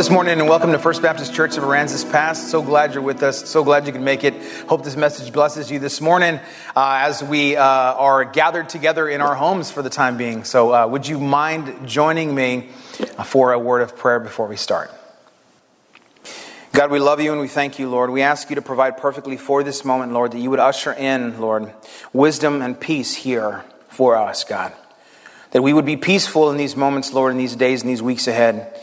this 0.00 0.08
morning 0.08 0.40
and 0.40 0.48
welcome 0.48 0.72
to 0.72 0.78
First 0.78 1.02
Baptist 1.02 1.34
Church 1.34 1.58
of 1.58 1.64
Aransas 1.64 2.10
Pass. 2.10 2.50
So 2.50 2.62
glad 2.62 2.94
you're 2.94 3.02
with 3.02 3.22
us. 3.22 3.46
So 3.50 3.62
glad 3.62 3.86
you 3.86 3.92
can 3.92 4.02
make 4.02 4.24
it. 4.24 4.32
Hope 4.66 4.82
this 4.82 4.96
message 4.96 5.30
blesses 5.30 5.70
you 5.70 5.78
this 5.78 6.00
morning 6.00 6.40
uh, 6.74 7.00
as 7.02 7.22
we 7.22 7.54
uh, 7.54 7.62
are 7.62 8.24
gathered 8.24 8.70
together 8.70 9.06
in 9.10 9.20
our 9.20 9.34
homes 9.34 9.70
for 9.70 9.82
the 9.82 9.90
time 9.90 10.16
being. 10.16 10.44
So, 10.44 10.72
uh, 10.72 10.86
would 10.86 11.06
you 11.06 11.20
mind 11.20 11.86
joining 11.86 12.34
me 12.34 12.70
for 13.26 13.52
a 13.52 13.58
word 13.58 13.82
of 13.82 13.94
prayer 13.94 14.18
before 14.18 14.46
we 14.46 14.56
start? 14.56 14.90
God, 16.72 16.90
we 16.90 16.98
love 16.98 17.20
you 17.20 17.32
and 17.32 17.40
we 17.42 17.48
thank 17.48 17.78
you, 17.78 17.90
Lord. 17.90 18.08
We 18.08 18.22
ask 18.22 18.48
you 18.48 18.56
to 18.56 18.62
provide 18.62 18.96
perfectly 18.96 19.36
for 19.36 19.62
this 19.62 19.84
moment, 19.84 20.14
Lord, 20.14 20.32
that 20.32 20.38
you 20.38 20.48
would 20.48 20.60
usher 20.60 20.94
in, 20.94 21.38
Lord, 21.42 21.74
wisdom 22.14 22.62
and 22.62 22.80
peace 22.80 23.16
here 23.16 23.66
for 23.88 24.16
us, 24.16 24.44
God. 24.44 24.72
That 25.50 25.60
we 25.60 25.74
would 25.74 25.84
be 25.84 25.98
peaceful 25.98 26.50
in 26.50 26.56
these 26.56 26.74
moments, 26.74 27.12
Lord, 27.12 27.32
in 27.32 27.36
these 27.36 27.54
days 27.54 27.82
and 27.82 27.90
these 27.90 28.00
weeks 28.00 28.26
ahead. 28.26 28.80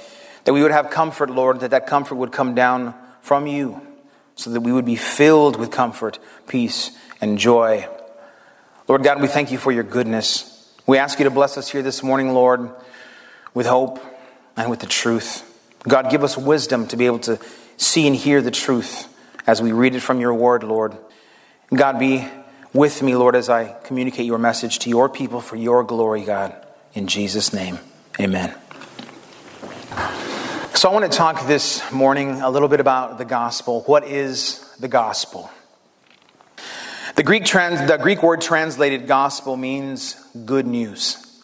That 0.47 0.53
we 0.53 0.63
would 0.63 0.71
have 0.71 0.89
comfort, 0.89 1.29
Lord, 1.29 1.59
that 1.59 1.71
that 1.71 1.87
comfort 1.87 2.15
would 2.15 2.31
come 2.31 2.55
down 2.55 2.95
from 3.19 3.47
you, 3.47 3.81
so 4.35 4.49
that 4.51 4.61
we 4.61 4.71
would 4.71 4.85
be 4.85 4.95
filled 4.95 5.59
with 5.59 5.71
comfort, 5.71 6.19
peace, 6.47 6.91
and 7.19 7.37
joy. 7.37 7.85
Lord 8.87 9.03
God, 9.03 9.21
we 9.21 9.27
thank 9.27 9.51
you 9.51 9.57
for 9.57 9.73
your 9.73 9.83
goodness. 9.83 10.73
We 10.87 10.99
ask 10.99 11.19
you 11.19 11.25
to 11.25 11.31
bless 11.31 11.57
us 11.57 11.67
here 11.67 11.81
this 11.81 12.01
morning, 12.01 12.33
Lord, 12.33 12.69
with 13.53 13.65
hope 13.65 13.99
and 14.55 14.69
with 14.69 14.79
the 14.79 14.85
truth. 14.85 15.43
God, 15.85 16.09
give 16.09 16.23
us 16.23 16.37
wisdom 16.37 16.87
to 16.87 16.95
be 16.95 17.07
able 17.07 17.19
to 17.19 17.41
see 17.75 18.07
and 18.07 18.15
hear 18.15 18.41
the 18.41 18.49
truth 18.49 19.13
as 19.45 19.61
we 19.61 19.73
read 19.73 19.95
it 19.95 19.99
from 19.99 20.21
your 20.21 20.33
word, 20.33 20.63
Lord. 20.63 20.95
God, 21.75 21.99
be 21.99 22.25
with 22.71 23.03
me, 23.03 23.17
Lord, 23.17 23.35
as 23.35 23.49
I 23.49 23.75
communicate 23.83 24.25
your 24.25 24.39
message 24.39 24.79
to 24.79 24.89
your 24.89 25.09
people 25.09 25.41
for 25.41 25.57
your 25.57 25.83
glory, 25.83 26.23
God. 26.23 26.55
In 26.93 27.07
Jesus' 27.07 27.51
name, 27.51 27.79
amen. 28.17 28.55
So, 30.77 30.87
I 30.91 30.93
want 30.93 31.11
to 31.11 31.17
talk 31.17 31.47
this 31.47 31.91
morning 31.91 32.39
a 32.39 32.51
little 32.51 32.67
bit 32.67 32.79
about 32.79 33.17
the 33.17 33.25
gospel. 33.25 33.81
What 33.87 34.03
is 34.03 34.63
the 34.79 34.87
gospel? 34.87 35.49
The 37.15 37.23
Greek, 37.23 37.45
trans, 37.45 37.89
the 37.89 37.97
Greek 37.97 38.21
word 38.21 38.41
translated 38.41 39.07
gospel 39.07 39.57
means 39.57 40.13
good 40.45 40.67
news. 40.67 41.41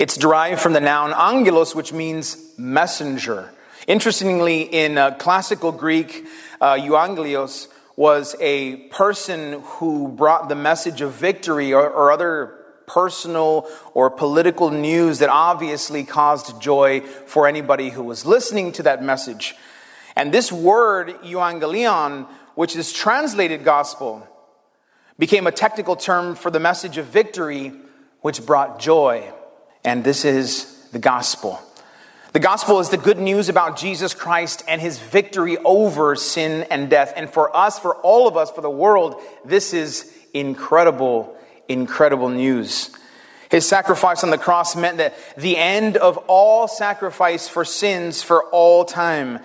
It's 0.00 0.16
derived 0.16 0.60
from 0.60 0.72
the 0.72 0.80
noun 0.80 1.12
angelos, 1.12 1.76
which 1.76 1.92
means 1.92 2.58
messenger. 2.58 3.52
Interestingly, 3.86 4.62
in 4.62 4.98
uh, 4.98 5.12
classical 5.12 5.70
Greek, 5.70 6.26
uh, 6.60 6.74
euangelios 6.74 7.68
was 7.94 8.34
a 8.40 8.88
person 8.88 9.62
who 9.62 10.08
brought 10.08 10.48
the 10.48 10.56
message 10.56 11.02
of 11.02 11.12
victory 11.12 11.72
or, 11.72 11.88
or 11.88 12.10
other 12.10 12.61
personal 12.86 13.68
or 13.94 14.10
political 14.10 14.70
news 14.70 15.18
that 15.20 15.28
obviously 15.28 16.04
caused 16.04 16.60
joy 16.60 17.00
for 17.26 17.46
anybody 17.46 17.90
who 17.90 18.02
was 18.02 18.26
listening 18.26 18.72
to 18.72 18.82
that 18.84 19.02
message. 19.02 19.54
And 20.16 20.32
this 20.32 20.52
word, 20.52 21.08
euangelion, 21.22 22.26
which 22.54 22.76
is 22.76 22.92
translated 22.92 23.64
gospel, 23.64 24.26
became 25.18 25.46
a 25.46 25.52
technical 25.52 25.96
term 25.96 26.34
for 26.34 26.50
the 26.50 26.60
message 26.60 26.98
of 26.98 27.06
victory, 27.06 27.72
which 28.20 28.44
brought 28.44 28.78
joy. 28.78 29.32
And 29.84 30.04
this 30.04 30.24
is 30.24 30.88
the 30.92 30.98
gospel. 30.98 31.60
The 32.32 32.40
gospel 32.40 32.80
is 32.80 32.88
the 32.88 32.96
good 32.96 33.18
news 33.18 33.50
about 33.50 33.76
Jesus 33.76 34.14
Christ 34.14 34.64
and 34.66 34.80
his 34.80 34.98
victory 34.98 35.58
over 35.58 36.16
sin 36.16 36.66
and 36.70 36.88
death. 36.88 37.12
And 37.14 37.28
for 37.28 37.54
us, 37.54 37.78
for 37.78 37.96
all 37.96 38.26
of 38.26 38.38
us, 38.38 38.50
for 38.50 38.62
the 38.62 38.70
world, 38.70 39.20
this 39.44 39.74
is 39.74 40.10
incredible 40.32 41.36
incredible 41.68 42.28
news. 42.28 42.90
His 43.50 43.68
sacrifice 43.68 44.24
on 44.24 44.30
the 44.30 44.38
cross 44.38 44.74
meant 44.74 44.96
that 44.96 45.14
the 45.36 45.58
end 45.58 45.98
of 45.98 46.16
all 46.26 46.66
sacrifice 46.66 47.48
for 47.48 47.66
sins 47.66 48.22
for 48.22 48.44
all 48.44 48.86
time. 48.86 49.40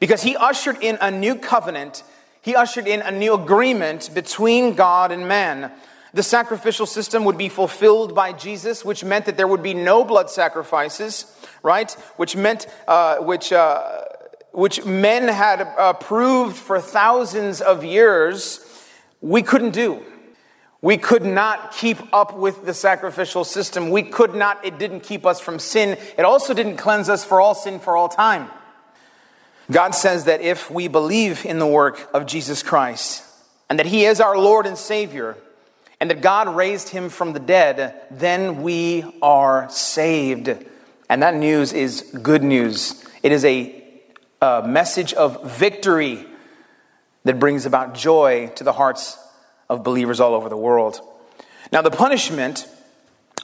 Because 0.00 0.22
he 0.22 0.34
ushered 0.34 0.78
in 0.82 0.98
a 1.00 1.12
new 1.12 1.36
covenant, 1.36 2.02
he 2.40 2.56
ushered 2.56 2.88
in 2.88 3.02
a 3.02 3.12
new 3.12 3.34
agreement 3.34 4.10
between 4.12 4.74
God 4.74 5.12
and 5.12 5.28
man. 5.28 5.70
The 6.12 6.24
sacrificial 6.24 6.86
system 6.86 7.24
would 7.24 7.38
be 7.38 7.48
fulfilled 7.48 8.16
by 8.16 8.32
Jesus, 8.32 8.84
which 8.84 9.04
meant 9.04 9.26
that 9.26 9.36
there 9.36 9.46
would 9.46 9.62
be 9.62 9.74
no 9.74 10.02
blood 10.02 10.28
sacrifices, 10.28 11.32
right? 11.62 11.90
Which 12.16 12.34
meant, 12.34 12.66
uh, 12.88 13.18
which, 13.18 13.52
uh, 13.52 14.02
which 14.50 14.84
men 14.84 15.28
had 15.28 15.60
approved 15.78 16.56
for 16.56 16.80
thousands 16.80 17.60
of 17.60 17.84
years, 17.84 18.60
we 19.20 19.42
couldn't 19.42 19.70
do. 19.70 20.02
We 20.82 20.98
could 20.98 21.24
not 21.24 21.72
keep 21.72 21.98
up 22.12 22.36
with 22.36 22.66
the 22.66 22.74
sacrificial 22.74 23.44
system. 23.44 23.90
We 23.90 24.02
could 24.02 24.34
not, 24.34 24.64
it 24.64 24.78
didn't 24.78 25.04
keep 25.04 25.24
us 25.24 25.40
from 25.40 25.60
sin. 25.60 25.96
It 26.18 26.24
also 26.24 26.54
didn't 26.54 26.76
cleanse 26.76 27.08
us 27.08 27.24
for 27.24 27.40
all 27.40 27.54
sin 27.54 27.78
for 27.78 27.96
all 27.96 28.08
time. 28.08 28.50
God 29.70 29.94
says 29.94 30.24
that 30.24 30.40
if 30.40 30.68
we 30.72 30.88
believe 30.88 31.46
in 31.46 31.60
the 31.60 31.66
work 31.68 32.10
of 32.12 32.26
Jesus 32.26 32.64
Christ 32.64 33.24
and 33.70 33.78
that 33.78 33.86
He 33.86 34.04
is 34.04 34.20
our 34.20 34.36
Lord 34.36 34.66
and 34.66 34.76
Savior 34.76 35.36
and 36.00 36.10
that 36.10 36.20
God 36.20 36.54
raised 36.54 36.88
Him 36.88 37.10
from 37.10 37.32
the 37.32 37.38
dead, 37.38 37.94
then 38.10 38.62
we 38.62 39.04
are 39.22 39.70
saved. 39.70 40.52
And 41.08 41.22
that 41.22 41.36
news 41.36 41.72
is 41.72 42.02
good 42.22 42.42
news. 42.42 43.04
It 43.22 43.30
is 43.30 43.44
a, 43.44 43.84
a 44.40 44.66
message 44.66 45.14
of 45.14 45.58
victory 45.58 46.26
that 47.22 47.38
brings 47.38 47.66
about 47.66 47.94
joy 47.94 48.48
to 48.56 48.64
the 48.64 48.72
hearts 48.72 49.16
of 49.72 49.82
believers 49.82 50.20
all 50.20 50.34
over 50.34 50.50
the 50.50 50.56
world. 50.56 51.00
Now, 51.72 51.80
the 51.80 51.90
punishment 51.90 52.68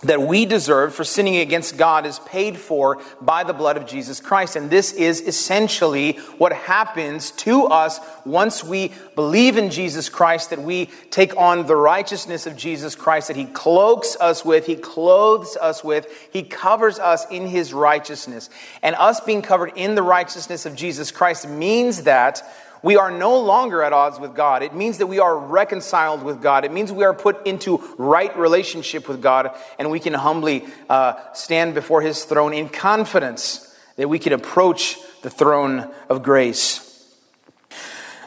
that 0.03 0.21
we 0.21 0.44
deserve 0.44 0.94
for 0.94 1.03
sinning 1.03 1.39
against 1.39 1.77
God 1.77 2.06
is 2.06 2.21
paid 2.21 2.56
for 2.56 3.00
by 3.21 3.43
the 3.43 3.55
blood 3.55 3.77
of 3.77 3.87
Jesus 3.87 4.21
Christ. 4.21 4.55
And 4.55 4.71
this 4.71 4.93
is 4.93 5.21
essentially 5.22 6.12
what 6.37 6.53
happens 6.53 7.33
to 7.33 7.65
us 7.65 7.99
once 8.25 8.62
we 8.62 8.93
believe 9.16 9.56
in 9.56 9.71
Jesus 9.71 10.09
Christ, 10.09 10.50
that 10.50 10.62
we 10.62 10.87
take 11.11 11.37
on 11.37 11.66
the 11.66 11.75
righteousness 11.75 12.47
of 12.47 12.56
Jesus 12.56 12.95
Christ, 12.95 13.27
that 13.27 13.37
He 13.37 13.47
cloaks 13.47 14.16
us 14.21 14.45
with, 14.45 14.66
He 14.66 14.77
clothes 14.77 15.56
us 15.56 15.83
with, 15.83 16.06
He 16.31 16.43
covers 16.43 16.99
us 16.99 17.27
in 17.31 17.47
His 17.47 17.72
righteousness. 17.72 18.50
And 18.83 18.95
us 18.97 19.21
being 19.21 19.43
covered 19.43 19.72
in 19.75 19.95
the 19.95 20.03
righteousness 20.03 20.66
of 20.66 20.77
Jesus 20.77 21.10
Christ 21.10 21.49
means 21.49 22.03
that 22.03 22.43
we 22.83 22.97
are 22.97 23.11
no 23.11 23.41
longer 23.41 23.83
at 23.83 23.93
odds 23.93 24.21
with 24.21 24.34
God. 24.34 24.62
It 24.62 24.75
means 24.75 24.99
that 24.99 25.06
we 25.06 25.19
are 25.19 25.37
reconciled 25.37 26.22
with 26.22 26.43
God. 26.43 26.65
It 26.65 26.72
means 26.72 26.93
we 26.93 27.05
are 27.05 27.15
put 27.15 27.47
into 27.47 27.78
right 27.99 28.37
relationship 28.37 29.09
with 29.09 29.22
God, 29.22 29.50
and 29.78 29.91
we 29.91 30.00
can 30.00 30.15
humbly 30.15 30.65
uh, 30.89 31.15
stand 31.33 31.75
before 31.75 32.03
His 32.03 32.25
throne 32.25 32.53
in 32.53 32.69
confidence 32.69 33.65
that 33.97 34.09
we 34.09 34.19
can 34.19 34.33
approach 34.33 34.97
the 35.22 35.31
throne 35.31 35.93
of 36.09 36.22
grace. 36.22 36.84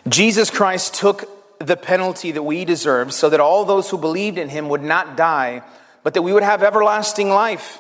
Jesus 0.08 0.50
Christ 0.50 0.96
took 0.96 1.30
the 1.60 1.78
penalty 1.78 2.32
that 2.32 2.44
we 2.44 2.66
deserve 2.66 3.14
so 3.14 3.30
that 3.30 3.40
all 3.40 3.66
those 3.66 3.90
who 3.90 3.98
believed 3.98 4.38
in 4.38 4.50
Him 4.50 4.68
would 4.70 4.84
not 4.84 5.16
die, 5.16 5.62
but 6.04 6.14
that 6.16 6.24
we 6.24 6.34
would 6.34 6.44
have 6.44 6.64
everlasting 6.64 7.30
life. 7.30 7.80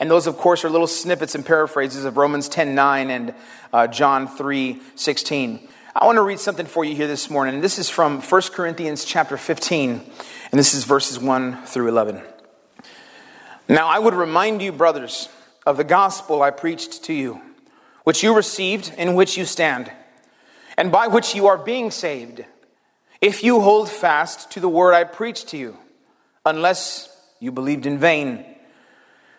And 0.00 0.10
those, 0.10 0.26
of 0.26 0.36
course, 0.36 0.64
are 0.64 0.70
little 0.70 0.86
snippets 0.86 1.34
and 1.34 1.44
paraphrases 1.44 2.04
of 2.04 2.16
Romans 2.16 2.48
10 2.48 2.74
9 2.74 3.10
and 3.10 3.34
uh, 3.72 3.86
John 3.88 4.28
3 4.28 4.80
16. 4.94 5.68
I 5.96 6.04
want 6.04 6.16
to 6.16 6.22
read 6.22 6.38
something 6.38 6.66
for 6.66 6.84
you 6.84 6.94
here 6.94 7.06
this 7.06 7.30
morning. 7.30 7.62
This 7.62 7.78
is 7.78 7.88
from 7.88 8.20
1 8.20 8.42
Corinthians 8.52 9.06
chapter 9.06 9.38
15, 9.38 9.90
and 10.52 10.58
this 10.58 10.74
is 10.74 10.84
verses 10.84 11.18
1 11.18 11.64
through 11.64 11.88
11. 11.88 12.20
Now 13.70 13.86
I 13.86 13.98
would 13.98 14.12
remind 14.12 14.60
you, 14.60 14.70
brothers, 14.70 15.30
of 15.64 15.78
the 15.78 15.84
gospel 15.84 16.42
I 16.42 16.50
preached 16.50 17.04
to 17.04 17.14
you, 17.14 17.40
which 18.04 18.22
you 18.22 18.36
received, 18.36 18.92
in 18.98 19.14
which 19.14 19.38
you 19.38 19.46
stand, 19.46 19.90
and 20.76 20.92
by 20.92 21.06
which 21.06 21.34
you 21.34 21.46
are 21.46 21.56
being 21.56 21.90
saved, 21.90 22.44
if 23.22 23.42
you 23.42 23.62
hold 23.62 23.88
fast 23.88 24.50
to 24.52 24.60
the 24.60 24.68
word 24.68 24.92
I 24.92 25.04
preached 25.04 25.48
to 25.48 25.56
you, 25.56 25.78
unless 26.44 27.08
you 27.40 27.50
believed 27.50 27.86
in 27.86 27.98
vain. 27.98 28.44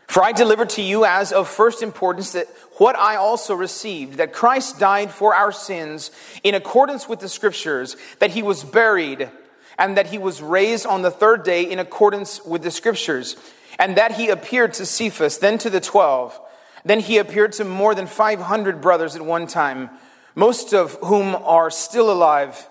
For 0.09 0.23
I 0.23 0.31
delivered 0.31 0.69
to 0.71 0.81
you 0.81 1.05
as 1.05 1.31
of 1.31 1.47
first 1.47 1.83
importance 1.83 2.31
that 2.31 2.47
what 2.77 2.97
I 2.97 3.15
also 3.15 3.53
received, 3.53 4.17
that 4.17 4.33
Christ 4.33 4.79
died 4.79 5.11
for 5.11 5.35
our 5.35 5.51
sins 5.51 6.09
in 6.43 6.55
accordance 6.55 7.07
with 7.07 7.19
the 7.19 7.29
scriptures, 7.29 7.95
that 8.17 8.31
he 8.31 8.41
was 8.41 8.63
buried, 8.63 9.29
and 9.77 9.95
that 9.97 10.07
he 10.07 10.17
was 10.17 10.41
raised 10.41 10.87
on 10.87 11.03
the 11.03 11.11
third 11.11 11.43
day 11.43 11.61
in 11.61 11.77
accordance 11.77 12.43
with 12.43 12.63
the 12.63 12.71
scriptures, 12.71 13.35
and 13.77 13.97
that 13.97 14.13
he 14.13 14.29
appeared 14.29 14.73
to 14.73 14.85
Cephas, 14.87 15.37
then 15.37 15.59
to 15.59 15.69
the 15.69 15.79
twelve. 15.79 16.39
Then 16.83 17.01
he 17.01 17.19
appeared 17.19 17.51
to 17.53 17.63
more 17.63 17.93
than 17.93 18.07
500 18.07 18.81
brothers 18.81 19.15
at 19.15 19.21
one 19.21 19.45
time, 19.45 19.91
most 20.33 20.73
of 20.73 20.97
whom 21.03 21.35
are 21.35 21.69
still 21.69 22.09
alive, 22.09 22.67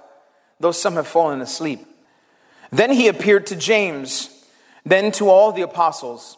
though 0.59 0.73
some 0.73 0.95
have 0.95 1.07
fallen 1.07 1.41
asleep. 1.41 1.87
Then 2.73 2.91
he 2.91 3.07
appeared 3.07 3.47
to 3.47 3.55
James, 3.55 4.45
then 4.85 5.13
to 5.13 5.29
all 5.29 5.53
the 5.53 5.63
apostles. 5.63 6.38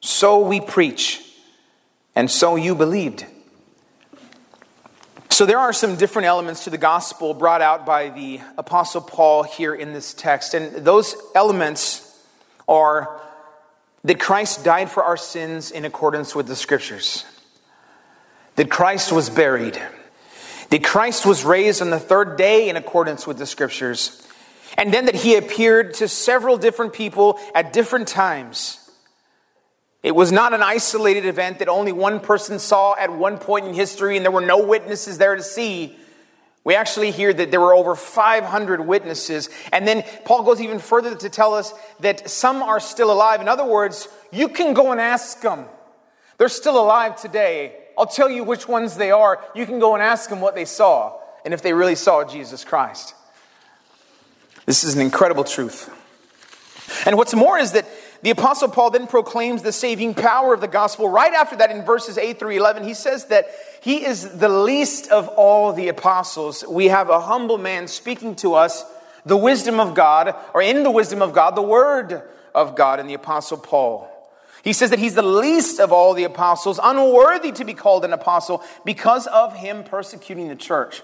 so 0.00 0.40
we 0.40 0.60
preach, 0.60 1.22
and 2.14 2.30
so 2.30 2.56
you 2.56 2.74
believed. 2.74 3.26
So 5.30 5.46
there 5.46 5.58
are 5.58 5.72
some 5.72 5.96
different 5.96 6.26
elements 6.26 6.64
to 6.64 6.70
the 6.70 6.78
gospel 6.78 7.32
brought 7.32 7.62
out 7.62 7.86
by 7.86 8.08
the 8.08 8.40
Apostle 8.56 9.00
Paul 9.00 9.44
here 9.44 9.72
in 9.72 9.92
this 9.92 10.12
text. 10.12 10.52
And 10.52 10.84
those 10.84 11.14
elements 11.34 12.20
are 12.66 13.20
that 14.02 14.18
Christ 14.18 14.64
died 14.64 14.90
for 14.90 15.04
our 15.04 15.16
sins 15.16 15.70
in 15.70 15.84
accordance 15.84 16.34
with 16.34 16.48
the 16.48 16.56
scriptures, 16.56 17.24
that 18.56 18.70
Christ 18.70 19.12
was 19.12 19.30
buried, 19.30 19.80
that 20.70 20.82
Christ 20.82 21.24
was 21.24 21.44
raised 21.44 21.82
on 21.82 21.90
the 21.90 22.00
third 22.00 22.36
day 22.36 22.68
in 22.68 22.76
accordance 22.76 23.26
with 23.26 23.38
the 23.38 23.46
scriptures, 23.46 24.26
and 24.76 24.92
then 24.92 25.06
that 25.06 25.14
he 25.14 25.36
appeared 25.36 25.94
to 25.94 26.08
several 26.08 26.56
different 26.56 26.92
people 26.92 27.38
at 27.54 27.72
different 27.72 28.08
times 28.08 28.77
it 30.02 30.14
was 30.14 30.30
not 30.30 30.54
an 30.54 30.62
isolated 30.62 31.26
event 31.26 31.58
that 31.58 31.68
only 31.68 31.92
one 31.92 32.20
person 32.20 32.58
saw 32.58 32.94
at 32.96 33.12
one 33.12 33.38
point 33.38 33.66
in 33.66 33.74
history 33.74 34.16
and 34.16 34.24
there 34.24 34.32
were 34.32 34.40
no 34.40 34.64
witnesses 34.64 35.18
there 35.18 35.34
to 35.34 35.42
see. 35.42 35.96
We 36.62 36.74
actually 36.74 37.10
hear 37.10 37.32
that 37.32 37.50
there 37.50 37.60
were 37.60 37.74
over 37.74 37.94
500 37.96 38.86
witnesses. 38.86 39.48
And 39.72 39.88
then 39.88 40.04
Paul 40.24 40.44
goes 40.44 40.60
even 40.60 40.78
further 40.78 41.16
to 41.16 41.28
tell 41.28 41.54
us 41.54 41.72
that 42.00 42.30
some 42.30 42.62
are 42.62 42.78
still 42.78 43.10
alive. 43.10 43.40
In 43.40 43.48
other 43.48 43.64
words, 43.64 44.06
you 44.30 44.48
can 44.48 44.74
go 44.74 44.92
and 44.92 45.00
ask 45.00 45.40
them. 45.40 45.64
They're 46.36 46.48
still 46.48 46.80
alive 46.80 47.20
today. 47.20 47.74
I'll 47.96 48.06
tell 48.06 48.30
you 48.30 48.44
which 48.44 48.68
ones 48.68 48.96
they 48.96 49.10
are. 49.10 49.42
You 49.54 49.66
can 49.66 49.80
go 49.80 49.94
and 49.94 50.02
ask 50.02 50.30
them 50.30 50.40
what 50.40 50.54
they 50.54 50.64
saw 50.64 51.18
and 51.44 51.52
if 51.52 51.62
they 51.62 51.72
really 51.72 51.96
saw 51.96 52.22
Jesus 52.22 52.64
Christ. 52.64 53.14
This 54.64 54.84
is 54.84 54.94
an 54.94 55.00
incredible 55.00 55.44
truth. 55.44 55.90
And 57.06 57.16
what's 57.16 57.34
more 57.34 57.58
is 57.58 57.72
that 57.72 57.86
the 58.22 58.30
Apostle 58.30 58.68
Paul 58.68 58.90
then 58.90 59.06
proclaims 59.06 59.62
the 59.62 59.72
saving 59.72 60.14
power 60.14 60.54
of 60.54 60.60
the 60.60 60.68
gospel. 60.68 61.08
Right 61.08 61.32
after 61.32 61.56
that, 61.56 61.70
in 61.70 61.84
verses 61.84 62.18
8 62.18 62.38
through 62.38 62.56
11, 62.56 62.84
he 62.84 62.94
says 62.94 63.26
that 63.26 63.46
he 63.80 64.04
is 64.04 64.38
the 64.38 64.48
least 64.48 65.10
of 65.10 65.28
all 65.28 65.72
the 65.72 65.88
apostles. 65.88 66.64
We 66.68 66.86
have 66.86 67.10
a 67.10 67.20
humble 67.20 67.58
man 67.58 67.86
speaking 67.86 68.34
to 68.36 68.54
us 68.54 68.84
the 69.24 69.36
wisdom 69.36 69.78
of 69.78 69.94
God, 69.94 70.34
or 70.54 70.62
in 70.62 70.82
the 70.82 70.90
wisdom 70.90 71.22
of 71.22 71.32
God, 71.32 71.54
the 71.54 71.62
word 71.62 72.22
of 72.54 72.74
God 72.74 72.98
in 72.98 73.06
the 73.06 73.14
Apostle 73.14 73.58
Paul. 73.58 74.10
He 74.62 74.72
says 74.72 74.90
that 74.90 74.98
he's 74.98 75.14
the 75.14 75.22
least 75.22 75.80
of 75.80 75.92
all 75.92 76.14
the 76.14 76.24
apostles, 76.24 76.80
unworthy 76.82 77.52
to 77.52 77.64
be 77.64 77.74
called 77.74 78.04
an 78.04 78.12
apostle 78.12 78.64
because 78.84 79.26
of 79.28 79.54
him 79.54 79.84
persecuting 79.84 80.48
the 80.48 80.56
church. 80.56 81.02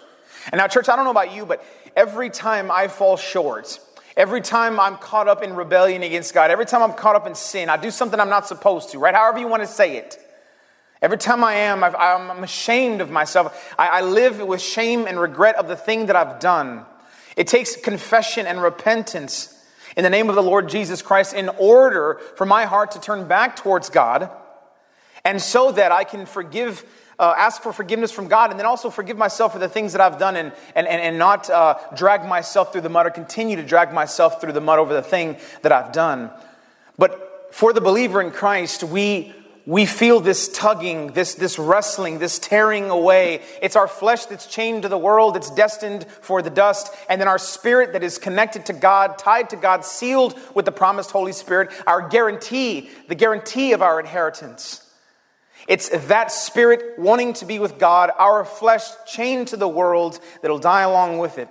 And 0.50 0.58
now, 0.58 0.66
church, 0.66 0.88
I 0.88 0.96
don't 0.96 1.04
know 1.04 1.10
about 1.10 1.34
you, 1.34 1.46
but 1.46 1.64
every 1.96 2.30
time 2.30 2.70
I 2.70 2.88
fall 2.88 3.16
short, 3.16 3.78
Every 4.16 4.40
time 4.40 4.78
I'm 4.78 4.96
caught 4.96 5.28
up 5.28 5.42
in 5.42 5.54
rebellion 5.54 6.02
against 6.02 6.34
God, 6.34 6.50
every 6.50 6.66
time 6.66 6.82
I'm 6.82 6.92
caught 6.92 7.16
up 7.16 7.26
in 7.26 7.34
sin, 7.34 7.68
I 7.68 7.76
do 7.76 7.90
something 7.90 8.20
I'm 8.20 8.28
not 8.28 8.46
supposed 8.46 8.90
to, 8.90 8.98
right? 8.98 9.14
However 9.14 9.40
you 9.40 9.48
want 9.48 9.62
to 9.62 9.66
say 9.66 9.96
it. 9.96 10.18
Every 11.02 11.18
time 11.18 11.44
I 11.44 11.54
am, 11.54 11.84
i 11.84 11.88
am 11.88 12.42
ashamed 12.42 13.00
of 13.00 13.10
myself. 13.10 13.74
I, 13.78 13.88
I 13.88 14.00
live 14.00 14.40
with 14.40 14.62
shame 14.62 15.06
and 15.06 15.20
regret 15.20 15.56
of 15.56 15.68
the 15.68 15.76
thing 15.76 16.06
that 16.06 16.16
I've 16.16 16.40
done. 16.40 16.86
It 17.36 17.48
takes 17.48 17.76
confession 17.76 18.46
and 18.46 18.62
repentance 18.62 19.50
in 19.96 20.04
the 20.04 20.10
name 20.10 20.28
of 20.28 20.34
the 20.34 20.42
Lord 20.42 20.68
Jesus 20.68 21.02
Christ 21.02 21.34
in 21.34 21.48
order 21.58 22.20
for 22.36 22.46
my 22.46 22.64
heart 22.64 22.92
to 22.92 23.00
turn 23.00 23.26
back 23.26 23.56
towards 23.56 23.90
God 23.90 24.30
and 25.24 25.40
so 25.40 25.72
that 25.72 25.92
I 25.92 26.04
can 26.04 26.26
forgive 26.26 26.84
uh, 27.18 27.34
ask 27.36 27.62
for 27.62 27.72
forgiveness 27.72 28.10
from 28.10 28.28
God 28.28 28.50
and 28.50 28.58
then 28.58 28.66
also 28.66 28.90
forgive 28.90 29.16
myself 29.16 29.52
for 29.52 29.58
the 29.58 29.68
things 29.68 29.92
that 29.92 30.00
I've 30.00 30.18
done 30.18 30.36
and, 30.36 30.52
and, 30.74 30.86
and, 30.86 31.00
and 31.00 31.18
not 31.18 31.48
uh, 31.48 31.78
drag 31.94 32.26
myself 32.26 32.72
through 32.72 32.82
the 32.82 32.88
mud 32.88 33.06
or 33.06 33.10
continue 33.10 33.56
to 33.56 33.62
drag 33.62 33.92
myself 33.92 34.40
through 34.40 34.52
the 34.52 34.60
mud 34.60 34.78
over 34.78 34.92
the 34.92 35.02
thing 35.02 35.36
that 35.62 35.72
I've 35.72 35.92
done. 35.92 36.30
But 36.98 37.50
for 37.52 37.72
the 37.72 37.80
believer 37.80 38.20
in 38.20 38.32
Christ, 38.32 38.82
we, 38.82 39.32
we 39.64 39.86
feel 39.86 40.20
this 40.20 40.48
tugging, 40.48 41.12
this, 41.12 41.34
this 41.34 41.58
wrestling, 41.58 42.18
this 42.18 42.38
tearing 42.38 42.90
away. 42.90 43.42
It's 43.62 43.76
our 43.76 43.88
flesh 43.88 44.26
that's 44.26 44.46
chained 44.46 44.82
to 44.82 44.88
the 44.88 44.98
world, 44.98 45.36
it's 45.36 45.50
destined 45.50 46.06
for 46.20 46.42
the 46.42 46.50
dust, 46.50 46.92
and 47.08 47.20
then 47.20 47.28
our 47.28 47.38
spirit 47.38 47.92
that 47.92 48.02
is 48.02 48.18
connected 48.18 48.66
to 48.66 48.72
God, 48.72 49.18
tied 49.18 49.50
to 49.50 49.56
God, 49.56 49.84
sealed 49.84 50.38
with 50.54 50.64
the 50.64 50.72
promised 50.72 51.12
Holy 51.12 51.32
Spirit, 51.32 51.70
our 51.86 52.08
guarantee, 52.08 52.90
the 53.08 53.14
guarantee 53.14 53.72
of 53.72 53.82
our 53.82 54.00
inheritance. 54.00 54.80
It's 55.66 55.88
that 56.08 56.30
spirit 56.30 56.98
wanting 56.98 57.32
to 57.34 57.46
be 57.46 57.58
with 57.58 57.78
God, 57.78 58.10
our 58.18 58.44
flesh 58.44 58.84
chained 59.06 59.48
to 59.48 59.56
the 59.56 59.68
world 59.68 60.20
that'll 60.42 60.58
die 60.58 60.82
along 60.82 61.18
with 61.18 61.38
it. 61.38 61.48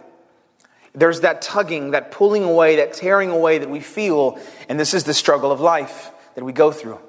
There's 0.94 1.22
that 1.22 1.42
tugging, 1.42 1.92
that 1.92 2.12
pulling 2.12 2.44
away, 2.44 2.76
that 2.76 2.94
tearing 2.94 3.32
away 3.32 3.58
that 3.58 3.70
we 3.70 3.80
feel, 3.80 4.40
and 4.70 4.80
this 4.80 4.94
is 4.94 5.06
the 5.06 5.14
struggle 5.14 5.52
of 5.52 5.60
life 5.60 6.12
that 6.36 6.44
we 6.44 6.54
go 6.54 6.72
through. 6.72 7.00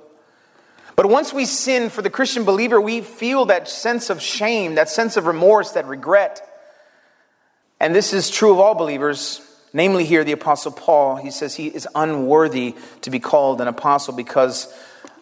But 0.97 1.07
once 1.07 1.33
we 1.33 1.45
sin 1.45 1.91
for 1.91 2.01
the 2.01 2.11
Christian 2.11 2.45
believer, 2.45 2.81
we 2.81 3.01
feel 3.03 3.47
that 3.47 3.69
sense 3.69 4.11
of 4.11 4.23
shame, 4.23 4.77
that 4.77 4.89
sense 4.89 5.17
of 5.17 5.27
remorse, 5.27 5.73
that 5.73 5.87
regret. 5.87 6.49
And 7.81 7.95
this 7.95 8.15
is 8.15 8.31
true 8.31 8.53
of 8.53 8.61
all 8.61 8.75
believers, 8.75 9.43
namely 9.73 10.05
here 10.05 10.25
the 10.25 10.33
Apostle 10.33 10.73
Paul. 10.73 11.17
He 11.17 11.31
says 11.31 11.57
he 11.57 11.67
is 11.67 11.89
unworthy 11.95 12.77
to 13.03 13.11
be 13.11 13.19
called 13.19 13.61
an 13.61 13.69
apostle 13.69 14.15
because 14.15 14.73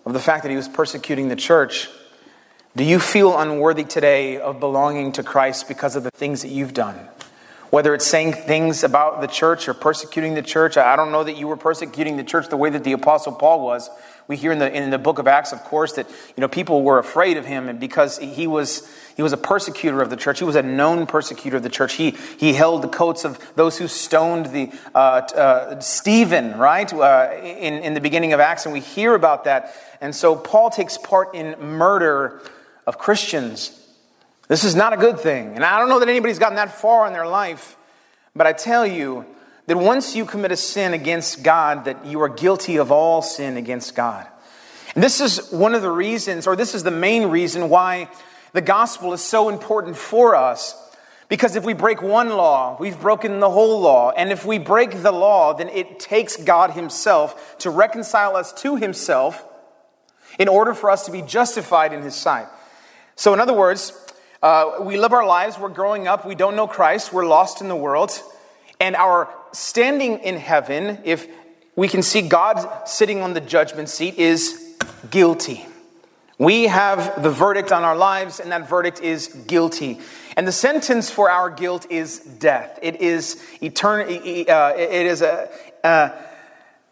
of 0.05 0.13
the 0.13 0.21
fact 0.21 0.43
that 0.43 0.51
he 0.51 0.57
was 0.57 0.69
persecuting 0.69 1.29
the 1.29 1.37
church. 1.37 1.89
Do 2.75 2.85
you 2.85 2.99
feel 2.99 3.39
unworthy 3.39 3.85
today 3.85 4.39
of 4.39 4.59
belonging 4.59 5.13
to 5.13 5.23
Christ 5.23 5.69
because 5.69 5.95
of 5.95 6.05
the 6.05 6.11
things 6.11 6.43
that 6.43 6.49
you've 6.49 6.75
done? 6.75 7.09
Whether 7.73 7.95
it's 7.95 8.07
saying 8.07 8.35
things 8.35 8.85
about 8.85 9.23
the 9.23 9.27
church 9.27 9.67
or 9.67 9.73
persecuting 9.73 10.35
the 10.35 10.43
church, 10.43 10.77
I 10.77 10.95
don't 10.95 11.11
know 11.11 11.25
that 11.25 11.39
you 11.39 11.49
were 11.49 11.57
persecuting 11.57 12.19
the 12.19 12.23
church 12.23 12.49
the 12.51 12.57
way 12.59 12.69
that 12.69 12.85
the 12.85 12.93
Apostle 12.93 13.33
Paul 13.33 13.65
was. 13.65 13.89
We 14.29 14.37
hear 14.37 14.53
in 14.53 14.59
the, 14.59 14.71
in 14.71 14.91
the 14.91 14.99
book 14.99 15.19
of 15.19 15.27
Acts, 15.27 15.55
of 15.55 15.65
course, 15.65 15.95
that 15.95 16.07
you 16.37 16.43
know, 16.43 16.49
people 16.49 16.83
were 16.83 16.99
afraid 16.99 17.39
of 17.39 17.47
him 17.47 17.79
because 17.79 18.19
he 18.19 18.47
was, 18.47 18.87
he 19.17 19.23
was 19.23 19.33
a 19.33 19.39
persecutor 19.39 20.03
of 20.03 20.11
the 20.11 20.17
church. 20.17 20.39
He 20.39 20.45
was 20.45 20.55
a 20.55 20.63
known 20.63 21.07
persecutor 21.07 21.57
of 21.57 21.63
the 21.63 21.71
church. 21.71 21.95
He, 21.95 22.11
he 22.11 22.53
held 22.53 22.83
the 22.83 22.89
coats 22.89 23.25
of 23.25 23.41
those 23.55 23.79
who 23.79 23.89
stoned 23.89 24.53
the, 24.53 24.71
uh, 24.95 24.99
uh, 25.35 25.81
Stephen, 25.81 26.59
right, 26.59 26.93
uh, 26.93 27.31
in, 27.43 27.83
in 27.83 27.95
the 27.95 28.03
beginning 28.03 28.35
of 28.35 28.41
Acts, 28.41 28.67
and 28.67 28.75
we 28.75 28.81
hear 28.81 29.15
about 29.15 29.45
that. 29.45 29.75
And 30.03 30.15
so 30.15 30.37
Paul 30.37 30.69
takes 30.69 30.99
part 30.99 31.35
in 31.35 31.59
murder 31.59 32.43
of 32.87 32.99
Christians. 32.99 33.82
This 34.49 34.65
is 34.65 34.75
not 34.75 34.93
a 34.93 34.97
good 34.97 35.21
thing. 35.21 35.55
And 35.55 35.65
I 35.65 35.79
don't 35.79 35.89
know 35.89 36.01
that 36.01 36.09
anybody's 36.09 36.39
gotten 36.39 36.57
that 36.57 36.81
far 36.81 37.07
in 37.07 37.13
their 37.13 37.27
life, 37.27 37.77
but 38.35 38.47
I 38.47 38.53
tell 38.53 38.87
you, 38.87 39.27
that 39.67 39.77
once 39.77 40.17
you 40.17 40.25
commit 40.25 40.53
a 40.53 40.57
sin 40.57 40.93
against 40.93 41.43
God, 41.43 41.85
that 41.85 42.05
you 42.05 42.21
are 42.21 42.29
guilty 42.29 42.77
of 42.77 42.91
all 42.91 43.23
sin 43.23 43.57
against 43.57 43.95
God. 43.95 44.27
And 44.95 45.03
this 45.03 45.21
is 45.21 45.51
one 45.51 45.75
of 45.75 45.83
the 45.83 45.91
reasons, 45.91 46.47
or 46.47 46.57
this 46.57 46.75
is 46.75 46.83
the 46.83 46.91
main 46.91 47.29
reason 47.29 47.69
why 47.69 48.11
the 48.53 48.61
gospel 48.61 49.13
is 49.13 49.23
so 49.23 49.49
important 49.49 49.97
for 49.97 50.35
us. 50.35 50.77
Because 51.29 51.57
if 51.57 51.65
we 51.65 51.73
break 51.73 52.03
one 52.03 52.29
law, 52.29 52.77
we've 52.79 53.01
broken 53.01 53.41
the 53.41 53.49
whole 53.49 53.81
law. 53.81 54.11
And 54.11 54.31
if 54.31 54.45
we 54.45 54.59
break 54.59 55.03
the 55.03 55.13
law, 55.13 55.55
then 55.55 55.71
it 55.71 55.99
takes 55.99 56.37
God 56.37 56.73
Himself 56.73 57.57
to 57.59 57.71
reconcile 57.71 58.37
us 58.37 58.53
to 58.55 58.77
Himself 58.77 59.43
in 60.39 60.49
order 60.49 60.75
for 60.75 60.91
us 60.91 61.07
to 61.07 61.13
be 61.13 61.23
justified 61.23 61.95
in 61.95 62.03
His 62.03 62.15
sight. 62.15 62.49
So, 63.17 63.33
in 63.33 63.41
other 63.41 63.55
words, 63.55 63.93
uh, 64.43 64.79
we 64.81 64.97
live 64.99 65.13
our 65.13 65.27
lives, 65.27 65.59
we're 65.59 65.69
growing 65.69 66.09
up, 66.09 66.27
we 66.27 66.35
don't 66.35 66.57
know 66.57 66.67
Christ, 66.67 67.13
we're 67.13 67.27
lost 67.27 67.61
in 67.61 67.69
the 67.69 67.77
world, 67.77 68.21
and 68.81 68.97
our 68.97 69.33
standing 69.53 70.19
in 70.19 70.37
heaven, 70.37 70.99
if 71.05 71.29
we 71.77 71.89
can 71.89 72.03
see 72.03 72.23
God 72.23 72.89
sitting 72.89 73.21
on 73.21 73.35
the 73.35 73.41
judgment 73.41 73.89
seat, 73.89 74.17
is 74.19 74.77
guilty. 75.11 75.67
We 76.39 76.65
have 76.65 77.23
the 77.23 77.31
verdict 77.31 77.71
on 77.71 77.85
our 77.85 77.97
lives, 77.97 78.41
and 78.41 78.51
that 78.51 78.69
verdict 78.69 79.01
is 79.01 79.29
guilty. 79.29 80.01
And 80.37 80.49
the 80.49 80.53
sentence 80.53 81.11
for 81.11 81.31
our 81.31 81.49
guilt 81.49 81.87
is 81.91 82.19
death. 82.19 82.79
It 82.83 83.01
is 83.01 83.41
eternal. 83.63 84.09
Uh, 84.09 84.73
it 84.77 85.07
is 85.07 85.23
a, 85.23 85.49
a 85.85 86.13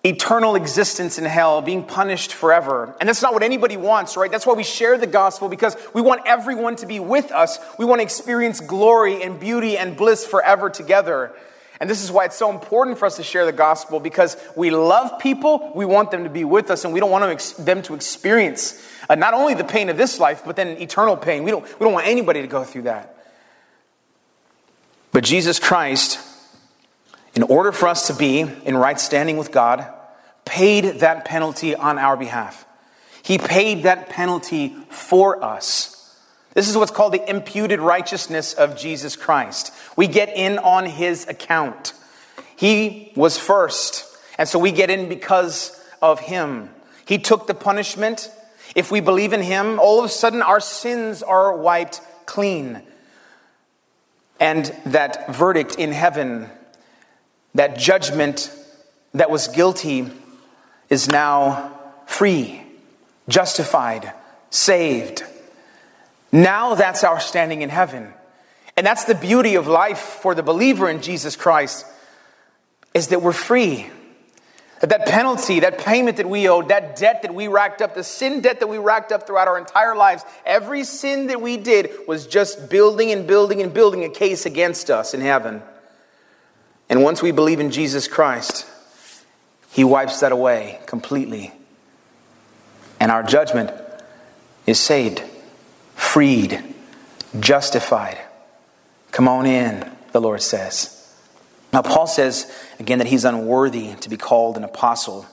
eternal 0.02 0.54
existence 0.54 1.18
in 1.18 1.24
hell, 1.24 1.60
being 1.60 1.84
punished 1.84 2.32
forever. 2.32 2.94
And 3.00 3.08
that's 3.08 3.20
not 3.20 3.34
what 3.34 3.42
anybody 3.42 3.76
wants, 3.76 4.16
right? 4.16 4.30
That's 4.30 4.46
why 4.46 4.54
we 4.54 4.64
share 4.64 4.96
the 4.96 5.06
gospel 5.06 5.48
because 5.48 5.76
we 5.92 6.00
want 6.00 6.22
everyone 6.26 6.76
to 6.76 6.86
be 6.86 7.00
with 7.00 7.30
us. 7.32 7.58
We 7.78 7.84
want 7.84 7.98
to 7.98 8.02
experience 8.02 8.60
glory 8.60 9.22
and 9.22 9.38
beauty 9.38 9.76
and 9.76 9.96
bliss 9.96 10.24
forever 10.24 10.70
together. 10.70 11.32
And 11.80 11.88
this 11.88 12.02
is 12.02 12.10
why 12.10 12.26
it's 12.26 12.36
so 12.36 12.50
important 12.50 12.98
for 12.98 13.06
us 13.06 13.16
to 13.16 13.22
share 13.22 13.46
the 13.46 13.52
gospel 13.52 14.00
because 14.00 14.36
we 14.54 14.70
love 14.70 15.18
people, 15.18 15.72
we 15.74 15.86
want 15.86 16.10
them 16.10 16.24
to 16.24 16.30
be 16.30 16.44
with 16.44 16.70
us, 16.70 16.84
and 16.84 16.92
we 16.92 17.00
don't 17.00 17.10
want 17.10 17.56
them 17.58 17.82
to 17.82 17.94
experience 17.94 18.86
uh, 19.08 19.14
not 19.14 19.32
only 19.32 19.54
the 19.54 19.64
pain 19.64 19.88
of 19.88 19.96
this 19.96 20.18
life, 20.18 20.42
but 20.44 20.56
then 20.56 20.80
eternal 20.80 21.16
pain. 21.16 21.42
We 21.42 21.50
don't, 21.50 21.64
we 21.64 21.84
don't 21.84 21.94
want 21.94 22.06
anybody 22.06 22.42
to 22.42 22.48
go 22.48 22.64
through 22.64 22.82
that. 22.82 23.16
But 25.12 25.24
Jesus 25.24 25.58
Christ, 25.58 26.20
in 27.40 27.44
order 27.44 27.72
for 27.72 27.88
us 27.88 28.08
to 28.08 28.12
be 28.12 28.40
in 28.40 28.76
right 28.76 29.00
standing 29.00 29.38
with 29.38 29.50
God, 29.50 29.90
paid 30.44 31.00
that 31.00 31.24
penalty 31.24 31.74
on 31.74 31.98
our 31.98 32.14
behalf. 32.14 32.66
He 33.22 33.38
paid 33.38 33.84
that 33.84 34.10
penalty 34.10 34.76
for 34.90 35.42
us 35.42 35.96
This 36.54 36.68
is 36.68 36.76
what's 36.76 36.90
called 36.90 37.14
the 37.14 37.30
imputed 37.30 37.80
righteousness 37.80 38.54
of 38.54 38.76
Jesus 38.76 39.14
Christ. 39.16 39.72
We 39.96 40.08
get 40.08 40.36
in 40.36 40.58
on 40.58 40.84
his 40.86 41.26
account. 41.28 41.92
He 42.56 43.12
was 43.14 43.38
first, 43.38 44.04
and 44.36 44.48
so 44.48 44.58
we 44.58 44.72
get 44.72 44.90
in 44.90 45.08
because 45.08 45.80
of 46.02 46.20
him. 46.20 46.70
He 47.06 47.18
took 47.18 47.46
the 47.46 47.54
punishment. 47.54 48.30
If 48.74 48.90
we 48.90 49.00
believe 49.00 49.32
in 49.32 49.42
him, 49.42 49.78
all 49.78 49.98
of 49.98 50.04
a 50.04 50.08
sudden 50.08 50.42
our 50.42 50.60
sins 50.60 51.22
are 51.22 51.56
wiped 51.56 52.00
clean. 52.26 52.82
And 54.40 54.74
that 54.86 55.32
verdict 55.32 55.76
in 55.76 55.92
heaven, 55.92 56.50
that 57.54 57.78
judgment 57.78 58.52
that 59.14 59.30
was 59.30 59.48
guilty, 59.48 60.10
is 60.88 61.08
now 61.08 61.78
free, 62.06 62.62
justified, 63.28 64.12
saved. 64.50 65.24
Now 66.32 66.74
that's 66.74 67.04
our 67.04 67.20
standing 67.20 67.62
in 67.62 67.70
heaven. 67.70 68.12
And 68.76 68.86
that's 68.86 69.04
the 69.04 69.14
beauty 69.14 69.54
of 69.54 69.66
life 69.66 69.98
for 69.98 70.34
the 70.34 70.42
believer 70.42 70.88
in 70.88 71.02
Jesus 71.02 71.36
Christ 71.36 71.86
is 72.94 73.08
that 73.08 73.22
we're 73.22 73.32
free. 73.32 73.88
That 74.80 74.90
that 74.90 75.06
penalty, 75.06 75.60
that 75.60 75.78
payment 75.78 76.16
that 76.16 76.28
we 76.28 76.48
owed, 76.48 76.68
that 76.68 76.96
debt 76.96 77.22
that 77.22 77.34
we 77.34 77.48
racked 77.48 77.82
up, 77.82 77.94
the 77.94 78.02
sin 78.02 78.40
debt 78.40 78.60
that 78.60 78.66
we 78.66 78.78
racked 78.78 79.12
up 79.12 79.26
throughout 79.26 79.46
our 79.46 79.58
entire 79.58 79.94
lives, 79.94 80.24
every 80.46 80.84
sin 80.84 81.26
that 81.26 81.40
we 81.42 81.56
did 81.58 81.90
was 82.08 82.26
just 82.26 82.70
building 82.70 83.12
and 83.12 83.26
building 83.26 83.60
and 83.60 83.74
building 83.74 84.04
a 84.04 84.08
case 84.08 84.46
against 84.46 84.90
us 84.90 85.12
in 85.12 85.20
heaven. 85.20 85.62
And 86.90 87.02
once 87.02 87.22
we 87.22 87.30
believe 87.30 87.60
in 87.60 87.70
Jesus 87.70 88.08
Christ, 88.08 88.66
He 89.70 89.84
wipes 89.84 90.20
that 90.20 90.32
away 90.32 90.80
completely. 90.86 91.52
And 92.98 93.10
our 93.10 93.22
judgment 93.22 93.70
is 94.66 94.78
saved, 94.78 95.22
freed, 95.94 96.62
justified. 97.38 98.18
Come 99.12 99.28
on 99.28 99.46
in, 99.46 99.90
the 100.12 100.20
Lord 100.20 100.42
says. 100.42 100.96
Now, 101.72 101.82
Paul 101.82 102.08
says 102.08 102.52
again 102.80 102.98
that 102.98 103.06
he's 103.06 103.24
unworthy 103.24 103.94
to 103.94 104.08
be 104.08 104.16
called 104.16 104.56
an 104.56 104.64
apostle 104.64 105.24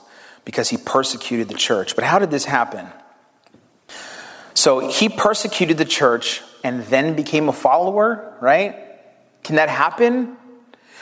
because 0.44 0.68
he 0.68 0.76
persecuted 0.76 1.48
the 1.48 1.54
church. 1.54 1.96
But 1.96 2.04
how 2.04 2.18
did 2.18 2.30
this 2.30 2.44
happen? 2.44 2.86
So 4.54 4.88
he 4.88 5.08
persecuted 5.08 5.78
the 5.78 5.84
church 5.84 6.42
and 6.62 6.84
then 6.84 7.16
became 7.16 7.48
a 7.48 7.52
follower, 7.52 8.36
right? 8.40 8.76
Can 9.42 9.56
that 9.56 9.68
happen? 9.68 10.36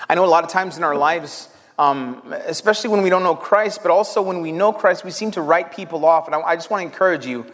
I 0.08 0.14
know 0.14 0.24
a 0.24 0.26
lot 0.26 0.44
of 0.44 0.50
times 0.50 0.76
in 0.76 0.84
our 0.84 0.94
lives, 0.94 1.48
um, 1.78 2.22
especially 2.46 2.90
when 2.90 3.02
we 3.02 3.10
don't 3.10 3.22
know 3.22 3.34
Christ, 3.34 3.80
but 3.82 3.90
also 3.90 4.22
when 4.22 4.40
we 4.40 4.52
know 4.52 4.72
Christ, 4.72 5.04
we 5.04 5.10
seem 5.10 5.32
to 5.32 5.42
write 5.42 5.72
people 5.72 6.04
off. 6.04 6.26
And 6.26 6.34
I, 6.34 6.40
I 6.40 6.54
just 6.54 6.70
want 6.70 6.82
to 6.82 6.86
encourage 6.86 7.26
you 7.26 7.46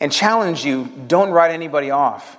and 0.00 0.12
challenge 0.12 0.64
you 0.64 0.84
don't 1.08 1.30
write 1.30 1.50
anybody 1.50 1.90
off. 1.90 2.38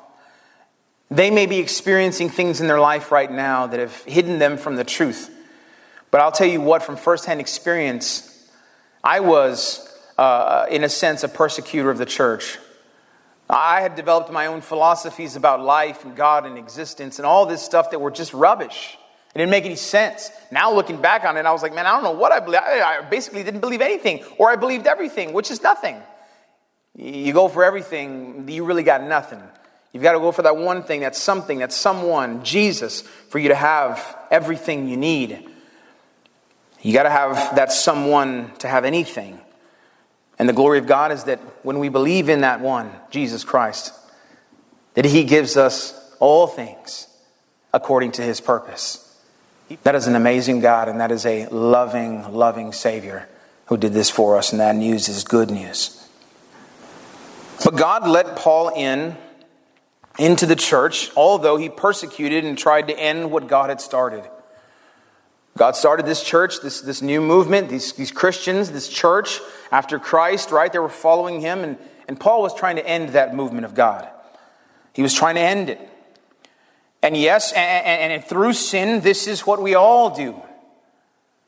They 1.11 1.29
may 1.31 1.45
be 1.45 1.59
experiencing 1.59 2.29
things 2.29 2.61
in 2.61 2.67
their 2.67 2.79
life 2.79 3.11
right 3.11 3.31
now 3.31 3.67
that 3.67 3.79
have 3.79 3.95
hidden 4.03 4.39
them 4.39 4.57
from 4.57 4.75
the 4.75 4.83
truth. 4.83 5.29
But 6.11 6.21
I'll 6.21 6.31
tell 6.31 6.47
you 6.47 6.61
what, 6.61 6.81
from 6.81 6.95
firsthand 6.95 7.39
experience, 7.41 8.49
I 9.03 9.19
was, 9.19 9.87
uh, 10.17 10.65
in 10.69 10.83
a 10.83 10.89
sense, 10.89 11.23
a 11.23 11.27
persecutor 11.27 11.89
of 11.89 11.97
the 11.97 12.05
church. 12.05 12.57
I 13.49 13.81
had 13.81 13.95
developed 13.95 14.31
my 14.31 14.47
own 14.47 14.61
philosophies 14.61 15.35
about 15.35 15.61
life 15.61 16.03
and 16.03 16.15
God 16.15 16.45
and 16.45 16.57
existence 16.57 17.19
and 17.19 17.25
all 17.25 17.45
this 17.45 17.61
stuff 17.61 17.91
that 17.91 17.99
were 17.99 18.11
just 18.11 18.33
rubbish. 18.33 18.97
It 19.35 19.39
didn't 19.39 19.51
make 19.51 19.65
any 19.65 19.75
sense. 19.75 20.31
Now, 20.49 20.73
looking 20.73 21.01
back 21.01 21.25
on 21.25 21.35
it, 21.35 21.45
I 21.45 21.51
was 21.51 21.61
like, 21.61 21.75
man, 21.75 21.85
I 21.85 21.91
don't 21.91 22.03
know 22.03 22.11
what 22.11 22.31
I 22.31 22.39
believe. 22.39 22.61
I 22.63 23.01
basically 23.01 23.43
didn't 23.43 23.59
believe 23.59 23.81
anything, 23.81 24.23
or 24.37 24.49
I 24.49 24.55
believed 24.55 24.87
everything, 24.87 25.33
which 25.33 25.51
is 25.51 25.61
nothing. 25.61 25.97
You 26.97 27.33
go 27.33 27.49
for 27.49 27.65
everything, 27.65 28.47
you 28.47 28.63
really 28.63 28.83
got 28.83 29.03
nothing. 29.03 29.41
You've 29.91 30.03
got 30.03 30.13
to 30.13 30.19
go 30.19 30.31
for 30.31 30.43
that 30.43 30.55
one 30.55 30.83
thing, 30.83 31.01
that 31.01 31.17
something, 31.17 31.59
that 31.59 31.73
someone, 31.73 32.45
Jesus, 32.45 33.01
for 33.01 33.37
you 33.39 33.49
to 33.49 33.55
have 33.55 34.17
everything 34.31 34.87
you 34.87 34.95
need. 34.95 35.49
You 36.81 36.93
got 36.93 37.03
to 37.03 37.09
have 37.09 37.57
that 37.57 37.73
someone 37.73 38.51
to 38.59 38.69
have 38.69 38.85
anything. 38.85 39.41
And 40.39 40.47
the 40.47 40.53
glory 40.53 40.79
of 40.79 40.87
God 40.87 41.11
is 41.11 41.25
that 41.25 41.39
when 41.63 41.79
we 41.79 41.89
believe 41.89 42.29
in 42.29 42.41
that 42.41 42.61
one, 42.61 42.89
Jesus 43.09 43.43
Christ, 43.43 43.93
that 44.93 45.03
He 45.03 45.25
gives 45.25 45.57
us 45.57 46.15
all 46.21 46.47
things 46.47 47.07
according 47.73 48.13
to 48.13 48.21
His 48.21 48.39
purpose. 48.39 49.04
That 49.83 49.95
is 49.95 50.07
an 50.07 50.15
amazing 50.15 50.59
God, 50.59 50.89
and 50.89 50.99
that 50.99 51.11
is 51.11 51.25
a 51.25 51.47
loving, 51.47 52.31
loving 52.31 52.71
Savior 52.71 53.27
who 53.67 53.77
did 53.77 53.93
this 53.93 54.09
for 54.09 54.37
us, 54.37 54.51
and 54.51 54.59
that 54.61 54.75
news 54.75 55.09
is 55.09 55.23
good 55.23 55.49
news. 55.49 56.07
But 57.63 57.75
God 57.75 58.07
let 58.07 58.35
Paul 58.35 58.69
in 58.69 59.17
into 60.19 60.45
the 60.45 60.55
church, 60.55 61.09
although 61.15 61.57
he 61.57 61.69
persecuted 61.69 62.45
and 62.45 62.57
tried 62.57 62.87
to 62.87 62.97
end 62.97 63.31
what 63.31 63.47
God 63.47 63.69
had 63.69 63.81
started. 63.81 64.23
God 65.57 65.75
started 65.75 66.05
this 66.05 66.21
church, 66.21 66.61
this, 66.61 66.81
this 66.81 67.01
new 67.01 67.21
movement, 67.21 67.69
these, 67.69 67.93
these 67.93 68.11
Christians, 68.11 68.71
this 68.71 68.87
church 68.89 69.39
after 69.71 69.99
Christ, 69.99 70.51
right? 70.51 70.71
They 70.71 70.79
were 70.79 70.89
following 70.89 71.41
him, 71.41 71.63
and, 71.63 71.77
and 72.07 72.19
Paul 72.19 72.41
was 72.41 72.53
trying 72.53 72.75
to 72.75 72.85
end 72.85 73.09
that 73.09 73.33
movement 73.33 73.65
of 73.65 73.73
God. 73.73 74.07
He 74.93 75.01
was 75.01 75.13
trying 75.13 75.35
to 75.35 75.41
end 75.41 75.69
it. 75.69 75.89
And 77.05 77.15
yes, 77.15 77.51
and, 77.51 77.85
and, 77.85 78.13
and 78.13 78.25
through 78.25 78.53
sin, 78.53 79.01
this 79.01 79.27
is 79.27 79.41
what 79.41 79.61
we 79.61 79.75
all 79.75 80.15
do. 80.15 80.41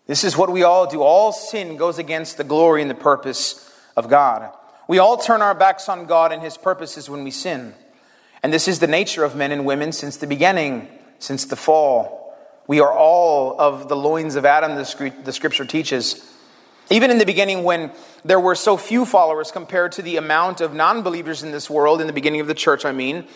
This 0.06 0.24
is 0.24 0.38
what 0.38 0.52
we 0.52 0.62
all 0.62 0.86
do. 0.86 1.02
All 1.02 1.32
sin 1.32 1.78
goes 1.78 1.98
against 1.98 2.38
the 2.38 2.44
glory 2.44 2.84
and 2.84 2.92
the 2.92 2.96
purpose 2.96 3.68
of 3.96 4.08
God. 4.08 4.52
We 4.88 5.00
all 5.00 5.18
turn 5.18 5.42
our 5.42 5.56
backs 5.56 5.90
on 5.90 6.06
God 6.06 6.32
and 6.32 6.44
his 6.44 6.58
purposes 6.58 7.10
when 7.10 7.24
we 7.24 7.32
sin. 7.32 7.74
And 8.44 8.54
this 8.54 8.68
is 8.68 8.78
the 8.78 8.86
nature 8.86 9.24
of 9.24 9.36
men 9.36 9.52
and 9.52 9.66
women 9.66 9.94
since 9.94 10.18
the 10.18 10.28
beginning, 10.28 10.90
since 11.18 11.46
the 11.46 11.56
fall. 11.56 12.38
We 12.68 12.80
are 12.80 12.94
all 12.94 13.60
of 13.60 13.90
the 13.90 13.96
loins 13.96 14.36
of 14.36 14.46
Adam, 14.46 14.76
the 14.76 15.34
scripture 15.34 15.66
teaches. 15.66 16.24
Even 16.92 17.10
in 17.10 17.18
the 17.18 17.26
beginning, 17.26 17.64
when 17.64 17.92
there 18.24 18.40
were 18.40 18.54
so 18.54 18.78
few 18.78 19.06
followers 19.06 19.52
compared 19.52 19.94
to 19.94 20.04
the 20.04 20.18
amount 20.18 20.62
of 20.62 20.76
non 20.76 21.02
believers 21.02 21.42
in 21.42 21.52
this 21.52 21.68
world, 21.68 22.00
in 22.00 22.06
the 22.06 22.14
beginning 22.14 22.42
of 22.42 22.48
the 22.48 22.54
church, 22.54 22.86
I 22.86 22.92
mean, 22.92 23.28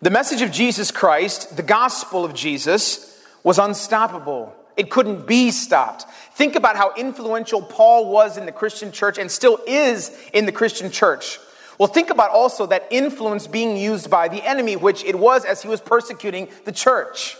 the 0.00 0.10
message 0.10 0.42
of 0.42 0.52
Jesus 0.52 0.90
Christ, 0.90 1.56
the 1.56 1.62
gospel 1.62 2.24
of 2.24 2.32
Jesus, 2.32 3.20
was 3.42 3.58
unstoppable. 3.58 4.54
It 4.76 4.90
couldn't 4.90 5.26
be 5.26 5.50
stopped. 5.50 6.04
Think 6.34 6.54
about 6.54 6.76
how 6.76 6.94
influential 6.96 7.60
Paul 7.60 8.12
was 8.12 8.36
in 8.36 8.46
the 8.46 8.52
Christian 8.52 8.92
church 8.92 9.18
and 9.18 9.28
still 9.28 9.58
is 9.66 10.16
in 10.32 10.46
the 10.46 10.52
Christian 10.52 10.92
church. 10.92 11.40
Well, 11.78 11.88
think 11.88 12.10
about 12.10 12.30
also 12.30 12.66
that 12.66 12.86
influence 12.90 13.48
being 13.48 13.76
used 13.76 14.08
by 14.08 14.28
the 14.28 14.40
enemy, 14.46 14.76
which 14.76 15.04
it 15.04 15.18
was 15.18 15.44
as 15.44 15.62
he 15.62 15.68
was 15.68 15.80
persecuting 15.80 16.48
the 16.64 16.72
church. 16.72 17.36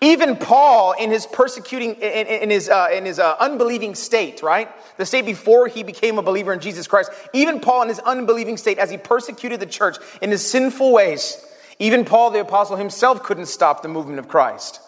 Even 0.00 0.36
Paul, 0.36 0.92
in 0.92 1.10
his 1.10 1.26
persecuting, 1.26 1.94
in, 1.94 2.26
in 2.28 2.50
his, 2.50 2.68
uh, 2.68 2.88
in 2.92 3.04
his 3.04 3.18
uh, 3.18 3.34
unbelieving 3.40 3.96
state, 3.96 4.42
right? 4.42 4.68
The 4.96 5.04
state 5.04 5.26
before 5.26 5.66
he 5.66 5.82
became 5.82 6.18
a 6.18 6.22
believer 6.22 6.52
in 6.52 6.60
Jesus 6.60 6.86
Christ, 6.86 7.10
even 7.32 7.58
Paul 7.58 7.82
in 7.82 7.88
his 7.88 7.98
unbelieving 7.98 8.56
state, 8.56 8.78
as 8.78 8.90
he 8.90 8.96
persecuted 8.96 9.58
the 9.58 9.66
church 9.66 9.96
in 10.22 10.30
his 10.30 10.48
sinful 10.48 10.92
ways, 10.92 11.44
even 11.78 12.04
Paul 12.04 12.30
the 12.30 12.40
apostle 12.40 12.76
himself 12.76 13.22
couldn't 13.22 13.46
stop 13.46 13.82
the 13.82 13.88
movement 13.88 14.18
of 14.18 14.28
Christ. 14.28 14.80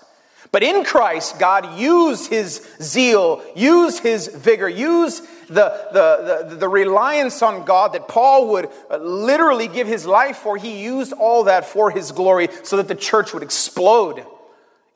But 0.52 0.64
in 0.64 0.84
Christ, 0.84 1.38
God 1.38 1.78
used 1.78 2.28
his 2.28 2.66
zeal, 2.82 3.42
used 3.54 4.02
his 4.02 4.26
vigor, 4.26 4.68
used 4.68 5.22
the, 5.46 5.88
the, 5.92 6.46
the, 6.48 6.56
the, 6.56 6.68
reliance 6.68 7.40
on 7.42 7.64
God 7.64 7.92
that 7.92 8.08
Paul 8.08 8.48
would 8.48 8.68
uh, 8.90 8.96
literally 8.96 9.68
give 9.68 9.86
his 9.86 10.06
life 10.06 10.38
for. 10.38 10.56
He 10.56 10.82
used 10.82 11.12
all 11.12 11.44
that 11.44 11.66
for 11.66 11.90
his 11.90 12.10
glory 12.10 12.48
so 12.64 12.76
that 12.78 12.88
the 12.88 12.96
church 12.96 13.32
would 13.32 13.44
explode 13.44 14.26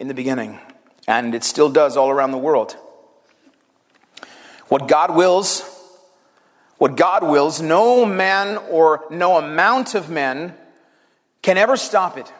in 0.00 0.08
the 0.08 0.14
beginning. 0.14 0.58
And 1.06 1.34
it 1.34 1.44
still 1.44 1.70
does 1.70 1.96
all 1.96 2.10
around 2.10 2.32
the 2.32 2.38
world. 2.38 2.76
What 4.68 4.88
God 4.88 5.14
wills, 5.14 5.62
what 6.78 6.96
God 6.96 7.22
wills, 7.22 7.60
no 7.60 8.04
man 8.04 8.56
or 8.56 9.04
no 9.10 9.36
amount 9.36 9.94
of 9.94 10.10
men 10.10 10.54
can 11.44 11.58
ever 11.58 11.76
stop 11.76 12.16
it. 12.16 12.32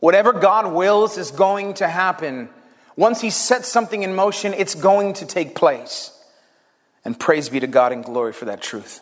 Whatever 0.00 0.32
God 0.32 0.72
wills 0.72 1.18
is 1.18 1.30
going 1.30 1.74
to 1.74 1.86
happen. 1.86 2.48
Once 2.96 3.20
He 3.20 3.28
sets 3.28 3.68
something 3.68 4.02
in 4.02 4.14
motion, 4.14 4.54
it's 4.54 4.74
going 4.74 5.12
to 5.14 5.26
take 5.26 5.54
place. 5.54 6.10
And 7.04 7.20
praise 7.20 7.50
be 7.50 7.60
to 7.60 7.66
God 7.66 7.92
and 7.92 8.02
glory 8.02 8.32
for 8.32 8.46
that 8.46 8.62
truth. 8.62 9.00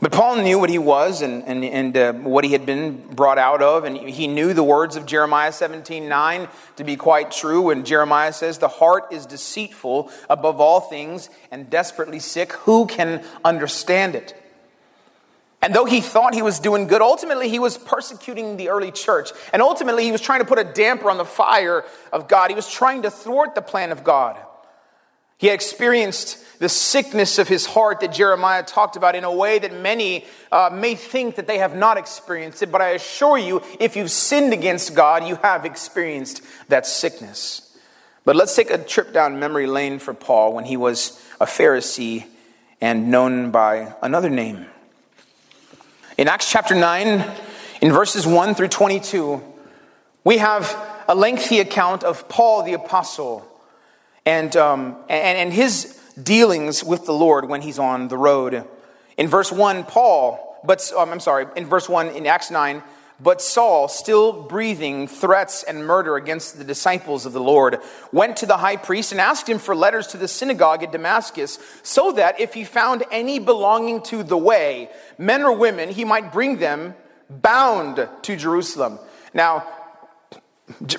But 0.00 0.12
Paul 0.12 0.36
knew 0.36 0.60
what 0.60 0.70
he 0.70 0.78
was 0.78 1.22
and, 1.22 1.42
and, 1.44 1.64
and 1.64 1.96
uh, 1.96 2.12
what 2.12 2.44
he 2.44 2.52
had 2.52 2.64
been 2.64 2.98
brought 3.14 3.38
out 3.38 3.62
of, 3.62 3.82
and 3.82 3.96
he 3.96 4.28
knew 4.28 4.54
the 4.54 4.62
words 4.62 4.94
of 4.94 5.06
Jeremiah 5.06 5.50
17 5.50 6.08
9 6.08 6.48
to 6.76 6.84
be 6.84 6.94
quite 6.94 7.32
true. 7.32 7.62
When 7.62 7.84
Jeremiah 7.84 8.32
says, 8.32 8.58
The 8.58 8.68
heart 8.68 9.06
is 9.10 9.26
deceitful 9.26 10.12
above 10.30 10.60
all 10.60 10.80
things 10.80 11.30
and 11.50 11.68
desperately 11.68 12.20
sick. 12.20 12.52
Who 12.52 12.86
can 12.86 13.24
understand 13.44 14.14
it? 14.14 14.40
And 15.60 15.74
though 15.74 15.86
he 15.86 16.00
thought 16.00 16.34
he 16.34 16.42
was 16.42 16.60
doing 16.60 16.86
good, 16.86 17.02
ultimately 17.02 17.48
he 17.48 17.58
was 17.58 17.76
persecuting 17.76 18.56
the 18.56 18.68
early 18.68 18.92
church. 18.92 19.30
And 19.52 19.60
ultimately 19.60 20.04
he 20.04 20.12
was 20.12 20.20
trying 20.20 20.40
to 20.40 20.44
put 20.44 20.58
a 20.58 20.64
damper 20.64 21.10
on 21.10 21.18
the 21.18 21.24
fire 21.24 21.84
of 22.12 22.28
God. 22.28 22.50
He 22.50 22.54
was 22.54 22.70
trying 22.70 23.02
to 23.02 23.10
thwart 23.10 23.54
the 23.54 23.62
plan 23.62 23.90
of 23.90 24.04
God. 24.04 24.38
He 25.38 25.48
had 25.48 25.54
experienced 25.54 26.44
the 26.58 26.68
sickness 26.68 27.38
of 27.38 27.46
his 27.46 27.64
heart 27.64 28.00
that 28.00 28.12
Jeremiah 28.12 28.64
talked 28.64 28.96
about 28.96 29.14
in 29.14 29.22
a 29.22 29.32
way 29.32 29.60
that 29.60 29.72
many 29.72 30.26
uh, 30.50 30.70
may 30.72 30.96
think 30.96 31.36
that 31.36 31.46
they 31.46 31.58
have 31.58 31.76
not 31.76 31.96
experienced 31.96 32.62
it. 32.62 32.72
But 32.72 32.82
I 32.82 32.90
assure 32.90 33.38
you, 33.38 33.62
if 33.78 33.94
you've 33.94 34.10
sinned 34.10 34.52
against 34.52 34.94
God, 34.94 35.26
you 35.26 35.36
have 35.36 35.64
experienced 35.64 36.42
that 36.68 36.86
sickness. 36.86 37.76
But 38.24 38.34
let's 38.34 38.54
take 38.54 38.70
a 38.70 38.78
trip 38.78 39.12
down 39.12 39.38
memory 39.38 39.66
lane 39.66 40.00
for 40.00 40.12
Paul 40.12 40.54
when 40.54 40.64
he 40.64 40.76
was 40.76 41.24
a 41.40 41.46
Pharisee 41.46 42.26
and 42.80 43.10
known 43.10 43.52
by 43.52 43.94
another 44.02 44.30
name. 44.30 44.66
In 46.18 46.26
Acts 46.26 46.50
chapter 46.50 46.74
9, 46.74 47.24
in 47.80 47.92
verses 47.92 48.26
1 48.26 48.56
through 48.56 48.66
22, 48.66 49.40
we 50.24 50.38
have 50.38 50.76
a 51.06 51.14
lengthy 51.14 51.60
account 51.60 52.02
of 52.02 52.28
Paul 52.28 52.64
the 52.64 52.72
Apostle 52.72 53.46
and, 54.26 54.56
um, 54.56 54.96
and, 55.08 55.38
and 55.38 55.52
his 55.52 55.96
dealings 56.20 56.82
with 56.82 57.06
the 57.06 57.12
Lord 57.12 57.48
when 57.48 57.62
he's 57.62 57.78
on 57.78 58.08
the 58.08 58.16
road. 58.16 58.64
In 59.16 59.28
verse 59.28 59.52
1, 59.52 59.84
Paul, 59.84 60.58
but 60.64 60.92
um, 60.98 61.10
I'm 61.10 61.20
sorry, 61.20 61.46
in 61.54 61.66
verse 61.66 61.88
1 61.88 62.08
in 62.08 62.26
Acts 62.26 62.50
9, 62.50 62.82
but 63.20 63.42
Saul, 63.42 63.88
still 63.88 64.42
breathing 64.42 65.08
threats 65.08 65.64
and 65.64 65.86
murder 65.86 66.16
against 66.16 66.56
the 66.56 66.64
disciples 66.64 67.26
of 67.26 67.32
the 67.32 67.40
Lord, 67.40 67.80
went 68.12 68.36
to 68.38 68.46
the 68.46 68.58
high 68.58 68.76
priest 68.76 69.10
and 69.10 69.20
asked 69.20 69.48
him 69.48 69.58
for 69.58 69.74
letters 69.74 70.06
to 70.08 70.16
the 70.16 70.28
synagogue 70.28 70.82
at 70.84 70.92
Damascus, 70.92 71.58
so 71.82 72.12
that 72.12 72.38
if 72.40 72.54
he 72.54 72.64
found 72.64 73.04
any 73.10 73.38
belonging 73.38 74.02
to 74.02 74.22
the 74.22 74.36
way, 74.36 74.88
men 75.18 75.42
or 75.42 75.52
women, 75.52 75.88
he 75.88 76.04
might 76.04 76.32
bring 76.32 76.58
them 76.58 76.94
bound 77.28 78.08
to 78.22 78.36
Jerusalem. 78.36 78.98
Now, 79.34 79.66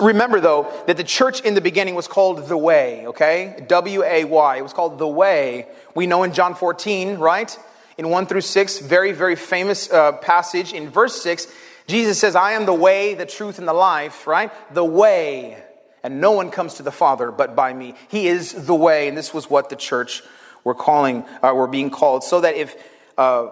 Remember, 0.00 0.40
though, 0.40 0.68
that 0.88 0.96
the 0.96 1.04
church 1.04 1.42
in 1.42 1.54
the 1.54 1.60
beginning 1.60 1.94
was 1.94 2.08
called 2.08 2.48
the 2.48 2.56
Way, 2.56 3.06
okay? 3.06 3.64
W 3.68 4.02
A 4.02 4.24
Y. 4.24 4.56
It 4.56 4.62
was 4.62 4.72
called 4.72 4.98
the 4.98 5.06
Way. 5.06 5.68
We 5.94 6.08
know 6.08 6.24
in 6.24 6.32
John 6.32 6.56
14, 6.56 7.18
right? 7.18 7.56
In 7.96 8.08
1 8.08 8.26
through 8.26 8.40
6, 8.40 8.80
very, 8.80 9.12
very 9.12 9.36
famous 9.36 9.90
uh, 9.90 10.12
passage. 10.12 10.72
In 10.72 10.90
verse 10.90 11.22
6, 11.22 11.46
Jesus 11.90 12.18
says, 12.18 12.36
I 12.36 12.52
am 12.52 12.66
the 12.66 12.74
way, 12.74 13.14
the 13.14 13.26
truth, 13.26 13.58
and 13.58 13.68
the 13.68 13.72
life, 13.72 14.26
right? 14.26 14.52
The 14.72 14.84
way. 14.84 15.62
And 16.02 16.20
no 16.20 16.32
one 16.32 16.50
comes 16.50 16.74
to 16.74 16.82
the 16.82 16.92
Father 16.92 17.30
but 17.30 17.54
by 17.54 17.72
me. 17.72 17.94
He 18.08 18.28
is 18.28 18.52
the 18.66 18.74
way. 18.74 19.08
And 19.08 19.16
this 19.16 19.34
was 19.34 19.50
what 19.50 19.68
the 19.68 19.76
church 19.76 20.22
were 20.64 20.74
calling, 20.74 21.24
uh, 21.42 21.52
were 21.54 21.66
being 21.66 21.90
called. 21.90 22.24
So 22.24 22.40
that 22.40 22.54
if 22.54 22.76
uh, 23.18 23.48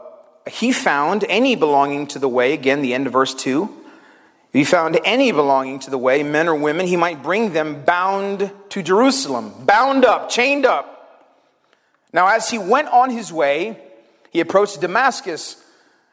he 0.49 0.73
found 0.73 1.25
any 1.29 1.57
belonging 1.57 2.07
to 2.09 2.19
the 2.19 2.29
way, 2.29 2.53
again, 2.53 2.81
the 2.81 2.95
end 2.95 3.07
of 3.07 3.13
verse 3.13 3.35
2, 3.35 3.65
if 4.49 4.55
he 4.55 4.65
found 4.65 4.99
any 5.05 5.31
belonging 5.31 5.79
to 5.81 5.91
the 5.91 5.99
way, 5.99 6.23
men 6.23 6.49
or 6.49 6.55
women, 6.55 6.87
he 6.87 6.97
might 6.97 7.23
bring 7.23 7.53
them 7.53 7.85
bound 7.85 8.51
to 8.71 8.83
Jerusalem, 8.83 9.53
bound 9.67 10.07
up, 10.07 10.31
chained 10.31 10.65
up. 10.65 10.95
Now, 12.15 12.29
as 12.29 12.49
he 12.49 12.59
went 12.59 12.89
on 12.89 13.11
his 13.11 13.31
way, 13.31 13.79
he 14.31 14.41
approached 14.41 14.81
Damascus, 14.81 15.63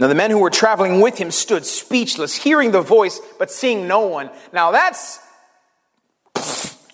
Now, 0.00 0.06
the 0.06 0.14
men 0.14 0.30
who 0.30 0.38
were 0.38 0.50
traveling 0.50 1.02
with 1.02 1.18
him 1.18 1.30
stood 1.30 1.66
speechless, 1.66 2.34
hearing 2.34 2.70
the 2.70 2.80
voice, 2.80 3.20
but 3.38 3.50
seeing 3.50 3.86
no 3.86 4.06
one. 4.06 4.30
Now, 4.50 4.70
that's 4.70 5.20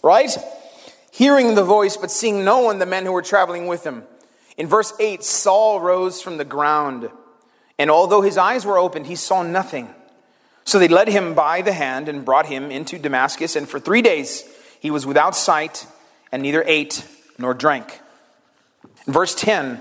right? 0.03 0.37
Hearing 1.12 1.55
the 1.55 1.64
voice, 1.64 1.97
but 1.97 2.11
seeing 2.11 2.45
no 2.45 2.62
one, 2.62 2.81
the 2.81 2.87
men 2.87 3.07
who 3.07 3.12
were 3.12 3.23
traveling 3.23 3.69
with 3.69 3.85
him. 3.85 4.03
In 4.57 4.66
verse 4.66 4.92
8, 4.99 5.23
Saul 5.23 5.81
rose 5.81 6.21
from 6.21 6.37
the 6.37 6.45
ground, 6.45 7.09
and 7.79 7.92
although 7.92 8.23
his 8.23 8.37
eyes 8.37 8.66
were 8.66 8.77
opened, 8.77 9.07
he 9.07 9.14
saw 9.14 9.42
nothing. 9.42 9.95
So 10.64 10.81
they 10.81 10.88
led 10.88 11.07
him 11.07 11.35
by 11.35 11.62
the 11.62 11.73
hand 11.73 12.09
and 12.09 12.25
brought 12.25 12.47
him 12.47 12.73
into 12.73 12.99
Damascus, 12.99 13.55
and 13.55 13.69
for 13.69 13.79
three 13.79 14.03
days 14.03 14.45
he 14.81 14.90
was 14.90 15.07
without 15.07 15.37
sight 15.37 15.87
and 16.33 16.42
neither 16.42 16.64
ate 16.66 17.07
nor 17.38 17.55
drank. 17.55 18.01
In 19.07 19.12
Verse 19.12 19.35
10 19.37 19.81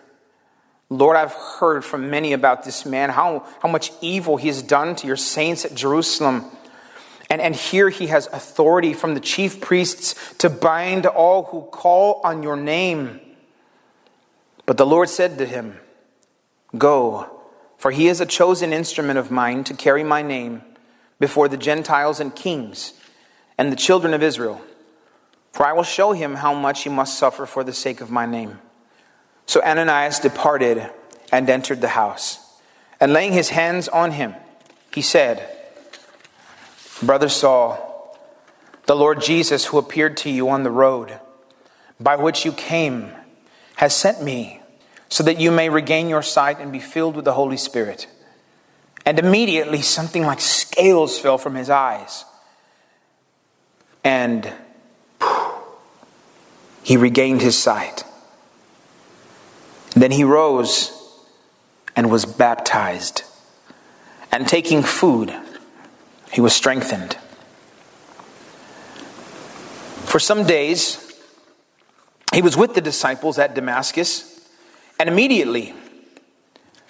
Lord, 0.91 1.15
I've 1.15 1.31
heard 1.31 1.85
from 1.85 2.09
many 2.09 2.33
about 2.33 2.65
this 2.65 2.85
man, 2.85 3.11
how, 3.11 3.45
how 3.61 3.69
much 3.69 3.93
evil 4.01 4.35
he 4.35 4.49
has 4.49 4.61
done 4.61 4.93
to 4.97 5.07
your 5.07 5.15
saints 5.15 5.63
at 5.63 5.73
Jerusalem. 5.73 6.43
And, 7.29 7.39
and 7.39 7.55
here 7.55 7.87
he 7.87 8.07
has 8.07 8.27
authority 8.27 8.93
from 8.93 9.13
the 9.13 9.21
chief 9.21 9.61
priests 9.61 10.35
to 10.39 10.49
bind 10.49 11.05
all 11.05 11.43
who 11.43 11.61
call 11.71 12.19
on 12.25 12.43
your 12.43 12.57
name. 12.57 13.21
But 14.65 14.75
the 14.75 14.85
Lord 14.85 15.07
said 15.07 15.37
to 15.37 15.45
him, 15.45 15.79
Go, 16.77 17.39
for 17.77 17.91
he 17.91 18.09
is 18.09 18.19
a 18.19 18.25
chosen 18.25 18.73
instrument 18.73 19.17
of 19.17 19.31
mine 19.31 19.63
to 19.63 19.73
carry 19.73 20.03
my 20.03 20.21
name 20.21 20.61
before 21.21 21.47
the 21.47 21.55
Gentiles 21.55 22.19
and 22.19 22.35
kings 22.35 22.93
and 23.57 23.71
the 23.71 23.77
children 23.77 24.13
of 24.13 24.21
Israel. 24.21 24.61
For 25.53 25.65
I 25.65 25.71
will 25.71 25.83
show 25.83 26.11
him 26.11 26.35
how 26.35 26.53
much 26.53 26.83
he 26.83 26.89
must 26.89 27.17
suffer 27.17 27.45
for 27.45 27.63
the 27.63 27.71
sake 27.71 28.01
of 28.01 28.11
my 28.11 28.25
name. 28.25 28.59
So 29.45 29.61
Ananias 29.61 30.19
departed 30.19 30.89
and 31.31 31.49
entered 31.49 31.81
the 31.81 31.89
house. 31.89 32.39
And 32.99 33.13
laying 33.13 33.33
his 33.33 33.49
hands 33.49 33.87
on 33.87 34.11
him, 34.11 34.35
he 34.93 35.01
said, 35.01 35.47
Brother 37.01 37.29
Saul, 37.29 38.19
the 38.85 38.95
Lord 38.95 39.21
Jesus, 39.21 39.65
who 39.65 39.77
appeared 39.77 40.17
to 40.17 40.29
you 40.29 40.49
on 40.49 40.63
the 40.63 40.71
road 40.71 41.19
by 41.99 42.15
which 42.15 42.45
you 42.45 42.51
came, 42.51 43.11
has 43.75 43.95
sent 43.95 44.21
me 44.21 44.61
so 45.09 45.23
that 45.23 45.39
you 45.39 45.51
may 45.51 45.69
regain 45.69 46.09
your 46.09 46.21
sight 46.21 46.59
and 46.59 46.71
be 46.71 46.79
filled 46.79 47.15
with 47.15 47.25
the 47.25 47.33
Holy 47.33 47.57
Spirit. 47.57 48.07
And 49.05 49.17
immediately 49.17 49.81
something 49.81 50.25
like 50.25 50.39
scales 50.39 51.17
fell 51.17 51.37
from 51.37 51.55
his 51.55 51.69
eyes. 51.69 52.23
And 54.03 54.51
he 56.83 56.97
regained 56.97 57.41
his 57.41 57.57
sight. 57.57 58.03
Then 59.91 60.11
he 60.11 60.23
rose 60.23 60.97
and 61.95 62.09
was 62.09 62.25
baptized. 62.25 63.23
And 64.31 64.47
taking 64.47 64.81
food, 64.81 65.35
he 66.31 66.41
was 66.41 66.53
strengthened. 66.53 67.17
For 70.05 70.19
some 70.19 70.45
days, 70.45 71.13
he 72.33 72.41
was 72.41 72.55
with 72.55 72.73
the 72.73 72.81
disciples 72.81 73.37
at 73.37 73.55
Damascus, 73.55 74.49
and 74.99 75.09
immediately 75.09 75.73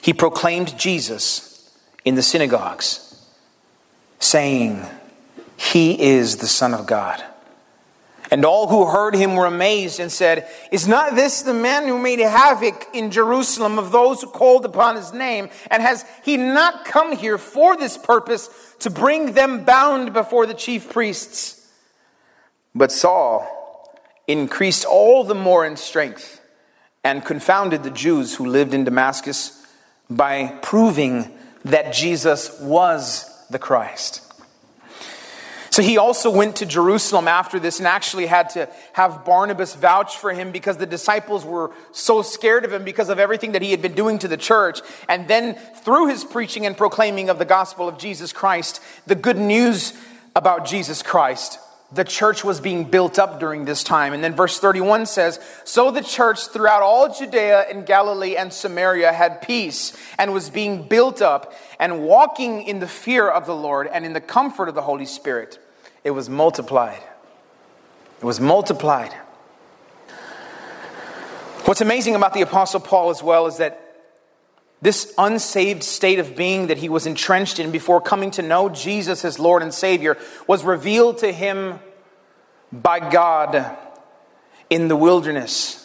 he 0.02 0.14
proclaimed 0.14 0.78
Jesus 0.78 1.72
in 2.06 2.16
the 2.16 2.24
synagogues, 2.24 3.28
saying, 4.20 4.86
He 5.58 6.00
is 6.02 6.38
the 6.38 6.48
Son 6.48 6.74
of 6.74 6.86
God. 6.86 7.24
And 8.32 8.46
all 8.46 8.68
who 8.70 8.86
heard 8.86 9.14
him 9.14 9.36
were 9.36 9.46
amazed 9.46 10.00
and 10.00 10.10
said, 10.10 10.48
Is 10.72 10.88
not 10.88 11.16
this 11.16 11.42
the 11.42 11.54
man 11.54 11.86
who 11.86 12.00
made 12.00 12.20
havoc 12.20 12.88
in 12.94 13.12
Jerusalem 13.12 13.78
of 13.78 13.92
those 13.92 14.22
who 14.22 14.28
called 14.28 14.64
upon 14.64 14.96
his 14.96 15.12
name? 15.12 15.50
And 15.70 15.84
has 15.84 16.06
he 16.24 16.38
not 16.38 16.86
come 16.86 17.16
here 17.16 17.38
for 17.38 17.76
this 17.76 17.98
purpose 17.98 18.50
to 18.80 18.90
bring 18.90 19.34
them 19.34 19.66
bound 19.66 20.14
before 20.14 20.46
the 20.46 20.54
chief 20.54 20.90
priests? 20.90 21.70
But 22.74 22.94
Saul 22.94 23.46
increased 24.28 24.86
all 24.86 25.26
the 25.26 25.36
more 25.36 25.66
in 25.66 25.76
strength 25.76 26.40
and 27.04 27.26
confounded 27.26 27.84
the 27.84 27.92
Jews 27.92 28.36
who 28.36 28.46
lived 28.48 28.74
in 28.74 28.86
Damascus 28.86 29.66
by 30.10 30.58
proving 30.62 31.38
that 31.66 31.94
Jesus 31.94 32.58
was 32.62 33.26
the 33.50 33.60
Christ. 33.60 34.31
So 35.72 35.82
he 35.82 35.98
also 35.98 36.30
went 36.30 36.58
to 36.58 36.66
Jerusalem 36.66 37.30
after 37.30 37.58
this 37.58 37.80
and 37.80 37.88
actually 37.88 38.26
had 38.26 38.50
to 38.52 38.70
have 38.92 39.24
Barnabas 39.24 39.74
vouch 39.74 40.18
for 40.18 40.34
him 40.34 40.52
because 40.52 40.76
the 40.76 40.86
disciples 40.86 41.46
were 41.46 41.72
so 41.94 42.22
scared 42.22 42.66
of 42.66 42.74
him 42.74 42.84
because 42.84 43.08
of 43.08 43.20
everything 43.20 43.54
that 43.54 43.62
he 43.62 43.72
had 43.72 43.82
been 43.82 43.94
doing 43.94 44.20
to 44.20 44.28
the 44.28 44.36
church. 44.36 44.82
And 45.08 45.30
then 45.30 45.56
through 45.56 46.08
his 46.08 46.26
preaching 46.26 46.66
and 46.66 46.76
proclaiming 46.76 47.30
of 47.30 47.40
the 47.40 47.46
gospel 47.46 47.88
of 47.88 47.98
Jesus 47.98 48.34
Christ, 48.34 48.82
the 49.08 49.16
good 49.16 49.38
news 49.38 49.94
about 50.36 50.66
Jesus 50.66 51.02
Christ, 51.02 51.58
the 51.94 52.04
church 52.04 52.44
was 52.44 52.62
being 52.62 52.86
built 52.86 53.20
up 53.20 53.40
during 53.40 53.66
this 53.66 53.84
time. 53.84 54.14
And 54.14 54.24
then 54.24 54.34
verse 54.34 54.60
31 54.60 55.06
says, 55.08 55.40
So 55.66 55.92
the 55.92 56.02
church 56.02 56.48
throughout 56.48 56.82
all 56.82 57.14
Judea 57.14 57.66
and 57.70 57.86
Galilee 57.86 58.36
and 58.38 58.54
Samaria 58.54 59.12
had 59.12 59.42
peace 59.42 59.96
and 60.18 60.34
was 60.34 60.50
being 60.50 60.88
built 60.88 61.22
up 61.22 61.54
and 61.80 62.04
walking 62.04 62.64
in 62.64 62.80
the 62.80 62.88
fear 62.88 63.30
of 63.30 63.46
the 63.46 63.56
Lord 63.56 63.88
and 63.88 64.06
in 64.06 64.14
the 64.14 64.22
comfort 64.22 64.70
of 64.70 64.76
the 64.76 64.82
Holy 64.82 65.06
Spirit 65.06 65.60
it 66.04 66.12
was 66.12 66.30
multiplied. 66.30 67.04
It 68.20 68.26
was 68.26 68.40
multiplied. 68.40 69.14
What's 71.66 71.82
amazing 71.82 72.16
about 72.16 72.34
the 72.34 72.42
Apostle 72.42 72.80
Paul 72.80 73.10
as 73.12 73.22
well 73.22 73.48
is 73.48 73.58
that 73.58 73.91
this 74.82 75.14
unsaved 75.18 75.84
state 75.84 76.20
of 76.20 76.36
being 76.36 76.68
that 76.68 76.80
he 76.80 76.90
was 76.90 77.06
entrenched 77.06 77.60
in 77.60 77.72
before 77.72 78.02
coming 78.02 78.32
to 78.32 78.42
know 78.42 78.70
Jesus 78.70 79.24
as 79.24 79.38
Lord 79.38 79.62
and 79.62 79.74
Savior 79.74 80.18
was 80.48 80.64
revealed 80.64 81.20
to 81.20 81.32
him 81.32 81.80
by 82.72 83.00
God 83.12 83.78
in 84.70 84.88
the 84.88 84.96
wilderness. 84.96 85.78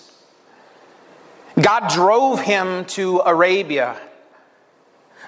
God 1.61 1.89
drove 1.89 2.41
him 2.41 2.85
to 2.87 3.21
Arabia 3.21 3.99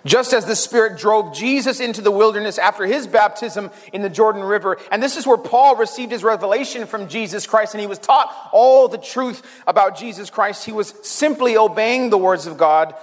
just 0.04 0.32
as 0.32 0.44
the 0.44 0.56
Spirit 0.56 0.98
drove 0.98 1.34
Jesus 1.34 1.80
into 1.80 2.00
the 2.00 2.10
wilderness 2.10 2.58
after 2.58 2.86
his 2.86 3.06
baptism 3.06 3.70
in 3.92 4.02
the 4.02 4.08
Jordan 4.08 4.42
River. 4.42 4.78
And 4.90 5.02
this 5.02 5.16
is 5.16 5.26
where 5.26 5.36
Paul 5.36 5.76
received 5.76 6.12
his 6.12 6.22
revelation 6.22 6.86
from 6.86 7.08
Jesus 7.08 7.46
Christ, 7.46 7.74
and 7.74 7.80
he 7.80 7.86
was 7.86 7.98
taught 7.98 8.32
all 8.52 8.88
the 8.88 8.98
truth 8.98 9.42
about 9.66 9.96
Jesus 9.96 10.30
Christ. 10.30 10.64
He 10.64 10.72
was 10.72 10.94
simply 11.02 11.56
obeying 11.56 12.10
the 12.10 12.18
words 12.18 12.46
of 12.46 12.56
God 12.56 12.94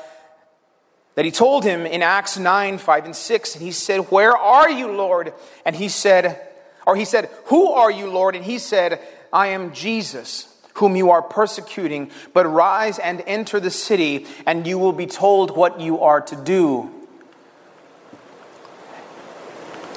that 1.15 1.25
he 1.25 1.31
told 1.31 1.63
him 1.63 1.85
in 1.85 2.01
Acts 2.01 2.37
9, 2.37 2.77
5, 2.77 3.05
and 3.05 3.15
6. 3.15 3.55
And 3.55 3.63
he 3.63 3.71
said, 3.71 4.11
Where 4.11 4.35
are 4.35 4.69
you, 4.69 4.91
Lord? 4.91 5.33
And 5.65 5.75
he 5.75 5.89
said, 5.89 6.39
or 6.85 6.95
he 6.95 7.05
said, 7.05 7.29
Who 7.45 7.71
are 7.71 7.91
you, 7.91 8.09
Lord? 8.09 8.35
And 8.35 8.45
he 8.45 8.59
said, 8.59 9.01
I 9.33 9.47
am 9.47 9.73
Jesus 9.73 10.51
whom 10.75 10.95
you 10.95 11.09
are 11.09 11.21
persecuting, 11.21 12.11
but 12.33 12.45
rise 12.45 12.99
and 12.99 13.23
enter 13.25 13.59
the 13.59 13.71
city, 13.71 14.25
and 14.45 14.67
you 14.67 14.77
will 14.77 14.91
be 14.91 15.05
told 15.05 15.55
what 15.55 15.79
you 15.79 16.01
are 16.01 16.19
to 16.19 16.35
do. 16.35 16.91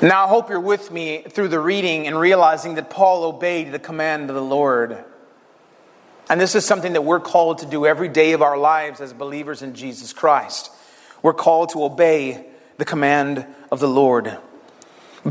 Now, 0.00 0.26
I 0.26 0.28
hope 0.28 0.48
you're 0.48 0.60
with 0.60 0.92
me 0.92 1.22
through 1.22 1.48
the 1.48 1.58
reading 1.58 2.06
and 2.06 2.18
realizing 2.18 2.76
that 2.76 2.88
Paul 2.88 3.24
obeyed 3.24 3.72
the 3.72 3.80
command 3.80 4.30
of 4.30 4.36
the 4.36 4.42
Lord. 4.42 5.04
And 6.30 6.40
this 6.40 6.54
is 6.54 6.64
something 6.64 6.92
that 6.92 7.02
we're 7.02 7.18
called 7.18 7.58
to 7.58 7.66
do 7.66 7.84
every 7.84 8.08
day 8.08 8.30
of 8.30 8.40
our 8.40 8.56
lives 8.56 9.00
as 9.00 9.12
believers 9.12 9.62
in 9.62 9.74
Jesus 9.74 10.12
Christ. 10.12 10.70
We're 11.22 11.34
called 11.34 11.70
to 11.70 11.84
obey 11.84 12.46
the 12.76 12.84
command 12.84 13.46
of 13.70 13.80
the 13.80 13.88
Lord. 13.88 14.38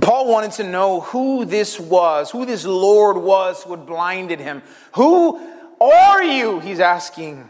Paul 0.01 0.29
wanted 0.29 0.51
to 0.53 0.63
know 0.63 1.01
who 1.01 1.45
this 1.45 1.79
was, 1.79 2.31
who 2.31 2.45
this 2.45 2.65
Lord 2.65 3.17
was 3.17 3.63
who 3.63 3.71
had 3.71 3.85
blinded 3.85 4.39
him. 4.39 4.61
Who 4.93 5.39
are 5.79 6.23
you? 6.23 6.59
He's 6.59 6.79
asking. 6.79 7.49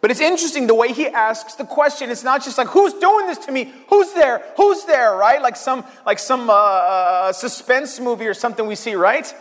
But 0.00 0.10
it's 0.10 0.20
interesting 0.20 0.66
the 0.66 0.74
way 0.74 0.92
he 0.92 1.06
asks 1.06 1.54
the 1.54 1.64
question. 1.64 2.10
It's 2.10 2.24
not 2.24 2.44
just 2.44 2.58
like, 2.58 2.68
who's 2.68 2.92
doing 2.94 3.26
this 3.26 3.38
to 3.46 3.52
me? 3.52 3.72
Who's 3.88 4.12
there? 4.12 4.44
Who's 4.56 4.84
there? 4.84 5.16
Right? 5.16 5.40
Like 5.40 5.56
some, 5.56 5.84
like 6.04 6.18
some 6.18 6.50
uh, 6.50 6.52
uh, 6.52 7.32
suspense 7.32 7.98
movie 7.98 8.26
or 8.26 8.34
something 8.34 8.66
we 8.66 8.74
see, 8.74 8.94
right? 8.94 9.32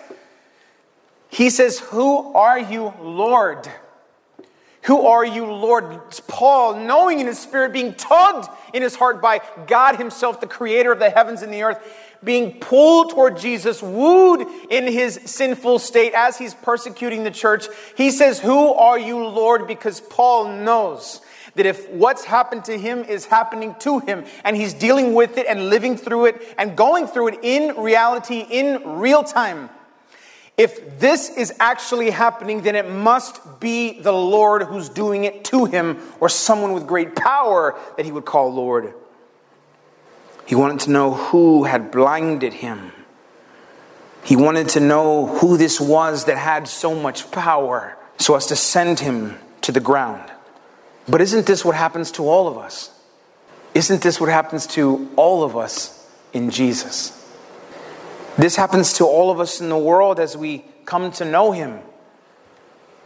He 1.28 1.50
says, 1.50 1.80
Who 1.80 2.34
are 2.34 2.60
you, 2.60 2.94
Lord? 3.02 3.68
Who 4.86 5.08
are 5.08 5.24
you, 5.24 5.46
Lord? 5.46 5.86
It's 6.08 6.20
Paul, 6.20 6.76
knowing 6.76 7.20
in 7.20 7.28
his 7.28 7.40
spirit, 7.40 7.72
being 7.72 7.94
tugged 7.94 8.50
in 8.74 8.82
his 8.82 8.96
heart 8.96 9.22
by 9.22 9.40
God 9.66 9.96
Himself, 9.96 10.42
the 10.42 10.48
creator 10.48 10.92
of 10.92 11.00
the 11.00 11.10
heavens 11.10 11.42
and 11.42 11.54
the 11.54 11.64
earth, 11.64 11.80
being 12.24 12.60
pulled 12.60 13.12
toward 13.12 13.38
Jesus, 13.38 13.82
wooed 13.82 14.46
in 14.70 14.86
his 14.88 15.20
sinful 15.26 15.80
state 15.80 16.14
as 16.14 16.38
he's 16.38 16.54
persecuting 16.54 17.24
the 17.24 17.32
church. 17.32 17.68
He 17.96 18.12
says, 18.12 18.40
Who 18.40 18.74
are 18.74 19.00
you, 19.00 19.26
Lord? 19.26 19.68
Because 19.68 20.02
Paul 20.02 20.50
knows 20.64 21.22
that 21.56 21.66
if 21.66 21.90
what's 21.90 22.24
happened 22.24 22.66
to 22.66 22.78
him 22.78 23.04
is 23.04 23.26
happening 23.26 23.76
to 23.80 24.00
him 24.00 24.26
and 24.44 24.56
he's 24.56 24.74
dealing 24.74 25.14
with 25.14 25.38
it 25.38 25.46
and 25.48 25.70
living 25.70 25.98
through 25.98 26.26
it 26.26 26.56
and 26.58 26.76
going 26.76 27.08
through 27.08 27.30
it 27.30 27.40
in 27.44 27.76
reality, 27.78 28.46
in 28.50 29.00
real 29.00 29.24
time, 29.24 29.70
if 30.58 31.00
this 31.00 31.30
is 31.30 31.54
actually 31.60 32.12
happening, 32.12 32.62
then 32.62 32.76
it 32.76 32.90
must 32.90 33.60
be 33.60 34.00
the 34.00 34.12
Lord 34.12 34.64
who's 34.64 34.88
doing 34.88 35.24
it 35.24 35.44
to 35.46 35.66
him 35.66 35.98
or 36.20 36.30
someone 36.30 36.74
with 36.74 36.86
great 36.86 37.16
power 37.16 37.78
that 37.98 38.06
he 38.06 38.12
would 38.12 38.26
call 38.26 38.54
Lord. 38.54 38.94
He 40.46 40.56
wanted 40.56 40.82
to 40.82 40.92
know 40.92 41.14
who 41.14 41.64
had 41.64 41.92
blinded 41.92 42.54
him. 42.54 42.92
He 44.24 44.36
wanted 44.36 44.70
to 44.70 44.80
know 44.80 45.26
who 45.26 45.58
this 45.58 45.82
was 45.82 46.26
that 46.26 46.38
had 46.38 46.68
so 46.68 46.94
much 46.94 47.32
power 47.32 47.98
so 48.18 48.36
as 48.36 48.46
to 48.48 48.56
send 48.56 49.00
him 49.00 49.38
to 49.62 49.72
the 49.72 49.80
ground. 49.80 50.32
But 51.08 51.20
isn't 51.22 51.46
this 51.46 51.66
what 51.66 51.76
happens 51.76 52.12
to 52.12 52.28
all 52.30 52.48
of 52.48 52.58
us? 52.58 52.92
Isn't 53.74 54.02
this 54.02 54.22
what 54.22 54.30
happens 54.30 54.68
to 54.68 55.10
all 55.16 55.44
of 55.44 55.58
us 55.58 56.08
in 56.32 56.52
Jesus? 56.52 57.23
This 58.38 58.56
happens 58.56 58.94
to 58.94 59.06
all 59.06 59.30
of 59.30 59.40
us 59.40 59.62
in 59.62 59.70
the 59.70 59.78
world 59.78 60.20
as 60.20 60.36
we 60.36 60.66
come 60.86 61.12
to 61.14 61.26
know 61.26 61.52
Him. 61.52 61.80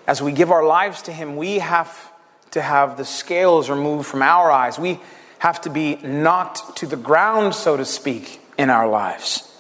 As 0.08 0.22
we 0.22 0.32
give 0.32 0.52
our 0.52 0.66
lives 0.66 1.02
to 1.04 1.12
Him, 1.12 1.36
we 1.36 1.60
have 1.60 2.12
to 2.52 2.62
have 2.62 2.96
the 2.96 3.04
scales 3.04 3.70
removed 3.70 4.08
from 4.08 4.22
our 4.22 4.50
eyes. 4.50 4.80
We 4.80 5.02
have 5.40 5.60
to 5.62 5.70
be 5.70 5.98
knocked 5.98 6.78
to 6.78 6.88
the 6.88 6.96
ground, 6.96 7.56
so 7.56 7.76
to 7.76 7.84
speak, 7.84 8.40
in 8.58 8.70
our 8.70 8.88
lives. 8.88 9.54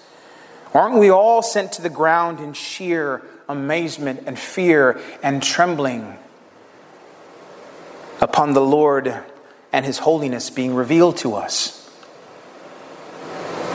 Aren't 0.73 0.99
we 0.99 1.09
all 1.09 1.41
sent 1.41 1.73
to 1.73 1.81
the 1.81 1.89
ground 1.89 2.39
in 2.39 2.53
sheer 2.53 3.21
amazement 3.49 4.23
and 4.25 4.39
fear 4.39 5.01
and 5.21 5.43
trembling 5.43 6.17
upon 8.21 8.53
the 8.53 8.61
Lord 8.61 9.21
and 9.73 9.85
His 9.85 9.99
holiness 9.99 10.49
being 10.49 10.73
revealed 10.73 11.17
to 11.17 11.35
us? 11.35 11.83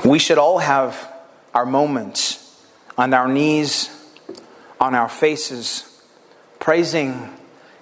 We 0.06 0.18
should 0.18 0.38
all 0.38 0.58
have 0.58 1.11
our 1.54 1.66
moments 1.66 2.42
on 2.96 3.14
our 3.14 3.28
knees, 3.28 3.90
on 4.80 4.94
our 4.94 5.08
faces, 5.08 6.02
praising 6.58 7.30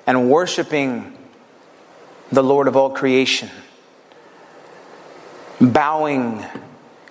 and 0.07 0.31
worshiping 0.31 1.17
the 2.33 2.43
Lord 2.43 2.69
of 2.69 2.77
all 2.77 2.91
creation, 2.91 3.51
bowing, 5.61 6.45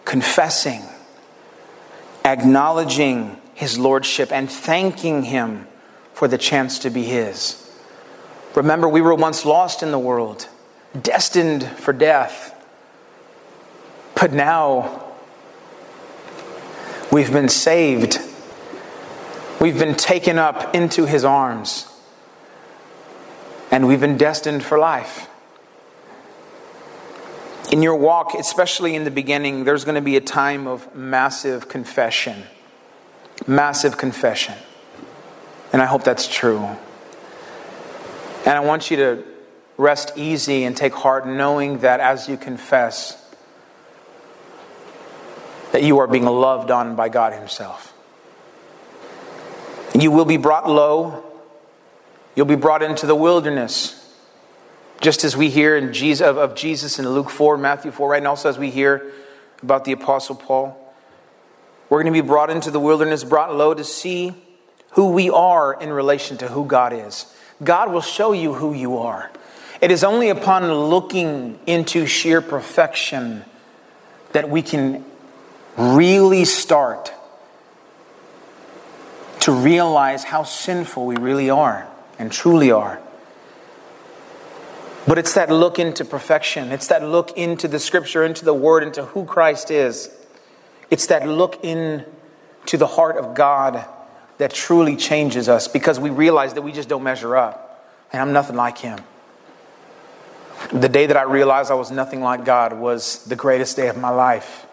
confessing, 0.05 0.81
acknowledging 2.23 3.39
His 3.53 3.77
Lordship, 3.77 4.31
and 4.31 4.49
thanking 4.49 5.23
Him 5.23 5.67
for 6.13 6.27
the 6.27 6.37
chance 6.37 6.79
to 6.79 6.89
be 6.89 7.03
His. 7.03 7.69
Remember, 8.55 8.87
we 8.87 9.01
were 9.01 9.15
once 9.15 9.45
lost 9.45 9.83
in 9.83 9.91
the 9.91 9.99
world, 9.99 10.47
destined 10.99 11.63
for 11.63 11.93
death, 11.93 12.55
but 14.15 14.33
now 14.33 15.08
We've 17.11 17.31
been 17.31 17.49
saved. 17.49 18.19
We've 19.59 19.77
been 19.77 19.95
taken 19.95 20.37
up 20.37 20.75
into 20.75 21.05
his 21.05 21.25
arms. 21.25 21.87
And 23.71 23.87
we've 23.87 23.99
been 23.99 24.17
destined 24.17 24.63
for 24.63 24.77
life. 24.77 25.27
In 27.71 27.83
your 27.83 27.95
walk, 27.95 28.33
especially 28.33 28.95
in 28.95 29.03
the 29.03 29.11
beginning, 29.11 29.63
there's 29.63 29.85
going 29.85 29.95
to 29.95 30.01
be 30.01 30.17
a 30.17 30.21
time 30.21 30.67
of 30.67 30.95
massive 30.95 31.67
confession. 31.67 32.43
Massive 33.47 33.97
confession. 33.97 34.55
And 35.71 35.81
I 35.81 35.85
hope 35.85 36.03
that's 36.03 36.27
true. 36.27 36.67
And 38.45 38.57
I 38.57 38.59
want 38.59 38.89
you 38.89 38.97
to 38.97 39.23
rest 39.77 40.13
easy 40.15 40.63
and 40.63 40.75
take 40.75 40.93
heart 40.93 41.27
knowing 41.27 41.79
that 41.79 41.99
as 41.99 42.27
you 42.27 42.37
confess, 42.37 43.28
that 45.71 45.83
you 45.83 45.99
are 45.99 46.07
being 46.07 46.25
loved 46.25 46.71
on 46.71 46.95
by 46.95 47.09
God 47.09 47.33
Himself. 47.33 47.93
You 49.99 50.11
will 50.11 50.25
be 50.25 50.37
brought 50.37 50.69
low. 50.69 51.23
You'll 52.35 52.45
be 52.45 52.55
brought 52.55 52.81
into 52.83 53.05
the 53.05 53.15
wilderness. 53.15 53.95
Just 55.01 55.23
as 55.23 55.35
we 55.35 55.49
hear 55.49 55.77
in 55.77 55.93
Jesus, 55.93 56.25
of 56.25 56.55
Jesus 56.55 56.99
in 56.99 57.07
Luke 57.07 57.29
4, 57.29 57.57
Matthew 57.57 57.91
4, 57.91 58.09
right? 58.09 58.17
And 58.17 58.27
also 58.27 58.49
as 58.49 58.57
we 58.57 58.69
hear 58.69 59.11
about 59.63 59.85
the 59.85 59.91
Apostle 59.91 60.35
Paul. 60.35 60.75
We're 61.89 62.03
going 62.03 62.13
to 62.13 62.21
be 62.21 62.25
brought 62.25 62.49
into 62.49 62.71
the 62.71 62.79
wilderness, 62.79 63.23
brought 63.23 63.55
low 63.55 63.73
to 63.73 63.83
see 63.83 64.33
who 64.91 65.11
we 65.11 65.29
are 65.29 65.73
in 65.79 65.91
relation 65.91 66.37
to 66.37 66.47
who 66.47 66.65
God 66.65 66.93
is. 66.93 67.33
God 67.63 67.91
will 67.91 68.01
show 68.01 68.31
you 68.31 68.53
who 68.53 68.73
you 68.73 68.97
are. 68.97 69.31
It 69.81 69.91
is 69.91 70.03
only 70.03 70.29
upon 70.29 70.71
looking 70.71 71.59
into 71.65 72.05
sheer 72.05 72.41
perfection 72.41 73.43
that 74.33 74.49
we 74.49 74.61
can 74.61 75.03
really 75.79 76.43
start 76.43 77.13
to 79.39 79.53
realize 79.53 80.25
how 80.25 80.43
sinful 80.43 81.05
we 81.05 81.15
really 81.15 81.49
are 81.49 81.87
and 82.19 82.31
truly 82.31 82.69
are. 82.69 83.01
But 85.07 85.17
it's 85.17 85.33
that 85.35 85.49
look 85.49 85.79
into 85.79 86.03
perfection. 86.03 86.73
It's 86.73 86.87
that 86.87 87.01
look 87.03 87.31
into 87.37 87.69
the 87.69 87.79
scripture, 87.79 88.25
into 88.25 88.43
the 88.43 88.53
word, 88.53 88.83
into 88.83 89.05
who 89.05 89.23
Christ 89.23 89.71
is. 89.71 90.13
It's 90.91 91.07
that 91.07 91.27
look 91.27 91.63
into 91.63 92.05
the 92.77 92.85
heart 92.85 93.17
of 93.17 93.33
God 93.33 93.85
that 94.37 94.53
truly 94.53 94.97
changes 94.97 95.47
us 95.47 95.69
because 95.69 95.97
we 95.97 96.09
realize 96.09 96.53
that 96.55 96.61
we 96.61 96.73
just 96.73 96.89
don't 96.89 97.03
measure 97.03 97.37
up. 97.37 97.87
And 98.11 98.21
I'm 98.21 98.33
nothing 98.33 98.57
like 98.57 98.77
Him. 98.77 98.99
The 100.73 100.89
day 100.89 101.05
that 101.05 101.15
I 101.15 101.23
realized 101.23 101.71
I 101.71 101.75
was 101.75 101.89
nothing 101.89 102.21
like 102.21 102.43
God 102.43 102.73
was 102.73 103.23
the 103.23 103.37
greatest 103.37 103.77
day 103.77 103.87
of 103.87 103.97
my 103.97 104.09
life 104.09 104.65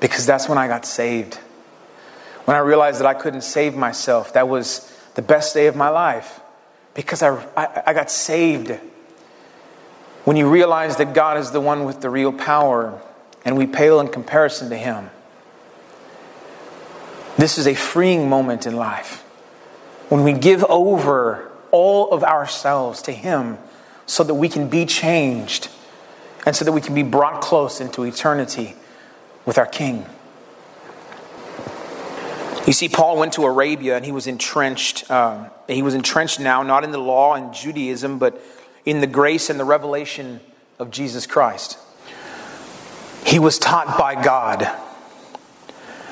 because 0.00 0.26
that's 0.26 0.48
when 0.48 0.58
I 0.58 0.68
got 0.68 0.84
saved. 0.84 1.34
When 2.44 2.56
I 2.56 2.60
realized 2.60 3.00
that 3.00 3.06
I 3.06 3.14
couldn't 3.14 3.42
save 3.42 3.76
myself, 3.76 4.32
that 4.34 4.48
was 4.48 4.92
the 5.14 5.22
best 5.22 5.54
day 5.54 5.66
of 5.66 5.76
my 5.76 5.88
life 5.88 6.40
because 6.94 7.22
I, 7.22 7.34
I, 7.56 7.82
I 7.86 7.92
got 7.92 8.10
saved 8.10 8.78
when 10.26 10.36
you 10.36 10.50
realize 10.50 10.96
that 10.96 11.14
God 11.14 11.38
is 11.38 11.52
the 11.52 11.60
one 11.60 11.84
with 11.84 12.00
the 12.00 12.10
real 12.10 12.32
power 12.32 13.00
and 13.44 13.56
we 13.56 13.64
pale 13.64 14.00
in 14.00 14.08
comparison 14.08 14.70
to 14.70 14.76
Him, 14.76 15.08
this 17.36 17.58
is 17.58 17.68
a 17.68 17.76
freeing 17.76 18.28
moment 18.28 18.66
in 18.66 18.74
life. 18.74 19.22
When 20.08 20.24
we 20.24 20.32
give 20.32 20.64
over 20.64 21.48
all 21.70 22.10
of 22.10 22.24
ourselves 22.24 23.02
to 23.02 23.12
Him 23.12 23.58
so 24.06 24.24
that 24.24 24.34
we 24.34 24.48
can 24.48 24.68
be 24.68 24.84
changed 24.84 25.68
and 26.44 26.56
so 26.56 26.64
that 26.64 26.72
we 26.72 26.80
can 26.80 26.96
be 26.96 27.04
brought 27.04 27.40
close 27.40 27.80
into 27.80 28.02
eternity 28.02 28.74
with 29.46 29.56
our 29.56 29.66
King. 29.66 30.04
You 32.66 32.72
see, 32.72 32.88
Paul 32.88 33.16
went 33.16 33.34
to 33.34 33.44
Arabia 33.44 33.96
and 33.96 34.04
he 34.04 34.10
was 34.10 34.26
entrenched. 34.26 35.08
Um, 35.08 35.50
he 35.68 35.82
was 35.82 35.94
entrenched 35.94 36.40
now, 36.40 36.64
not 36.64 36.82
in 36.82 36.90
the 36.90 36.98
law 36.98 37.34
and 37.34 37.54
Judaism, 37.54 38.18
but 38.18 38.42
in 38.84 39.00
the 39.00 39.06
grace 39.06 39.48
and 39.48 39.58
the 39.58 39.64
revelation 39.64 40.40
of 40.80 40.90
Jesus 40.90 41.26
Christ. 41.26 41.78
He 43.24 43.38
was 43.38 43.58
taught 43.58 43.96
by 43.98 44.20
God. 44.20 44.68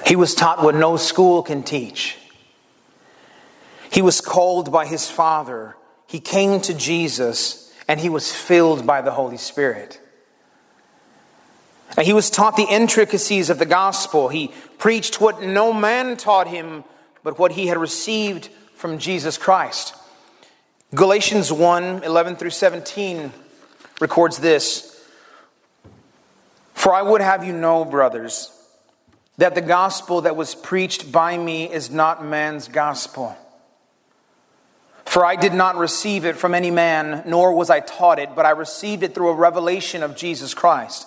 He 0.06 0.16
was 0.16 0.34
taught 0.34 0.62
what 0.62 0.74
no 0.74 0.96
school 0.96 1.42
can 1.42 1.62
teach. 1.62 2.18
He 3.90 4.02
was 4.02 4.20
called 4.20 4.72
by 4.72 4.86
his 4.86 5.08
Father. 5.08 5.76
He 6.06 6.20
came 6.20 6.60
to 6.62 6.74
Jesus 6.74 7.72
and 7.88 8.00
he 8.00 8.08
was 8.08 8.32
filled 8.32 8.86
by 8.86 9.00
the 9.02 9.12
Holy 9.12 9.36
Spirit. 9.36 10.00
He 12.02 12.12
was 12.12 12.28
taught 12.30 12.56
the 12.56 12.66
intricacies 12.68 13.50
of 13.50 13.58
the 13.58 13.66
gospel. 13.66 14.28
He 14.28 14.50
preached 14.78 15.20
what 15.20 15.42
no 15.42 15.72
man 15.72 16.16
taught 16.16 16.48
him, 16.48 16.84
but 17.22 17.38
what 17.38 17.52
he 17.52 17.68
had 17.68 17.78
received 17.78 18.48
from 18.74 18.98
Jesus 18.98 19.38
Christ. 19.38 19.94
Galatians 20.94 21.52
1 21.52 22.02
11 22.04 22.36
through 22.36 22.50
17 22.50 23.32
records 24.00 24.38
this 24.38 25.04
For 26.72 26.92
I 26.92 27.02
would 27.02 27.20
have 27.20 27.44
you 27.44 27.52
know, 27.52 27.84
brothers, 27.84 28.50
that 29.38 29.54
the 29.54 29.60
gospel 29.60 30.22
that 30.22 30.36
was 30.36 30.54
preached 30.54 31.12
by 31.12 31.36
me 31.36 31.70
is 31.70 31.90
not 31.90 32.24
man's 32.24 32.68
gospel. 32.68 33.36
For 35.04 35.24
I 35.24 35.36
did 35.36 35.54
not 35.54 35.76
receive 35.76 36.24
it 36.24 36.36
from 36.36 36.54
any 36.54 36.72
man, 36.72 37.22
nor 37.26 37.54
was 37.54 37.70
I 37.70 37.78
taught 37.78 38.18
it, 38.18 38.30
but 38.34 38.46
I 38.46 38.50
received 38.50 39.04
it 39.04 39.14
through 39.14 39.28
a 39.28 39.34
revelation 39.34 40.02
of 40.02 40.16
Jesus 40.16 40.54
Christ. 40.54 41.06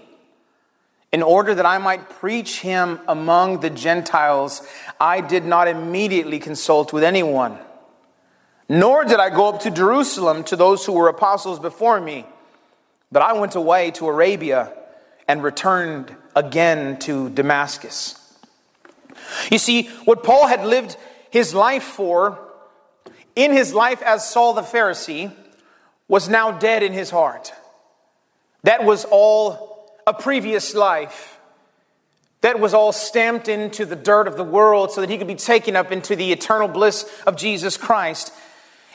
in 1.11 1.23
order 1.23 1.53
that 1.55 1.65
I 1.65 1.77
might 1.77 2.09
preach 2.09 2.61
him 2.61 2.99
among 3.07 3.59
the 3.59 3.69
Gentiles, 3.69 4.61
I 4.99 5.21
did 5.21 5.45
not 5.45 5.67
immediately 5.67 6.39
consult 6.39 6.93
with 6.93 7.03
anyone 7.03 7.59
nor 8.71 9.03
did 9.03 9.19
I 9.19 9.29
go 9.29 9.49
up 9.49 9.59
to 9.63 9.69
Jerusalem 9.69 10.45
to 10.45 10.55
those 10.55 10.85
who 10.85 10.93
were 10.93 11.09
apostles 11.09 11.59
before 11.59 11.99
me, 11.99 12.25
but 13.11 13.21
I 13.21 13.33
went 13.33 13.55
away 13.55 13.91
to 13.91 14.07
Arabia 14.07 14.71
and 15.27 15.43
returned 15.43 16.15
again 16.37 16.97
to 16.99 17.29
Damascus. 17.31 18.15
You 19.51 19.57
see, 19.57 19.87
what 20.05 20.23
Paul 20.23 20.47
had 20.47 20.63
lived 20.63 20.95
his 21.31 21.53
life 21.53 21.83
for, 21.83 22.39
in 23.35 23.51
his 23.51 23.73
life 23.73 24.01
as 24.03 24.29
Saul 24.29 24.53
the 24.53 24.61
Pharisee, 24.61 25.33
was 26.07 26.29
now 26.29 26.51
dead 26.51 26.81
in 26.81 26.93
his 26.93 27.09
heart. 27.09 27.51
That 28.63 28.85
was 28.85 29.03
all 29.03 29.70
a 30.07 30.13
previous 30.13 30.73
life. 30.73 31.37
That 32.41 32.59
was 32.59 32.73
all 32.73 32.91
stamped 32.91 33.47
into 33.47 33.85
the 33.85 33.95
dirt 33.95 34.27
of 34.27 34.35
the 34.35 34.43
world 34.43 34.91
so 34.91 35.01
that 35.01 35.09
he 35.09 35.17
could 35.17 35.27
be 35.27 35.35
taken 35.35 35.75
up 35.75 35.91
into 35.91 36.15
the 36.15 36.31
eternal 36.31 36.67
bliss 36.67 37.09
of 37.27 37.35
Jesus 37.35 37.77
Christ. 37.77 38.33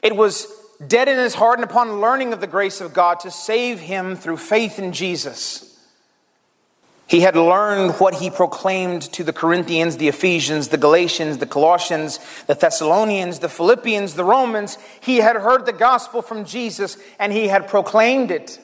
It 0.02 0.16
was 0.16 0.46
dead 0.84 1.08
in 1.08 1.18
his 1.18 1.34
heart, 1.34 1.58
and 1.58 1.68
upon 1.68 2.00
learning 2.00 2.32
of 2.32 2.40
the 2.40 2.46
grace 2.46 2.80
of 2.80 2.92
God 2.92 3.20
to 3.20 3.30
save 3.30 3.80
him 3.80 4.16
through 4.16 4.36
faith 4.38 4.78
in 4.78 4.92
Jesus. 4.92 5.66
He 7.08 7.20
had 7.20 7.36
learned 7.36 7.94
what 7.94 8.14
he 8.14 8.30
proclaimed 8.30 9.02
to 9.12 9.22
the 9.22 9.32
Corinthians, 9.32 9.96
the 9.96 10.08
Ephesians, 10.08 10.68
the 10.68 10.76
Galatians, 10.76 11.38
the 11.38 11.46
Colossians, 11.46 12.18
the 12.48 12.54
Thessalonians, 12.54 13.38
the 13.38 13.48
Philippians, 13.48 14.14
the 14.14 14.24
Romans. 14.24 14.76
He 15.00 15.18
had 15.18 15.36
heard 15.36 15.66
the 15.66 15.72
gospel 15.72 16.20
from 16.20 16.44
Jesus 16.44 16.98
and 17.20 17.32
he 17.32 17.46
had 17.46 17.68
proclaimed 17.68 18.32
it. 18.32 18.58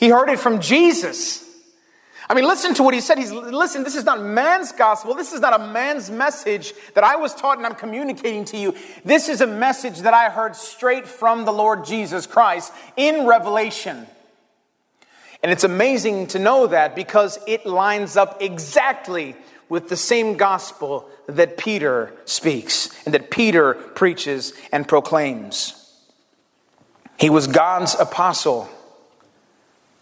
He 0.00 0.08
heard 0.08 0.30
it 0.30 0.38
from 0.38 0.60
Jesus. 0.60 1.46
I 2.26 2.32
mean, 2.32 2.46
listen 2.46 2.72
to 2.74 2.82
what 2.82 2.94
he 2.94 3.02
said. 3.02 3.18
He's, 3.18 3.30
listen, 3.30 3.84
this 3.84 3.94
is 3.94 4.04
not 4.04 4.22
man's 4.22 4.72
gospel. 4.72 5.14
This 5.14 5.34
is 5.34 5.40
not 5.40 5.60
a 5.60 5.66
man's 5.66 6.10
message 6.10 6.72
that 6.94 7.04
I 7.04 7.16
was 7.16 7.34
taught 7.34 7.58
and 7.58 7.66
I'm 7.66 7.74
communicating 7.74 8.46
to 8.46 8.56
you. 8.56 8.74
This 9.04 9.28
is 9.28 9.42
a 9.42 9.46
message 9.46 9.98
that 10.00 10.14
I 10.14 10.30
heard 10.30 10.56
straight 10.56 11.06
from 11.06 11.44
the 11.44 11.52
Lord 11.52 11.84
Jesus 11.84 12.26
Christ 12.26 12.72
in 12.96 13.26
Revelation. 13.26 14.06
And 15.42 15.52
it's 15.52 15.64
amazing 15.64 16.28
to 16.28 16.38
know 16.38 16.68
that 16.68 16.96
because 16.96 17.38
it 17.46 17.66
lines 17.66 18.16
up 18.16 18.40
exactly 18.40 19.36
with 19.68 19.90
the 19.90 19.96
same 19.96 20.38
gospel 20.38 21.10
that 21.26 21.58
Peter 21.58 22.14
speaks 22.24 22.88
and 23.04 23.12
that 23.12 23.30
Peter 23.30 23.74
preaches 23.74 24.54
and 24.72 24.88
proclaims. 24.88 25.76
He 27.18 27.28
was 27.28 27.46
God's 27.48 27.94
apostle. 28.00 28.70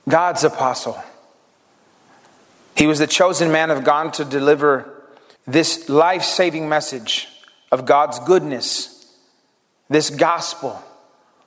God's 0.09 0.44
apostle. 0.44 0.97
He 2.77 2.87
was 2.87 2.99
the 2.99 3.07
chosen 3.07 3.53
man 3.53 3.71
of 3.71 3.85
God 3.85 4.14
to 4.14 4.25
deliver 4.25 4.94
this 5.47 5.88
life 5.88 6.23
saving 6.23 6.68
message 6.68 7.29
of 7.73 7.85
God's 7.87 8.18
goodness, 8.21 9.16
this 9.88 10.11
gospel, 10.11 10.83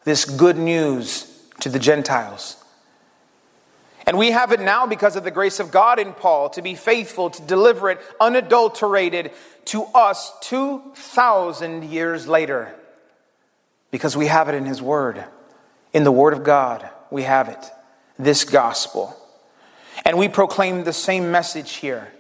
this 0.04 0.26
good 0.26 0.58
news 0.58 1.28
to 1.62 1.70
the 1.70 1.80
Gentiles. 1.80 2.58
And 4.06 4.18
we 4.18 4.32
have 4.32 4.52
it 4.52 4.60
now 4.60 4.88
because 4.88 5.16
of 5.16 5.24
the 5.24 5.32
grace 5.32 5.60
of 5.60 5.72
God 5.72 6.00
in 6.00 6.14
Paul 6.14 6.50
to 6.50 6.62
be 6.62 6.76
faithful 6.76 7.30
to 7.30 7.42
deliver 7.44 7.90
it 7.90 8.00
unadulterated 8.20 9.32
to 9.66 9.84
us 9.94 10.34
2,000 10.42 11.84
years 11.86 12.28
later. 12.28 12.76
Because 13.92 14.18
we 14.18 14.28
have 14.28 14.50
it 14.50 14.56
in 14.56 14.66
His 14.66 14.82
Word. 14.82 15.24
In 15.94 16.04
the 16.04 16.12
Word 16.12 16.34
of 16.34 16.44
God, 16.44 16.90
we 17.12 17.24
have 17.24 17.48
it. 17.48 17.64
This 18.24 18.44
gospel. 18.44 19.16
And 20.06 20.18
we 20.18 20.28
proclaim 20.28 20.84
the 20.84 20.94
same 20.94 21.32
message 21.32 21.74
here 21.74 22.12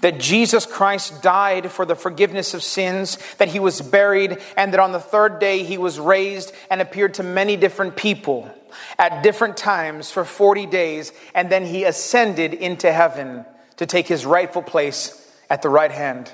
that 0.00 0.18
Jesus 0.18 0.66
Christ 0.66 1.22
died 1.22 1.70
for 1.70 1.84
the 1.84 1.94
forgiveness 1.94 2.54
of 2.54 2.62
sins, 2.62 3.18
that 3.38 3.48
he 3.48 3.58
was 3.58 3.80
buried, 3.80 4.38
and 4.56 4.72
that 4.72 4.80
on 4.80 4.92
the 4.92 5.00
third 5.00 5.38
day 5.38 5.62
he 5.62 5.78
was 5.78 6.00
raised 6.00 6.52
and 6.70 6.80
appeared 6.80 7.14
to 7.14 7.22
many 7.22 7.56
different 7.56 7.96
people 7.96 8.50
at 8.98 9.22
different 9.22 9.56
times 9.56 10.10
for 10.10 10.24
40 10.24 10.66
days, 10.66 11.12
and 11.34 11.50
then 11.50 11.64
he 11.64 11.84
ascended 11.84 12.54
into 12.54 12.92
heaven 12.92 13.44
to 13.76 13.86
take 13.86 14.06
his 14.06 14.26
rightful 14.26 14.62
place 14.62 15.20
at 15.48 15.62
the 15.62 15.68
right 15.68 15.92
hand 15.92 16.30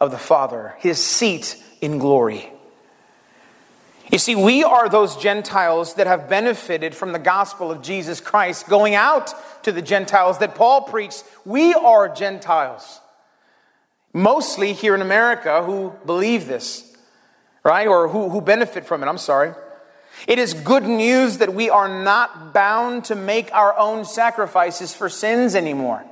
of 0.00 0.10
the 0.10 0.18
Father, 0.18 0.74
his 0.78 1.02
seat 1.02 1.56
in 1.80 1.98
glory. 1.98 2.51
You 4.12 4.18
see, 4.18 4.34
we 4.34 4.62
are 4.62 4.90
those 4.90 5.16
Gentiles 5.16 5.94
that 5.94 6.06
have 6.06 6.28
benefited 6.28 6.94
from 6.94 7.12
the 7.12 7.18
gospel 7.18 7.70
of 7.70 7.80
Jesus 7.80 8.20
Christ 8.20 8.68
going 8.68 8.94
out 8.94 9.32
to 9.64 9.72
the 9.72 9.80
Gentiles 9.80 10.38
that 10.38 10.54
Paul 10.54 10.82
preached. 10.82 11.24
We 11.46 11.72
are 11.72 12.14
Gentiles, 12.14 13.00
mostly 14.12 14.74
here 14.74 14.94
in 14.94 15.00
America, 15.00 15.62
who 15.64 15.94
believe 16.04 16.46
this. 16.46 16.94
right? 17.64 17.86
Or 17.88 18.08
who, 18.08 18.28
who 18.28 18.40
benefit 18.40 18.84
from 18.84 19.02
it, 19.02 19.06
I'm 19.06 19.18
sorry. 19.18 19.54
It 20.26 20.38
is 20.38 20.52
good 20.52 20.84
news 20.84 21.38
that 21.38 21.54
we 21.54 21.70
are 21.70 21.88
not 21.88 22.52
bound 22.52 23.06
to 23.06 23.14
make 23.14 23.52
our 23.54 23.76
own 23.78 24.04
sacrifices 24.04 24.92
for 24.92 25.08
sins 25.08 25.54
anymore. 25.54 26.04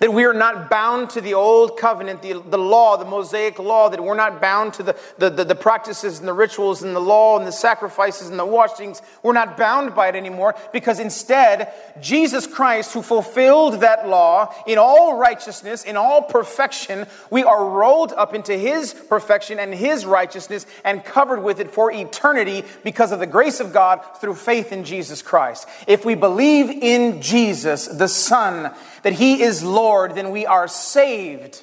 That 0.00 0.12
we 0.12 0.24
are 0.24 0.34
not 0.34 0.70
bound 0.70 1.10
to 1.10 1.20
the 1.20 1.34
old 1.34 1.78
covenant, 1.78 2.22
the, 2.22 2.40
the 2.40 2.58
law, 2.58 2.96
the 2.96 3.04
Mosaic 3.04 3.58
law, 3.58 3.88
that 3.88 4.02
we're 4.02 4.16
not 4.16 4.40
bound 4.40 4.74
to 4.74 4.82
the, 4.82 4.96
the, 5.18 5.30
the, 5.30 5.44
the 5.44 5.54
practices 5.54 6.18
and 6.18 6.28
the 6.28 6.32
rituals 6.32 6.82
and 6.82 6.94
the 6.94 7.00
law 7.00 7.38
and 7.38 7.46
the 7.46 7.52
sacrifices 7.52 8.28
and 8.28 8.38
the 8.38 8.46
washings. 8.46 9.02
We're 9.22 9.32
not 9.32 9.56
bound 9.56 9.94
by 9.94 10.08
it 10.08 10.16
anymore 10.16 10.54
because 10.72 10.98
instead, 10.98 11.72
Jesus 12.00 12.46
Christ, 12.46 12.92
who 12.92 13.02
fulfilled 13.02 13.80
that 13.80 14.08
law 14.08 14.54
in 14.66 14.78
all 14.78 15.16
righteousness, 15.16 15.84
in 15.84 15.96
all 15.96 16.22
perfection, 16.22 17.06
we 17.30 17.44
are 17.44 17.68
rolled 17.68 18.12
up 18.12 18.34
into 18.34 18.56
his 18.56 18.94
perfection 18.94 19.58
and 19.58 19.74
his 19.74 20.04
righteousness 20.04 20.66
and 20.84 21.04
covered 21.04 21.42
with 21.42 21.60
it 21.60 21.70
for 21.70 21.92
eternity 21.92 22.64
because 22.84 23.12
of 23.12 23.18
the 23.18 23.26
grace 23.26 23.60
of 23.60 23.72
God 23.72 24.00
through 24.20 24.34
faith 24.34 24.72
in 24.72 24.84
Jesus 24.84 25.22
Christ. 25.22 25.68
If 25.86 26.04
we 26.04 26.14
believe 26.14 26.70
in 26.70 27.20
Jesus, 27.22 27.86
the 27.86 28.08
Son, 28.08 28.74
that 29.02 29.14
He 29.14 29.42
is 29.42 29.62
Lord, 29.62 30.14
then 30.14 30.30
we 30.30 30.46
are 30.46 30.68
saved 30.68 31.62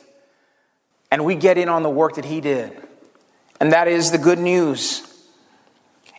and 1.11 1.25
we 1.25 1.35
get 1.35 1.57
in 1.57 1.69
on 1.69 1.83
the 1.83 1.89
work 1.89 2.15
that 2.15 2.25
He 2.25 2.41
did. 2.41 2.71
And 3.59 3.73
that 3.73 3.87
is 3.87 4.11
the 4.11 4.17
good 4.17 4.39
news. 4.39 5.05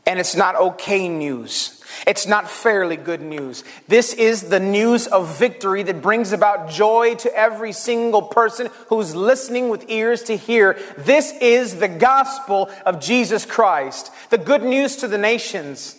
And 0.06 0.18
it's 0.18 0.34
not 0.34 0.56
okay 0.56 1.08
news. 1.08 1.80
It's 2.06 2.26
not 2.26 2.48
fairly 2.48 2.96
good 2.96 3.20
news. 3.20 3.64
This 3.86 4.14
is 4.14 4.48
the 4.48 4.60
news 4.60 5.06
of 5.06 5.38
victory 5.38 5.82
that 5.82 6.02
brings 6.02 6.32
about 6.32 6.70
joy 6.70 7.14
to 7.16 7.34
every 7.34 7.72
single 7.72 8.22
person 8.22 8.70
who's 8.88 9.14
listening 9.14 9.68
with 9.68 9.90
ears 9.90 10.22
to 10.24 10.36
hear. 10.36 10.78
This 10.98 11.32
is 11.40 11.76
the 11.76 11.88
gospel 11.88 12.70
of 12.86 13.00
Jesus 13.00 13.44
Christ. 13.44 14.10
The 14.30 14.38
good 14.38 14.62
news 14.62 14.96
to 14.96 15.08
the 15.08 15.18
nations. 15.18 15.96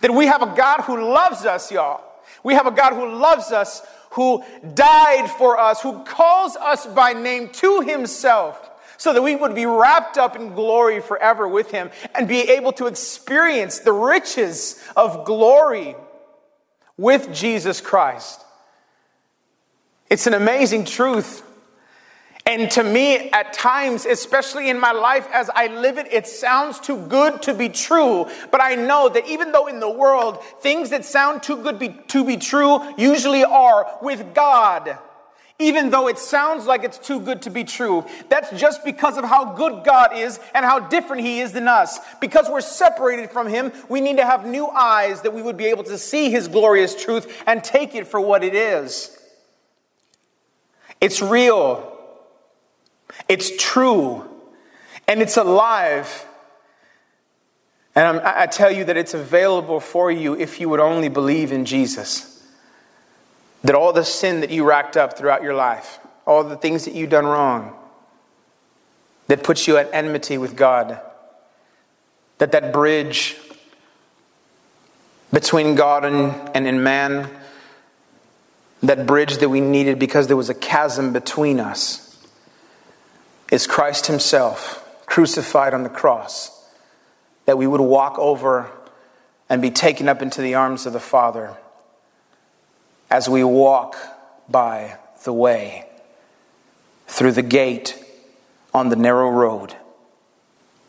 That 0.00 0.14
we 0.14 0.26
have 0.26 0.42
a 0.42 0.54
God 0.56 0.82
who 0.82 1.12
loves 1.12 1.44
us, 1.44 1.70
y'all. 1.70 2.02
We 2.42 2.54
have 2.54 2.66
a 2.66 2.70
God 2.70 2.94
who 2.94 3.18
loves 3.18 3.52
us 3.52 3.82
who 4.16 4.42
died 4.74 5.30
for 5.30 5.60
us, 5.60 5.82
who 5.82 6.02
calls 6.04 6.56
us 6.56 6.86
by 6.86 7.12
name 7.12 7.50
to 7.50 7.82
himself, 7.82 8.70
so 8.96 9.12
that 9.12 9.22
we 9.22 9.36
would 9.36 9.54
be 9.54 9.66
wrapped 9.66 10.16
up 10.16 10.36
in 10.36 10.54
glory 10.54 11.00
forever 11.00 11.46
with 11.46 11.70
him 11.70 11.90
and 12.14 12.26
be 12.26 12.40
able 12.40 12.72
to 12.72 12.86
experience 12.86 13.80
the 13.80 13.92
riches 13.92 14.82
of 14.96 15.26
glory 15.26 15.94
with 16.96 17.30
Jesus 17.32 17.82
Christ. 17.82 18.42
It's 20.08 20.26
an 20.26 20.34
amazing 20.34 20.86
truth 20.86 21.42
and 22.46 22.70
to 22.72 22.84
me, 22.84 23.28
at 23.30 23.52
times, 23.52 24.06
especially 24.06 24.70
in 24.70 24.78
my 24.78 24.92
life 24.92 25.26
as 25.32 25.50
I 25.52 25.66
live 25.66 25.98
it, 25.98 26.12
it 26.12 26.28
sounds 26.28 26.78
too 26.78 27.04
good 27.08 27.42
to 27.42 27.54
be 27.54 27.68
true. 27.68 28.26
But 28.52 28.62
I 28.62 28.76
know 28.76 29.08
that 29.08 29.26
even 29.26 29.50
though 29.50 29.66
in 29.66 29.80
the 29.80 29.90
world, 29.90 30.42
things 30.60 30.90
that 30.90 31.04
sound 31.04 31.42
too 31.42 31.60
good 31.60 31.80
be, 31.80 31.88
to 32.08 32.24
be 32.24 32.36
true 32.36 32.80
usually 32.96 33.42
are 33.42 33.98
with 34.00 34.32
God. 34.32 34.96
Even 35.58 35.90
though 35.90 36.06
it 36.06 36.18
sounds 36.18 36.66
like 36.66 36.84
it's 36.84 36.98
too 36.98 37.18
good 37.18 37.42
to 37.42 37.50
be 37.50 37.64
true, 37.64 38.04
that's 38.28 38.50
just 38.60 38.84
because 38.84 39.16
of 39.16 39.24
how 39.24 39.54
good 39.54 39.84
God 39.84 40.16
is 40.16 40.38
and 40.54 40.64
how 40.64 40.78
different 40.78 41.22
He 41.22 41.40
is 41.40 41.52
than 41.52 41.66
us. 41.66 41.98
Because 42.20 42.48
we're 42.48 42.60
separated 42.60 43.30
from 43.30 43.48
Him, 43.48 43.72
we 43.88 44.00
need 44.00 44.18
to 44.18 44.24
have 44.24 44.46
new 44.46 44.68
eyes 44.68 45.22
that 45.22 45.32
we 45.32 45.42
would 45.42 45.56
be 45.56 45.64
able 45.64 45.84
to 45.84 45.98
see 45.98 46.30
His 46.30 46.46
glorious 46.46 46.94
truth 46.94 47.42
and 47.44 47.64
take 47.64 47.96
it 47.96 48.06
for 48.06 48.20
what 48.20 48.44
it 48.44 48.54
is. 48.54 49.18
It's 51.00 51.20
real. 51.20 51.94
It's 53.28 53.56
true 53.56 54.24
and 55.08 55.22
it's 55.22 55.36
alive. 55.36 56.26
And 57.94 58.20
I'm, 58.20 58.20
i 58.24 58.46
tell 58.46 58.70
you 58.70 58.84
that 58.84 58.96
it's 58.96 59.14
available 59.14 59.80
for 59.80 60.10
you 60.10 60.34
if 60.34 60.60
you 60.60 60.68
would 60.68 60.80
only 60.80 61.08
believe 61.08 61.52
in 61.52 61.64
Jesus. 61.64 62.32
That 63.64 63.74
all 63.74 63.92
the 63.92 64.04
sin 64.04 64.40
that 64.40 64.50
you 64.50 64.64
racked 64.64 64.96
up 64.96 65.16
throughout 65.16 65.42
your 65.42 65.54
life, 65.54 65.98
all 66.26 66.44
the 66.44 66.56
things 66.56 66.84
that 66.84 66.94
you've 66.94 67.10
done 67.10 67.26
wrong, 67.26 67.74
that 69.28 69.42
puts 69.42 69.66
you 69.66 69.76
at 69.76 69.88
enmity 69.92 70.38
with 70.38 70.56
God, 70.56 71.00
that 72.38 72.52
that 72.52 72.72
bridge 72.72 73.36
between 75.32 75.74
God 75.74 76.04
and, 76.04 76.50
and 76.54 76.66
in 76.66 76.82
man, 76.82 77.28
that 78.82 79.06
bridge 79.06 79.38
that 79.38 79.48
we 79.48 79.60
needed 79.60 79.98
because 79.98 80.28
there 80.28 80.36
was 80.36 80.48
a 80.48 80.54
chasm 80.54 81.12
between 81.12 81.58
us 81.58 82.05
is 83.50 83.66
Christ 83.66 84.06
Himself 84.06 84.82
crucified 85.06 85.72
on 85.72 85.82
the 85.82 85.88
cross, 85.88 86.52
that 87.44 87.56
we 87.56 87.66
would 87.66 87.80
walk 87.80 88.18
over 88.18 88.70
and 89.48 89.62
be 89.62 89.70
taken 89.70 90.08
up 90.08 90.20
into 90.20 90.42
the 90.42 90.54
arms 90.54 90.84
of 90.86 90.92
the 90.92 91.00
Father 91.00 91.56
as 93.10 93.28
we 93.28 93.44
walk 93.44 93.96
by 94.48 94.98
the 95.24 95.32
way 95.32 95.86
through 97.06 97.32
the 97.32 97.42
gate 97.42 97.96
on 98.74 98.88
the 98.88 98.96
narrow 98.96 99.30
road. 99.30 99.74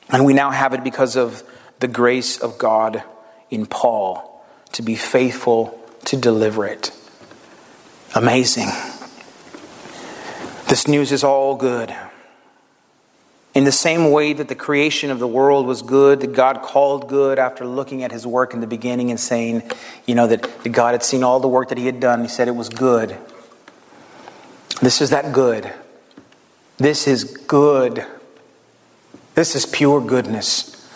And 0.09 0.25
we 0.25 0.33
now 0.33 0.49
have 0.51 0.73
it 0.73 0.83
because 0.83 1.15
of 1.15 1.43
the 1.79 1.87
grace 1.87 2.37
of 2.37 2.57
God 2.57 3.03
in 3.49 3.65
Paul 3.65 4.43
to 4.73 4.81
be 4.81 4.95
faithful 4.95 5.79
to 6.05 6.17
deliver 6.17 6.65
it. 6.65 6.91
Amazing. 8.15 8.69
This 10.67 10.87
news 10.87 11.11
is 11.11 11.23
all 11.23 11.55
good. 11.55 11.95
In 13.57 13.63
the 13.63 13.71
same 13.71 14.11
way 14.11 14.33
that 14.33 14.49
the 14.49 14.53
creation 14.53 15.09
of 15.09 15.17
the 15.17 15.27
world 15.27 15.65
was 15.65 15.81
good, 15.81 16.19
that 16.19 16.31
God 16.33 16.61
called 16.61 17.09
good 17.09 17.39
after 17.39 17.65
looking 17.65 18.03
at 18.03 18.11
his 18.11 18.27
work 18.27 18.53
in 18.53 18.61
the 18.61 18.67
beginning 18.67 19.09
and 19.09 19.19
saying, 19.19 19.63
you 20.05 20.13
know, 20.13 20.27
that, 20.27 20.71
God 20.71 20.91
had 20.91 21.01
seen 21.01 21.23
all 21.23 21.39
the 21.39 21.47
work 21.47 21.69
that 21.69 21.77
he 21.79 21.87
had 21.87 21.99
done, 21.99 22.21
he 22.21 22.27
said 22.27 22.47
it 22.47 22.55
was 22.55 22.69
good. 22.69 23.17
This 24.79 25.01
is 25.01 25.09
that 25.09 25.33
good. 25.33 25.73
This 26.77 27.07
is 27.07 27.23
good. 27.23 28.05
This 29.33 29.55
is 29.55 29.65
pure 29.65 30.01
goodness. 30.01 30.87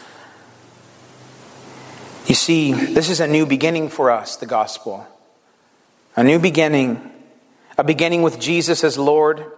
You 2.28 2.36
see, 2.36 2.74
this 2.74 3.10
is 3.10 3.20
a 3.20 3.28
new 3.28 3.48
beginning 3.48 3.90
for 3.90 4.12
us, 4.12 4.36
the 4.36 4.46
gospel. 4.46 5.08
A 6.16 6.24
new 6.24 6.38
beginning. 6.38 7.12
A 7.80 7.84
beginning 7.84 8.22
with 8.22 8.40
Jesus 8.40 8.84
as 8.84 9.00
Lord 9.00 9.52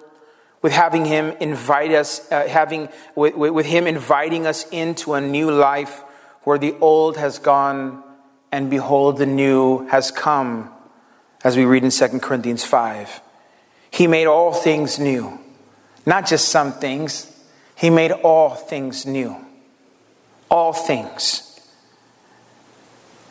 with 0.63 0.71
having 0.71 1.05
him 1.05 1.35
invite 1.39 1.91
us, 1.91 2.31
uh, 2.31 2.47
having 2.47 2.89
with, 3.13 3.35
with 3.35 3.65
him 3.67 3.85
inviting 3.85 4.47
us 4.47 4.67
into 4.69 5.13
a 5.13 5.21
new 5.21 5.51
life 5.51 6.01
where 6.43 6.57
the 6.57 6.73
old 6.79 7.17
has 7.17 7.37
gone 7.37 8.01
and 8.51 8.69
behold 8.69 9.17
the 9.17 9.25
new 9.25 9.85
has 9.89 10.09
come, 10.09 10.71
as 11.43 11.57
we 11.57 11.65
read 11.65 11.83
in 11.83 11.91
2 11.91 12.19
Corinthians 12.19 12.63
5. 12.63 13.21
He 13.91 14.07
made 14.07 14.25
all 14.25 14.53
things 14.53 14.97
new, 14.97 15.37
not 16.05 16.25
just 16.25 16.47
some 16.49 16.71
things. 16.71 17.29
He 17.75 17.89
made 17.89 18.11
all 18.11 18.55
things 18.55 19.05
new. 19.05 19.35
All 20.49 20.71
things. 20.71 21.49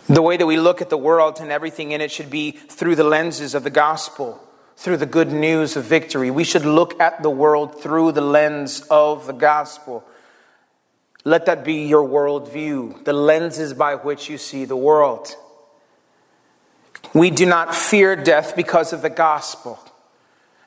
The 0.08 0.20
way 0.20 0.36
that 0.36 0.46
we 0.46 0.58
look 0.58 0.82
at 0.82 0.90
the 0.90 0.98
world 0.98 1.40
and 1.40 1.50
everything 1.50 1.92
in 1.92 2.00
it 2.00 2.10
should 2.10 2.28
be 2.28 2.50
through 2.50 2.96
the 2.96 3.04
lenses 3.04 3.54
of 3.54 3.62
the 3.62 3.70
gospel 3.70 4.46
through 4.76 4.96
the 4.96 5.06
good 5.06 5.30
news 5.30 5.76
of 5.76 5.84
victory. 5.84 6.30
We 6.30 6.44
should 6.44 6.64
look 6.64 7.00
at 7.00 7.22
the 7.22 7.30
world 7.30 7.80
through 7.80 8.12
the 8.12 8.20
lens 8.20 8.82
of 8.90 9.26
the 9.26 9.32
gospel. 9.32 10.04
Let 11.24 11.46
that 11.46 11.64
be 11.64 11.86
your 11.86 12.06
worldview, 12.06 13.04
the 13.04 13.12
lenses 13.12 13.74
by 13.74 13.94
which 13.94 14.28
you 14.28 14.38
see 14.38 14.64
the 14.64 14.76
world. 14.76 15.36
We 17.14 17.30
do 17.30 17.46
not 17.46 17.74
fear 17.74 18.16
death 18.16 18.56
because 18.56 18.92
of 18.92 19.02
the 19.02 19.10
gospel. 19.10 19.78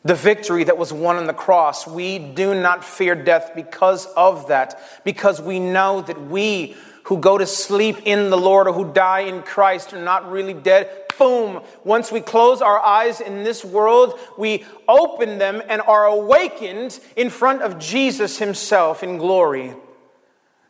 The 0.04 0.15
victory 0.15 0.63
that 0.65 0.78
was 0.78 0.94
won 0.94 1.15
on 1.15 1.26
the 1.26 1.34
cross, 1.34 1.88
we 1.88 2.20
do 2.20 2.54
not 2.54 2.86
fear 2.86 3.15
death 3.15 3.52
because 3.56 4.06
of 4.06 4.50
that, 4.50 4.80
because 5.04 5.41
we 5.41 5.60
know 5.60 6.02
that 6.02 6.30
we 6.30 6.76
who 7.06 7.18
go 7.18 7.38
to 7.38 7.46
sleep 7.46 7.98
in 8.06 8.30
the 8.30 8.38
Lord 8.38 8.68
or 8.68 8.74
who 8.74 8.94
die 8.94 9.22
in 9.22 9.41
Christ 9.41 9.93
are 9.93 10.01
not 10.01 10.32
really 10.32 10.53
dead, 10.53 11.05
boom, 11.18 11.61
once 11.84 12.11
we 12.11 12.22
close 12.22 12.61
our 12.61 12.80
eyes 12.80 13.22
in 13.22 13.43
this 13.43 13.63
world, 13.63 14.20
we 14.38 14.66
open 14.88 15.38
them 15.38 15.61
and 15.68 15.82
are 15.82 16.05
awakened 16.05 16.99
in 17.16 17.30
front 17.30 17.61
of 17.61 17.80
Jesus 17.80 18.39
himself 18.39 19.03
in 19.03 19.18
glory. 19.18 19.74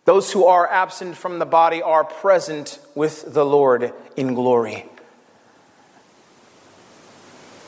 Those 0.06 0.32
who 0.32 0.46
are 0.46 0.70
absent 0.70 1.18
from 1.18 1.40
the 1.40 1.46
body 1.46 1.82
are 1.82 2.04
present 2.04 2.80
with 2.94 3.34
the 3.34 3.46
Lord 3.46 3.94
in 4.16 4.36
glory. 4.36 4.86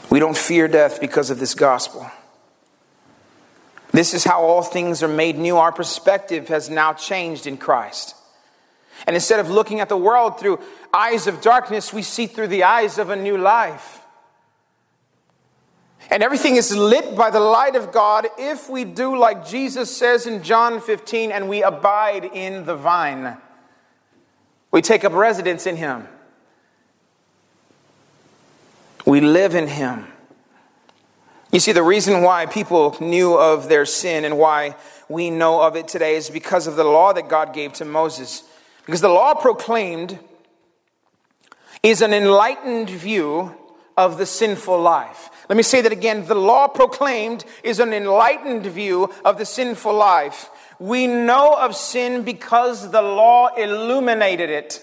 We 0.09 0.19
don't 0.19 0.37
fear 0.37 0.67
death 0.67 1.01
because 1.01 1.29
of 1.29 1.39
this 1.39 1.55
gospel. 1.55 2.09
This 3.91 4.13
is 4.13 4.23
how 4.23 4.41
all 4.41 4.61
things 4.61 5.01
are 5.01 5.07
made 5.07 5.37
new. 5.37 5.57
Our 5.57 5.71
perspective 5.71 6.49
has 6.49 6.69
now 6.69 6.93
changed 6.93 7.47
in 7.47 7.57
Christ. 7.57 8.15
And 9.05 9.15
instead 9.15 9.39
of 9.39 9.49
looking 9.49 9.79
at 9.79 9.89
the 9.89 9.97
world 9.97 10.39
through 10.39 10.59
eyes 10.93 11.27
of 11.27 11.41
darkness, 11.41 11.93
we 11.93 12.01
see 12.01 12.27
through 12.27 12.47
the 12.47 12.63
eyes 12.63 12.97
of 12.97 13.09
a 13.09 13.15
new 13.15 13.37
life. 13.37 14.01
And 16.09 16.23
everything 16.23 16.55
is 16.55 16.75
lit 16.75 17.15
by 17.15 17.29
the 17.29 17.39
light 17.39 17.75
of 17.75 17.91
God 17.91 18.27
if 18.37 18.69
we 18.69 18.85
do 18.85 19.17
like 19.17 19.45
Jesus 19.45 19.95
says 19.95 20.25
in 20.25 20.41
John 20.41 20.79
15 20.79 21.31
and 21.31 21.49
we 21.49 21.63
abide 21.63 22.25
in 22.25 22.65
the 22.65 22.75
vine. 22.75 23.37
We 24.71 24.81
take 24.81 25.03
up 25.03 25.13
residence 25.13 25.67
in 25.67 25.75
Him. 25.75 26.07
We 29.05 29.21
live 29.21 29.53
in 29.53 29.67
Him. 29.67 30.07
You 31.51 31.59
see, 31.59 31.71
the 31.71 31.83
reason 31.83 32.21
why 32.21 32.45
people 32.45 32.97
knew 32.99 33.33
of 33.33 33.69
their 33.69 33.85
sin 33.85 34.25
and 34.25 34.37
why 34.37 34.75
we 35.07 35.29
know 35.29 35.61
of 35.61 35.75
it 35.75 35.87
today 35.87 36.15
is 36.15 36.29
because 36.29 36.67
of 36.67 36.75
the 36.75 36.83
law 36.83 37.13
that 37.13 37.29
God 37.29 37.53
gave 37.53 37.73
to 37.73 37.85
Moses. 37.85 38.43
Because 38.87 39.01
the 39.01 39.09
law 39.09 39.33
proclaimed 39.33 40.17
is 41.83 42.01
an 42.01 42.13
enlightened 42.13 42.89
view 42.89 43.53
of 43.97 44.17
the 44.17 44.25
sinful 44.25 44.81
life. 44.81 45.29
Let 45.49 45.57
me 45.57 45.63
say 45.63 45.81
that 45.81 45.91
again. 45.91 46.25
The 46.25 46.35
law 46.35 46.69
proclaimed 46.69 47.43
is 47.63 47.81
an 47.81 47.91
enlightened 47.91 48.65
view 48.65 49.13
of 49.25 49.37
the 49.37 49.45
sinful 49.45 49.93
life. 49.93 50.49
We 50.79 51.05
know 51.05 51.53
of 51.53 51.75
sin 51.75 52.23
because 52.23 52.91
the 52.91 53.01
law 53.01 53.53
illuminated 53.55 54.49
it. 54.49 54.81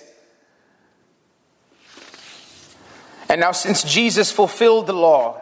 And 3.30 3.40
now, 3.40 3.52
since 3.52 3.84
Jesus 3.84 4.30
fulfilled 4.30 4.86
the 4.86 4.92
law, 4.92 5.40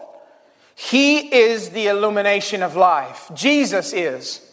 he 0.76 1.18
is 1.18 1.70
the 1.70 1.88
illumination 1.88 2.62
of 2.62 2.76
life. 2.76 3.28
Jesus 3.34 3.92
is. 3.92 4.51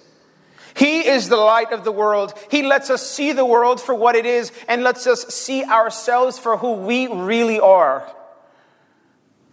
He 0.80 1.06
is 1.06 1.28
the 1.28 1.36
light 1.36 1.74
of 1.74 1.84
the 1.84 1.92
world. 1.92 2.34
He 2.50 2.64
lets 2.64 2.90
us 2.90 3.06
see 3.06 3.34
the 3.34 3.46
world 3.46 3.82
for 3.82 3.94
what 3.94 4.16
it 4.16 4.26
is 4.26 4.54
and 4.66 4.82
lets 4.82 5.08
us 5.08 5.28
see 5.28 5.62
ourselves 5.66 6.40
for 6.40 6.56
who 6.56 6.72
we 6.72 7.08
really 7.08 7.60
are. 7.60 8.10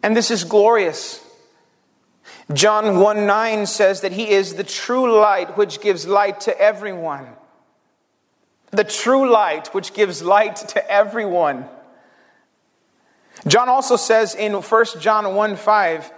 And 0.04 0.16
this 0.16 0.30
is 0.30 0.44
glorious. 0.44 1.20
John 2.52 3.00
1 3.00 3.26
9 3.26 3.66
says 3.66 4.02
that 4.02 4.12
He 4.12 4.30
is 4.30 4.54
the 4.54 4.62
true 4.62 5.18
light 5.18 5.56
which 5.56 5.80
gives 5.80 6.06
light 6.06 6.42
to 6.42 6.56
everyone. 6.60 7.26
The 8.70 8.84
true 8.84 9.28
light 9.28 9.74
which 9.74 9.94
gives 9.94 10.22
light 10.22 10.54
to 10.54 10.90
everyone. 10.90 11.66
John 13.48 13.68
also 13.68 13.96
says 13.96 14.36
in 14.36 14.52
1 14.52 14.84
John 15.00 15.34
1 15.34 15.56
5, 15.56 16.12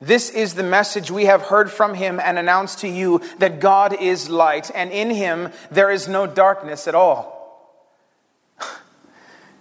this 0.00 0.30
is 0.30 0.54
the 0.54 0.62
message 0.62 1.10
we 1.10 1.26
have 1.26 1.42
heard 1.42 1.70
from 1.70 1.94
him 1.94 2.18
and 2.18 2.38
announced 2.38 2.78
to 2.80 2.88
you 2.88 3.20
that 3.38 3.60
God 3.60 3.92
is 3.92 4.30
light, 4.30 4.70
and 4.74 4.90
in 4.90 5.10
him 5.10 5.50
there 5.70 5.90
is 5.90 6.08
no 6.08 6.26
darkness 6.26 6.88
at 6.88 6.94
all. 6.94 7.38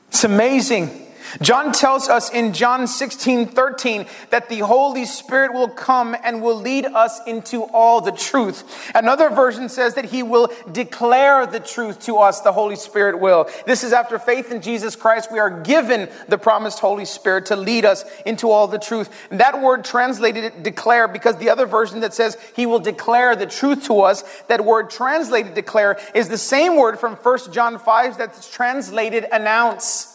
It's 0.08 0.24
amazing. 0.24 1.08
John 1.42 1.72
tells 1.72 2.10
us 2.10 2.30
in 2.30 2.54
John 2.54 2.88
16, 2.88 3.48
13 3.48 4.06
that 4.30 4.50
the 4.50 4.60
Holy 4.60 5.06
Spirit 5.06 5.54
will 5.54 5.68
come 5.68 6.16
and 6.24 6.42
will 6.42 6.56
lead 6.56 6.86
us 6.86 7.20
into 7.26 7.64
all 7.64 8.02
the 8.02 8.12
truth. 8.12 8.92
Another 8.96 9.30
version 9.30 9.70
says 9.70 9.96
that 9.96 10.06
he 10.06 10.24
will 10.24 10.52
declare 10.72 11.46
the 11.46 11.60
truth 11.60 12.00
to 12.06 12.18
us, 12.18 12.42
the 12.42 12.54
Holy 12.54 12.76
Spirit 12.76 13.20
will. 13.20 13.48
This 13.66 13.84
is 13.84 13.94
after 13.94 14.20
faith 14.20 14.52
in 14.52 14.62
Jesus 14.62 14.96
Christ, 14.96 15.32
we 15.32 15.40
are 15.40 15.62
given 15.62 16.10
the 16.28 16.38
promised 16.38 16.80
Holy 16.80 17.06
Spirit 17.06 17.48
to 17.48 17.56
lead 17.56 17.86
us 17.86 18.04
into 18.26 18.50
all 18.50 18.68
the 18.68 18.80
truth. 18.80 19.10
And 19.30 19.40
that 19.40 19.62
word 19.62 19.84
translated 19.84 20.64
declare 20.64 21.08
because 21.08 21.38
the 21.38 21.50
other 21.50 21.66
version 21.66 22.00
that 22.02 22.14
says 22.14 22.38
he 22.56 22.66
will 22.66 22.80
declare 22.80 23.36
the 23.36 23.46
truth 23.46 23.86
to 23.86 24.02
us, 24.02 24.24
that 24.48 24.66
word 24.66 24.90
translated 24.90 25.54
declare 25.54 26.00
is 26.14 26.30
the 26.30 26.38
same 26.38 26.76
word 26.76 27.00
from 27.00 27.16
1 27.16 27.52
John 27.52 27.80
5 27.80 28.18
that's 28.18 28.50
translated 28.52 29.26
announce. 29.32 30.09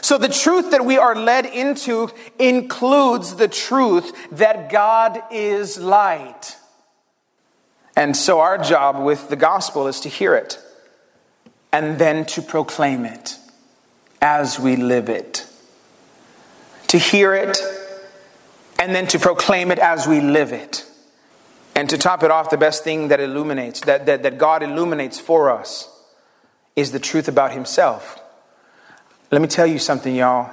So, 0.00 0.18
the 0.18 0.28
truth 0.28 0.70
that 0.70 0.84
we 0.84 0.98
are 0.98 1.14
led 1.14 1.46
into 1.46 2.10
includes 2.38 3.36
the 3.36 3.48
truth 3.48 4.12
that 4.32 4.70
God 4.70 5.20
is 5.30 5.78
light. 5.78 6.56
And 7.96 8.16
so, 8.16 8.40
our 8.40 8.58
job 8.58 9.02
with 9.02 9.28
the 9.28 9.36
gospel 9.36 9.86
is 9.86 10.00
to 10.00 10.08
hear 10.08 10.34
it 10.34 10.58
and 11.72 11.98
then 11.98 12.26
to 12.26 12.42
proclaim 12.42 13.04
it 13.04 13.36
as 14.20 14.58
we 14.58 14.76
live 14.76 15.08
it. 15.08 15.46
To 16.88 16.98
hear 16.98 17.34
it 17.34 17.58
and 18.78 18.94
then 18.94 19.06
to 19.08 19.18
proclaim 19.18 19.70
it 19.70 19.78
as 19.78 20.06
we 20.06 20.20
live 20.20 20.52
it. 20.52 20.84
And 21.74 21.88
to 21.90 21.98
top 21.98 22.22
it 22.22 22.30
off, 22.30 22.50
the 22.50 22.58
best 22.58 22.84
thing 22.84 23.08
that 23.08 23.20
illuminates, 23.20 23.80
that, 23.82 24.06
that, 24.06 24.22
that 24.22 24.38
God 24.38 24.62
illuminates 24.62 25.18
for 25.18 25.50
us, 25.50 25.88
is 26.76 26.92
the 26.92 26.98
truth 26.98 27.28
about 27.28 27.52
Himself. 27.52 28.21
Let 29.32 29.40
me 29.40 29.48
tell 29.48 29.66
you 29.66 29.78
something, 29.78 30.14
y'all. 30.14 30.50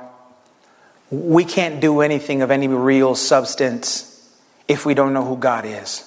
We 1.11 1.43
can't 1.43 1.82
do 1.82 1.99
anything 1.99 2.41
of 2.41 2.49
any 2.49 2.69
real 2.69 3.13
substance 3.13 4.05
if 4.69 4.86
we 4.86 4.93
don't 4.93 5.13
know 5.13 5.25
who 5.25 5.36
God 5.36 5.65
is. 5.65 6.05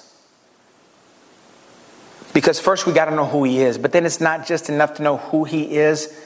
Because 2.33 2.59
first 2.59 2.87
we 2.87 2.93
got 2.93 3.05
to 3.05 3.15
know 3.15 3.25
who 3.25 3.43
He 3.43 3.61
is, 3.61 3.77
but 3.77 3.91
then 3.91 4.07
it's 4.07 4.19
not 4.19 4.47
just 4.47 4.69
enough 4.69 4.95
to 4.95 5.03
know 5.03 5.17
who 5.17 5.43
He 5.43 5.77
is. 5.77 6.19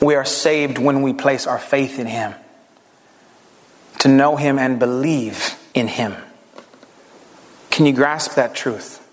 We 0.00 0.14
are 0.14 0.24
saved 0.24 0.78
when 0.78 1.02
we 1.02 1.12
place 1.12 1.46
our 1.46 1.58
faith 1.58 1.98
in 1.98 2.06
Him, 2.06 2.34
to 3.98 4.08
know 4.08 4.36
Him 4.36 4.58
and 4.58 4.78
believe 4.78 5.54
in 5.74 5.86
Him. 5.86 6.16
Can 7.70 7.84
you 7.84 7.92
grasp 7.92 8.36
that 8.36 8.54
truth? 8.54 9.03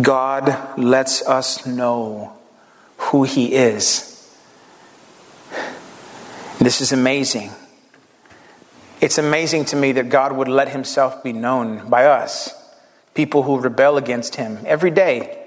God 0.00 0.78
lets 0.78 1.26
us 1.26 1.66
know 1.66 2.36
who 2.98 3.24
He 3.24 3.54
is. 3.54 4.12
This 6.58 6.80
is 6.80 6.92
amazing. 6.92 7.50
It's 9.00 9.18
amazing 9.18 9.66
to 9.66 9.76
me 9.76 9.92
that 9.92 10.08
God 10.08 10.32
would 10.32 10.48
let 10.48 10.70
Himself 10.70 11.22
be 11.22 11.32
known 11.32 11.88
by 11.88 12.06
us, 12.06 12.52
people 13.14 13.42
who 13.42 13.60
rebel 13.60 13.96
against 13.96 14.36
Him, 14.36 14.58
every 14.66 14.90
day, 14.90 15.46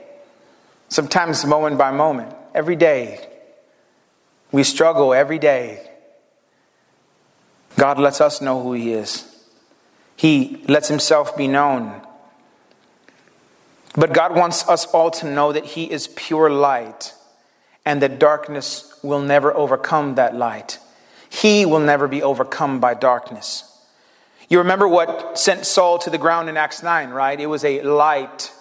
sometimes 0.88 1.46
moment 1.46 1.78
by 1.78 1.92
moment, 1.92 2.34
every 2.54 2.76
day. 2.76 3.28
We 4.52 4.64
struggle 4.64 5.14
every 5.14 5.40
day. 5.40 5.86
God 7.78 8.00
lets 8.00 8.22
us 8.22 8.42
know 8.42 8.62
who 8.62 8.74
He 8.74 8.94
is. 8.94 9.26
He 10.16 10.64
lets 10.68 10.88
Himself 10.88 11.36
be 11.36 11.48
known. 11.48 12.02
But 14.00 14.14
God 14.14 14.34
wants 14.34 14.68
us 14.70 14.86
all 14.86 15.12
to 15.12 15.30
know 15.30 15.52
that 15.52 15.66
He 15.66 15.92
is 15.92 16.08
pure 16.08 16.50
light 16.50 17.14
and 17.86 18.02
that 18.02 18.18
darkness 18.18 18.98
will 19.04 19.20
never 19.20 19.54
overcome 19.54 20.16
that 20.16 20.34
light. 20.34 20.80
He 21.30 21.66
will 21.66 21.82
never 21.82 22.08
be 22.08 22.24
overcome 22.24 22.80
by 22.80 22.94
darkness. 22.94 23.66
You 24.48 24.60
remember 24.60 24.88
what 24.88 25.38
sent 25.38 25.66
Saul 25.66 26.00
to 26.00 26.10
the 26.10 26.18
ground 26.18 26.48
in 26.48 26.56
Acts 26.56 26.82
9, 26.82 27.10
right? 27.10 27.38
It 27.38 27.48
was 27.48 27.66
a 27.66 27.82
light. 27.82 28.54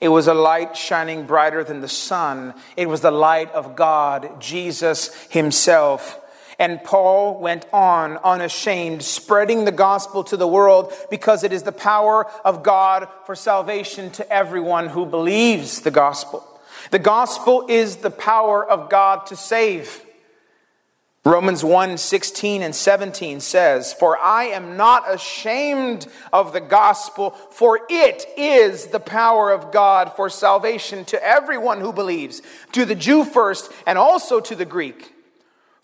It 0.00 0.10
was 0.10 0.28
a 0.28 0.34
light 0.34 0.76
shining 0.76 1.26
brighter 1.26 1.64
than 1.64 1.80
the 1.80 1.88
sun. 1.88 2.54
It 2.76 2.88
was 2.88 3.00
the 3.00 3.10
light 3.10 3.50
of 3.52 3.74
God, 3.74 4.40
Jesus 4.40 5.12
Himself. 5.24 6.23
And 6.64 6.82
Paul 6.82 7.38
went 7.40 7.66
on 7.74 8.16
unashamed, 8.24 9.02
spreading 9.02 9.66
the 9.66 9.70
gospel 9.70 10.24
to 10.24 10.36
the 10.38 10.48
world 10.48 10.94
because 11.10 11.44
it 11.44 11.52
is 11.52 11.62
the 11.62 11.72
power 11.72 12.26
of 12.42 12.62
God 12.62 13.06
for 13.26 13.34
salvation 13.34 14.10
to 14.12 14.32
everyone 14.32 14.88
who 14.88 15.04
believes 15.04 15.82
the 15.82 15.90
gospel. 15.90 16.42
The 16.90 16.98
gospel 16.98 17.66
is 17.68 17.96
the 17.96 18.10
power 18.10 18.64
of 18.66 18.88
God 18.88 19.26
to 19.26 19.36
save. 19.36 20.06
Romans 21.22 21.62
1 21.62 21.98
16 21.98 22.62
and 22.62 22.74
17 22.74 23.40
says, 23.40 23.92
For 23.92 24.16
I 24.16 24.44
am 24.44 24.78
not 24.78 25.12
ashamed 25.12 26.06
of 26.32 26.54
the 26.54 26.62
gospel, 26.62 27.32
for 27.50 27.80
it 27.90 28.24
is 28.38 28.86
the 28.86 29.00
power 29.00 29.50
of 29.52 29.70
God 29.70 30.16
for 30.16 30.30
salvation 30.30 31.04
to 31.04 31.22
everyone 31.22 31.82
who 31.82 31.92
believes, 31.92 32.40
to 32.72 32.86
the 32.86 32.94
Jew 32.94 33.26
first, 33.26 33.70
and 33.86 33.98
also 33.98 34.40
to 34.40 34.56
the 34.56 34.64
Greek. 34.64 35.13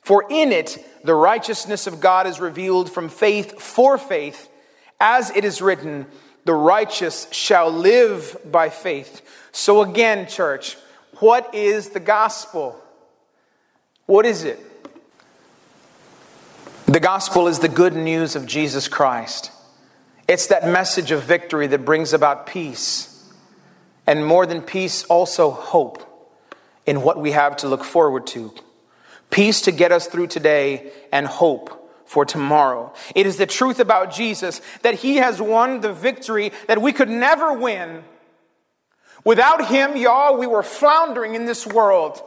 For 0.03 0.25
in 0.29 0.53
it 0.53 0.85
the 1.05 1.15
righteousness 1.15 1.87
of 1.87 2.01
God 2.01 2.27
is 2.27 2.41
revealed 2.41 2.91
from 2.91 3.09
faith 3.09 3.61
for 3.61 3.99
faith, 3.99 4.49
as 4.99 5.31
it 5.31 5.45
is 5.45 5.63
written, 5.63 6.07
the 6.45 6.55
righteous 6.55 7.29
shall 7.33 7.71
live 7.71 8.37
by 8.45 8.71
faith. 8.71 9.23
So 9.53 9.83
again, 9.83 10.27
church, 10.27 10.77
what 11.19 11.55
is 11.55 11.91
the 11.91 12.01
gospel? 12.01 12.81
What 14.07 14.27
is 14.27 14.45
it? 14.45 14.59
The 16.87 17.01
gospel 17.01 17.47
is 17.47 17.61
the 17.61 17.69
good 17.69 17.95
news 17.95 18.35
of 18.35 18.47
Jesus 18.47 18.89
Christ. 18.89 19.53
It's 20.27 20.49
that 20.49 20.67
message 20.67 21.13
of 21.13 21.23
victory 21.23 21.67
that 21.69 21.85
brings 21.85 22.13
about 22.13 22.47
peace. 22.47 23.33
And 24.07 24.27
more 24.27 24.47
than 24.47 24.63
peace, 24.63 25.05
also 25.05 25.51
hope 25.51 26.07
in 26.87 27.03
what 27.03 27.21
we 27.21 27.31
have 27.31 27.57
to 27.59 27.69
look 27.69 27.85
forward 27.85 28.27
to 28.29 28.53
peace 29.31 29.63
to 29.63 29.73
get 29.73 29.93
us 29.93 30.07
through 30.07 30.27
today, 30.27 30.93
and 31.13 31.27
hope 31.27 31.77
for 32.05 32.25
tomorrow. 32.25 32.93
It 33.15 33.27
is 33.27 33.37
the 33.37 33.47
truth 33.47 33.79
about 33.79 34.13
Jesus 34.13 34.61
that 34.83 34.95
he 34.95 35.17
has 35.17 35.41
won 35.41 35.81
the 35.81 35.93
victory 35.93 36.53
that 36.67 36.83
we 36.83 36.93
could 36.93 37.09
never 37.09 37.53
win. 37.53 38.03
Without 39.25 39.69
him, 39.69 39.97
y'all, 39.97 40.37
we 40.37 40.47
were 40.47 40.63
floundering 40.63 41.35
in 41.35 41.45
this 41.45 41.67
world. 41.67 42.21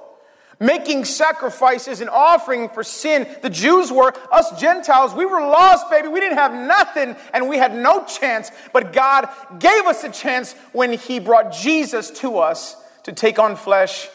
making 0.60 1.06
sacrifices 1.06 2.02
and 2.02 2.10
offering 2.10 2.70
for 2.70 2.84
sin. 2.84 3.28
The 3.42 3.50
Jews 3.50 3.92
were, 3.92 4.14
us 4.32 4.60
Gentiles, 4.60 5.14
we 5.14 5.26
were 5.26 5.42
lost, 5.42 5.90
baby. 5.90 6.08
We 6.08 6.20
didn't 6.20 6.38
have 6.38 6.54
nothing 6.54 7.16
and 7.34 7.50
we 7.50 7.58
had 7.58 7.76
no 7.76 8.06
chance. 8.06 8.52
But 8.72 8.94
God 8.94 9.28
gave 9.60 9.86
us 9.86 10.04
a 10.04 10.10
chance 10.10 10.54
when 10.72 10.94
He 10.94 11.20
brought 11.20 11.52
Jesus 11.52 12.10
to 12.22 12.40
us 12.40 12.78
to 13.04 13.12
take 13.12 13.40
on 13.40 13.56
flesh 13.56 14.08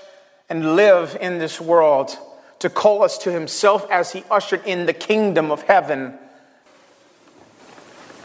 and 0.49 0.77
live 0.77 1.17
in 1.21 1.39
this 1.39 1.61
world, 1.61 2.17
to 2.59 2.71
call 2.71 3.03
us 3.03 3.19
to 3.19 3.33
Himself 3.33 3.89
as 3.91 4.13
He 4.13 4.25
ushered 4.31 4.65
in 4.65 4.87
the 4.87 4.93
kingdom 4.93 5.51
of 5.51 5.63
heaven. 5.63 6.19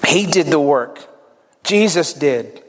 He 0.08 0.26
did 0.26 0.48
the 0.48 0.60
work, 0.60 1.08
Jesus 1.64 2.14
did. 2.14 2.64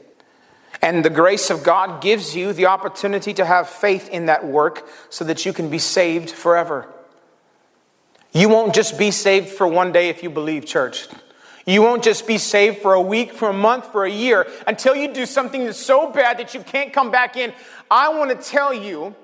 And 0.81 1.03
the 1.03 1.09
grace 1.09 1.49
of 1.49 1.63
God 1.63 2.01
gives 2.01 2.35
you 2.35 2.53
the 2.53 2.67
opportunity 2.67 3.33
to 3.33 3.45
have 3.45 3.67
faith 3.67 4.07
in 4.09 4.27
that 4.27 4.45
work 4.45 4.87
so 5.09 5.25
that 5.25 5.45
you 5.45 5.51
can 5.51 5.69
be 5.69 5.79
saved 5.79 6.29
forever. 6.29 6.87
You 8.33 8.49
won't 8.49 8.75
just 8.75 8.99
be 8.99 9.11
saved 9.11 9.49
for 9.49 9.65
one 9.65 9.91
day 9.91 10.09
if 10.09 10.21
you 10.21 10.29
believe, 10.29 10.65
church. 10.65 11.07
You 11.65 11.81
won't 11.81 12.03
just 12.03 12.27
be 12.27 12.37
saved 12.37 12.79
for 12.79 12.93
a 12.93 13.01
week, 13.01 13.33
for 13.33 13.49
a 13.49 13.53
month, 13.53 13.91
for 13.91 14.05
a 14.05 14.11
year, 14.11 14.45
until 14.67 14.95
you 14.95 15.11
do 15.11 15.25
something 15.25 15.65
that's 15.65 15.79
so 15.79 16.11
bad 16.11 16.37
that 16.37 16.53
you 16.53 16.59
can't 16.59 16.93
come 16.93 17.09
back 17.09 17.37
in. 17.37 17.53
I 17.89 18.09
want 18.09 18.29
to 18.29 18.49
tell 18.49 18.73
you 18.73 19.15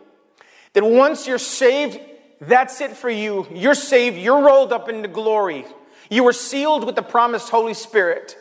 that 0.74 0.84
once 0.84 1.28
you're 1.28 1.38
saved, 1.38 2.00
that's 2.42 2.82
it 2.82 2.98
for 2.98 3.10
you. 3.10 3.48
You're 3.54 3.76
saved, 3.76 4.18
you're 4.18 4.42
rolled 4.42 4.74
up 4.74 4.90
into 4.90 5.08
glory. 5.08 5.66
You 6.10 6.28
are 6.28 6.34
sealed 6.34 6.86
with 6.86 6.96
the 6.96 7.04
promised 7.04 7.50
Holy 7.50 7.76
Spirit. 7.76 8.36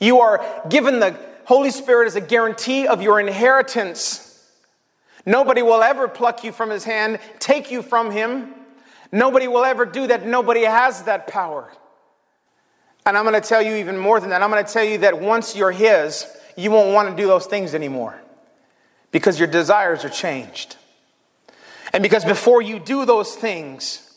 You 0.00 0.20
are 0.20 0.62
given 0.70 1.00
the 1.00 1.18
Holy 1.44 1.70
Spirit 1.70 2.06
as 2.06 2.16
a 2.16 2.20
guarantee 2.20 2.86
of 2.86 3.02
your 3.02 3.20
inheritance. 3.20 4.28
Nobody 5.26 5.60
will 5.60 5.82
ever 5.82 6.08
pluck 6.08 6.44
you 6.44 6.52
from 6.52 6.70
his 6.70 6.84
hand, 6.84 7.18
take 7.38 7.70
you 7.70 7.82
from 7.82 8.10
him. 8.10 8.54
Nobody 9.10 9.46
will 9.46 9.64
ever 9.64 9.84
do 9.84 10.06
that. 10.06 10.24
Nobody 10.24 10.62
has 10.62 11.02
that 11.02 11.26
power. 11.26 11.70
And 13.04 13.18
I'm 13.18 13.24
going 13.24 13.40
to 13.40 13.46
tell 13.46 13.60
you 13.60 13.74
even 13.76 13.98
more 13.98 14.20
than 14.20 14.30
that. 14.30 14.42
I'm 14.42 14.50
going 14.50 14.64
to 14.64 14.72
tell 14.72 14.84
you 14.84 14.98
that 14.98 15.20
once 15.20 15.56
you're 15.56 15.72
his, 15.72 16.26
you 16.56 16.70
won't 16.70 16.94
want 16.94 17.10
to 17.10 17.20
do 17.20 17.26
those 17.26 17.46
things 17.46 17.74
anymore 17.74 18.20
because 19.10 19.38
your 19.38 19.48
desires 19.48 20.04
are 20.04 20.08
changed. 20.08 20.76
And 21.92 22.02
because 22.02 22.24
before 22.24 22.62
you 22.62 22.78
do 22.78 23.04
those 23.04 23.34
things, 23.34 24.08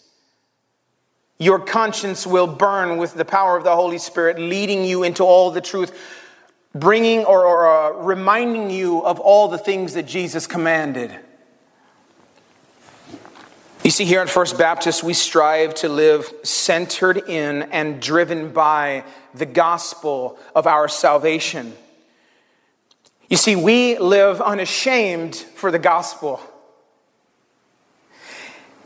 your 1.38 1.60
conscience 1.60 2.26
will 2.26 2.48
burn 2.48 2.98
with 2.98 3.14
the 3.14 3.26
power 3.26 3.58
of 3.58 3.64
the 3.64 3.76
Holy 3.76 3.98
Spirit, 3.98 4.40
leading 4.40 4.86
you 4.86 5.04
into 5.04 5.24
all 5.24 5.52
the 5.52 5.62
truth 5.62 5.92
bringing 6.76 7.24
or, 7.24 7.46
or 7.46 7.68
uh, 7.68 8.04
reminding 8.04 8.70
you 8.70 9.04
of 9.04 9.20
all 9.20 9.48
the 9.48 9.58
things 9.58 9.94
that 9.94 10.06
Jesus 10.06 10.46
commanded. 10.46 11.18
You 13.84 13.92
see, 13.92 14.04
here 14.04 14.20
at 14.20 14.30
First 14.30 14.58
Baptist, 14.58 15.04
we 15.04 15.14
strive 15.14 15.74
to 15.76 15.90
live 15.90 16.32
centered 16.44 17.18
in 17.30 17.64
and 17.64 18.02
driven 18.02 18.52
by 18.52 19.06
the 19.34 19.46
gospel 19.46 20.38
of 20.54 20.68
our 20.68 20.88
salvation. 20.88 21.74
You 23.30 23.38
see, 23.38 23.56
we 23.56 23.98
live 23.98 24.42
unashamed 24.42 25.36
for 25.36 25.72
the 25.72 25.80
gospel. 25.80 26.42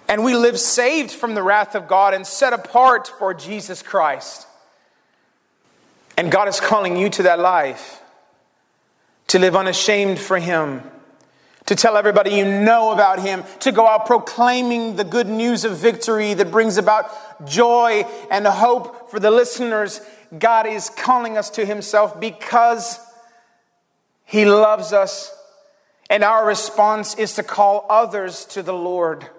And 0.10 0.24
we 0.24 0.36
live 0.36 0.60
saved 0.60 1.12
from 1.12 1.36
the 1.36 1.44
wrath 1.44 1.76
of 1.76 1.88
God 1.88 2.16
and 2.16 2.26
set 2.26 2.52
apart 2.52 3.08
for 3.20 3.32
Jesus 3.36 3.84
Christ. 3.84 4.48
And 6.18 6.32
God 6.32 6.48
is 6.48 6.60
calling 6.60 6.98
you 6.98 7.10
to 7.12 7.24
that 7.24 7.38
life, 7.38 8.02
to 9.28 9.38
live 9.38 9.56
unashamed 9.56 10.18
for 10.18 10.40
Him, 10.40 10.82
to 11.68 11.76
tell 11.76 11.96
everybody 11.96 12.32
you 12.32 12.44
know 12.44 12.92
about 12.92 13.20
Him, 13.20 13.44
to 13.60 13.72
go 13.72 13.86
out 13.86 14.08
proclaiming 14.08 14.96
the 14.96 15.04
good 15.04 15.28
news 15.28 15.64
of 15.64 15.78
victory 15.78 16.34
that 16.34 16.50
brings 16.50 16.78
about 16.78 17.46
joy 17.48 18.04
and 18.32 18.48
hope 18.48 19.12
for 19.12 19.20
the 19.20 19.30
listeners. 19.30 20.02
God 20.38 20.66
is 20.66 20.90
calling 20.90 21.38
us 21.38 21.52
to 21.52 21.68
Himself 21.68 22.20
because 22.20 23.00
He 24.26 24.46
loves 24.46 24.92
us. 24.92 25.32
And 26.10 26.24
our 26.24 26.48
response 26.48 27.14
is 27.14 27.36
to 27.36 27.44
call 27.44 27.86
others 27.92 28.46
to 28.46 28.64
the 28.64 28.74
Lord 28.74 29.30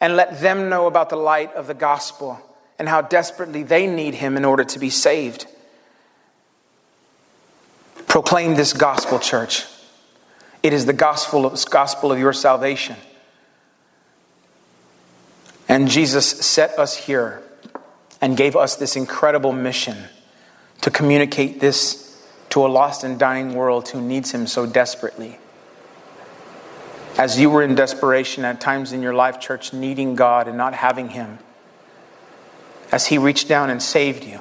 and 0.00 0.16
let 0.16 0.40
them 0.40 0.68
know 0.68 0.86
about 0.86 1.10
the 1.10 1.16
light 1.16 1.52
of 1.54 1.66
the 1.66 1.74
gospel 1.74 2.40
and 2.78 2.88
how 2.88 3.00
desperately 3.00 3.62
they 3.62 3.86
need 3.86 4.14
Him 4.14 4.36
in 4.36 4.44
order 4.44 4.64
to 4.64 4.78
be 4.78 4.90
saved. 4.90 5.46
Proclaim 8.06 8.54
this 8.54 8.72
gospel, 8.72 9.18
church. 9.18 9.64
It 10.62 10.72
is 10.72 10.86
the 10.86 10.92
gospel 10.92 11.46
of, 11.46 11.70
gospel 11.70 12.12
of 12.12 12.18
your 12.18 12.32
salvation. 12.32 12.96
And 15.68 15.88
Jesus 15.88 16.26
set 16.26 16.78
us 16.78 16.96
here 16.96 17.42
and 18.20 18.36
gave 18.36 18.56
us 18.56 18.76
this 18.76 18.96
incredible 18.96 19.52
mission 19.52 19.96
to 20.80 20.90
communicate 20.90 21.60
this 21.60 22.04
to 22.50 22.64
a 22.64 22.68
lost 22.68 23.04
and 23.04 23.18
dying 23.18 23.54
world 23.54 23.88
who 23.88 24.00
needs 24.00 24.32
Him 24.32 24.46
so 24.46 24.64
desperately. 24.64 25.38
As 27.18 27.38
you 27.38 27.50
were 27.50 27.62
in 27.62 27.74
desperation 27.74 28.44
at 28.44 28.60
times 28.60 28.92
in 28.92 29.02
your 29.02 29.12
life, 29.12 29.40
church, 29.40 29.72
needing 29.72 30.14
God 30.14 30.48
and 30.48 30.56
not 30.56 30.72
having 30.72 31.10
Him, 31.10 31.38
as 32.90 33.08
He 33.08 33.18
reached 33.18 33.48
down 33.48 33.68
and 33.68 33.82
saved 33.82 34.24
you, 34.24 34.40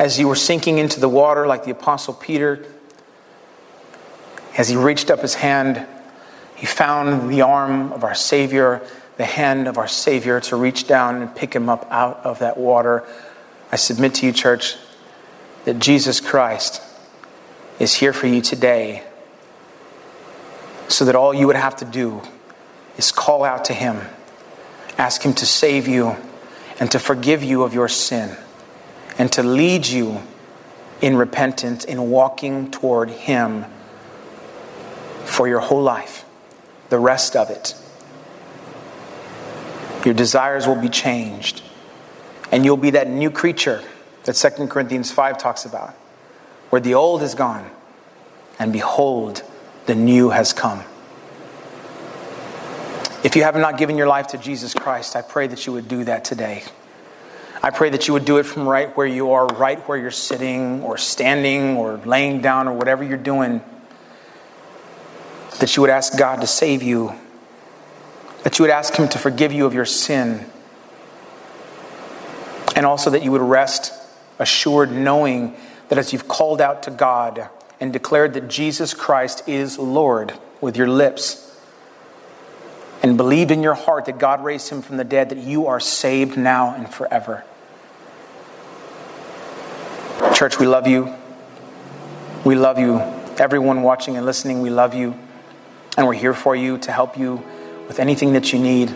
as 0.00 0.18
you 0.18 0.26
were 0.26 0.34
sinking 0.34 0.78
into 0.78 0.98
the 0.98 1.10
water, 1.10 1.46
like 1.46 1.64
the 1.64 1.70
Apostle 1.72 2.14
Peter, 2.14 2.64
as 4.56 4.70
he 4.70 4.76
reached 4.76 5.10
up 5.10 5.20
his 5.20 5.34
hand, 5.34 5.86
he 6.56 6.64
found 6.64 7.30
the 7.30 7.42
arm 7.42 7.92
of 7.92 8.02
our 8.02 8.14
Savior, 8.14 8.80
the 9.18 9.26
hand 9.26 9.68
of 9.68 9.76
our 9.76 9.86
Savior 9.86 10.40
to 10.40 10.56
reach 10.56 10.86
down 10.86 11.20
and 11.20 11.36
pick 11.36 11.54
him 11.54 11.68
up 11.68 11.86
out 11.90 12.18
of 12.24 12.38
that 12.38 12.56
water. 12.56 13.04
I 13.70 13.76
submit 13.76 14.14
to 14.16 14.26
you, 14.26 14.32
church, 14.32 14.76
that 15.66 15.78
Jesus 15.78 16.18
Christ 16.18 16.82
is 17.78 17.94
here 17.94 18.14
for 18.14 18.26
you 18.26 18.40
today, 18.40 19.04
so 20.90 21.04
that 21.06 21.14
all 21.14 21.32
you 21.32 21.46
would 21.46 21.56
have 21.56 21.76
to 21.76 21.84
do 21.84 22.20
is 22.98 23.10
call 23.12 23.44
out 23.44 23.64
to 23.66 23.72
him, 23.72 24.00
ask 24.98 25.22
him 25.22 25.32
to 25.34 25.46
save 25.46 25.88
you, 25.88 26.16
and 26.78 26.90
to 26.90 26.98
forgive 26.98 27.42
you 27.42 27.62
of 27.62 27.72
your 27.72 27.88
sin 27.88 28.36
and 29.18 29.30
to 29.32 29.42
lead 29.42 29.86
you 29.86 30.22
in 31.02 31.14
repentance, 31.14 31.84
in 31.84 32.10
walking 32.10 32.70
toward 32.70 33.10
Him 33.10 33.66
for 35.24 35.46
your 35.46 35.60
whole 35.60 35.82
life, 35.82 36.24
the 36.88 36.98
rest 36.98 37.36
of 37.36 37.50
it. 37.50 37.74
Your 40.06 40.14
desires 40.14 40.66
will 40.66 40.80
be 40.80 40.88
changed, 40.88 41.62
and 42.50 42.64
you'll 42.64 42.78
be 42.78 42.90
that 42.90 43.08
new 43.08 43.30
creature 43.30 43.82
that 44.24 44.34
2 44.34 44.68
Corinthians 44.68 45.10
5 45.10 45.36
talks 45.36 45.66
about, 45.66 45.90
where 46.70 46.80
the 46.80 46.94
old 46.94 47.22
is 47.22 47.34
gone, 47.34 47.70
and 48.58 48.72
behold, 48.72 49.42
the 49.90 49.96
new 49.96 50.30
has 50.30 50.52
come. 50.52 50.84
If 53.24 53.34
you 53.34 53.42
have 53.42 53.56
not 53.56 53.76
given 53.76 53.98
your 53.98 54.06
life 54.06 54.28
to 54.28 54.38
Jesus 54.38 54.72
Christ, 54.72 55.16
I 55.16 55.22
pray 55.22 55.48
that 55.48 55.66
you 55.66 55.72
would 55.72 55.88
do 55.88 56.04
that 56.04 56.24
today. 56.24 56.62
I 57.60 57.70
pray 57.70 57.90
that 57.90 58.06
you 58.06 58.14
would 58.14 58.24
do 58.24 58.38
it 58.38 58.44
from 58.44 58.68
right 58.68 58.96
where 58.96 59.06
you 59.08 59.32
are, 59.32 59.48
right 59.48 59.80
where 59.88 59.98
you're 59.98 60.12
sitting 60.12 60.84
or 60.84 60.96
standing 60.96 61.76
or 61.76 61.96
laying 62.04 62.40
down 62.40 62.68
or 62.68 62.72
whatever 62.72 63.02
you're 63.02 63.18
doing. 63.18 63.62
That 65.58 65.74
you 65.74 65.80
would 65.80 65.90
ask 65.90 66.16
God 66.16 66.40
to 66.40 66.46
save 66.46 66.84
you. 66.84 67.12
That 68.44 68.60
you 68.60 68.62
would 68.62 68.70
ask 68.70 68.94
Him 68.94 69.08
to 69.08 69.18
forgive 69.18 69.52
you 69.52 69.66
of 69.66 69.74
your 69.74 69.86
sin. 69.86 70.46
And 72.76 72.86
also 72.86 73.10
that 73.10 73.24
you 73.24 73.32
would 73.32 73.42
rest 73.42 73.92
assured 74.38 74.92
knowing 74.92 75.56
that 75.88 75.98
as 75.98 76.12
you've 76.12 76.28
called 76.28 76.60
out 76.60 76.84
to 76.84 76.92
God 76.92 77.50
and 77.80 77.92
declared 77.92 78.34
that 78.34 78.48
Jesus 78.48 78.94
Christ 78.94 79.48
is 79.48 79.78
Lord 79.78 80.38
with 80.60 80.76
your 80.76 80.88
lips, 80.88 81.46
and 83.02 83.16
believed 83.16 83.50
in 83.50 83.62
your 83.62 83.74
heart 83.74 84.04
that 84.04 84.18
God 84.18 84.44
raised 84.44 84.68
him 84.68 84.82
from 84.82 84.98
the 84.98 85.04
dead, 85.04 85.30
that 85.30 85.38
you 85.38 85.66
are 85.66 85.80
saved 85.80 86.36
now 86.36 86.74
and 86.74 86.88
forever. 86.92 87.44
Church, 90.34 90.58
we 90.58 90.66
love 90.66 90.86
you. 90.86 91.14
We 92.44 92.54
love 92.54 92.78
you. 92.78 92.98
Everyone 93.38 93.82
watching 93.82 94.18
and 94.18 94.26
listening, 94.26 94.60
we 94.60 94.68
love 94.68 94.94
you. 94.94 95.18
And 95.96 96.06
we're 96.06 96.12
here 96.12 96.34
for 96.34 96.54
you 96.54 96.76
to 96.78 96.92
help 96.92 97.18
you 97.18 97.42
with 97.88 97.98
anything 97.98 98.34
that 98.34 98.52
you 98.52 98.58
need. 98.58 98.94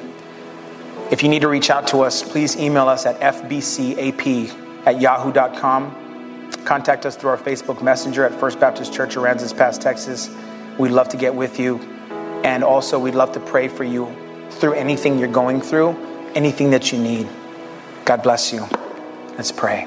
If 1.10 1.22
you 1.22 1.30
need 1.30 1.40
to 1.40 1.48
reach 1.48 1.70
out 1.70 1.86
to 1.88 2.02
us, 2.02 2.22
please 2.22 2.56
email 2.56 2.88
us 2.88 3.06
at 3.06 3.18
fbcap 3.20 4.86
at 4.86 5.00
yahoo.com. 5.00 6.03
Contact 6.64 7.04
us 7.04 7.14
through 7.14 7.30
our 7.30 7.36
Facebook 7.36 7.82
Messenger 7.82 8.24
at 8.24 8.40
First 8.40 8.58
Baptist 8.58 8.92
Church, 8.92 9.16
Aransas 9.16 9.56
Pass, 9.56 9.76
Texas. 9.76 10.30
We'd 10.78 10.92
love 10.92 11.10
to 11.10 11.18
get 11.18 11.34
with 11.34 11.60
you. 11.60 11.78
And 12.42 12.64
also, 12.64 12.98
we'd 12.98 13.14
love 13.14 13.32
to 13.32 13.40
pray 13.40 13.68
for 13.68 13.84
you 13.84 14.14
through 14.50 14.72
anything 14.72 15.18
you're 15.18 15.28
going 15.28 15.60
through, 15.60 15.90
anything 16.34 16.70
that 16.70 16.90
you 16.90 16.98
need. 16.98 17.28
God 18.04 18.22
bless 18.22 18.52
you. 18.52 18.66
Let's 19.36 19.52
pray. 19.52 19.86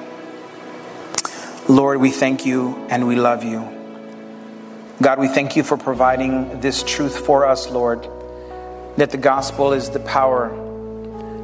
Lord, 1.68 2.00
we 2.00 2.12
thank 2.12 2.46
you 2.46 2.86
and 2.90 3.08
we 3.08 3.16
love 3.16 3.44
you. 3.44 3.74
God, 5.02 5.20
we 5.20 5.28
thank 5.28 5.56
you 5.56 5.64
for 5.64 5.78
providing 5.78 6.60
this 6.60 6.84
truth 6.84 7.26
for 7.26 7.46
us, 7.46 7.70
Lord, 7.70 8.08
that 8.98 9.12
the 9.12 9.18
gospel 9.18 9.74
is 9.74 9.90
the 9.90 10.00
power, 10.00 10.52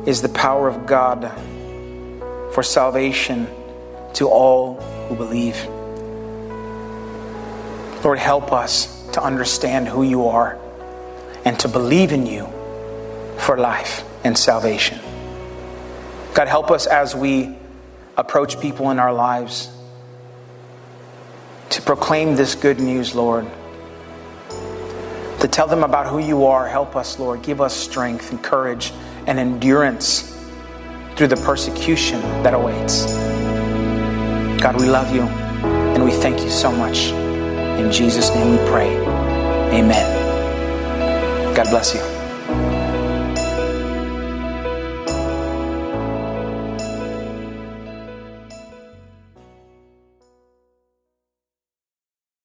is 0.07 0.21
the 0.21 0.29
power 0.29 0.67
of 0.67 0.85
God 0.85 1.31
for 2.53 2.63
salvation 2.63 3.47
to 4.13 4.27
all 4.27 4.79
who 5.13 5.25
believe. 5.25 5.65
Lord, 8.03 8.19
help 8.19 8.51
us 8.51 9.07
to 9.11 9.23
understand 9.23 9.87
who 9.87 10.03
you 10.03 10.27
are 10.27 10.57
and 11.45 11.57
to 11.59 11.67
believe 11.67 12.11
in 12.11 12.25
you 12.25 12.47
for 13.37 13.57
life 13.57 14.03
and 14.23 14.37
salvation. 14.37 14.99
God, 16.33 16.47
help 16.47 16.71
us 16.71 16.87
as 16.87 17.15
we 17.15 17.55
approach 18.17 18.59
people 18.59 18.91
in 18.91 18.99
our 18.99 19.13
lives 19.13 19.69
to 21.69 21.81
proclaim 21.81 22.35
this 22.35 22.55
good 22.55 22.79
news, 22.79 23.15
Lord. 23.15 23.47
To 25.39 25.47
tell 25.47 25.67
them 25.67 25.83
about 25.83 26.07
who 26.07 26.19
you 26.19 26.45
are. 26.45 26.67
Help 26.67 26.95
us, 26.95 27.19
Lord. 27.19 27.41
Give 27.41 27.61
us 27.61 27.75
strength 27.75 28.31
and 28.31 28.41
courage 28.41 28.93
and 29.27 29.39
endurance 29.39 30.29
through 31.15 31.27
the 31.27 31.37
persecution 31.37 32.21
that 32.43 32.53
awaits. 32.53 33.32
God, 34.63 34.79
we 34.79 34.87
love 34.87 35.13
you 35.13 35.23
and 35.23 36.05
we 36.05 36.11
thank 36.11 36.39
you 36.39 36.49
so 36.49 36.71
much. 36.71 37.09
In 37.81 37.91
Jesus' 37.91 38.33
name 38.33 38.51
we 38.51 38.57
pray. 38.69 38.95
Amen. 39.75 41.53
God 41.53 41.69
bless 41.69 41.93
you. 41.93 42.12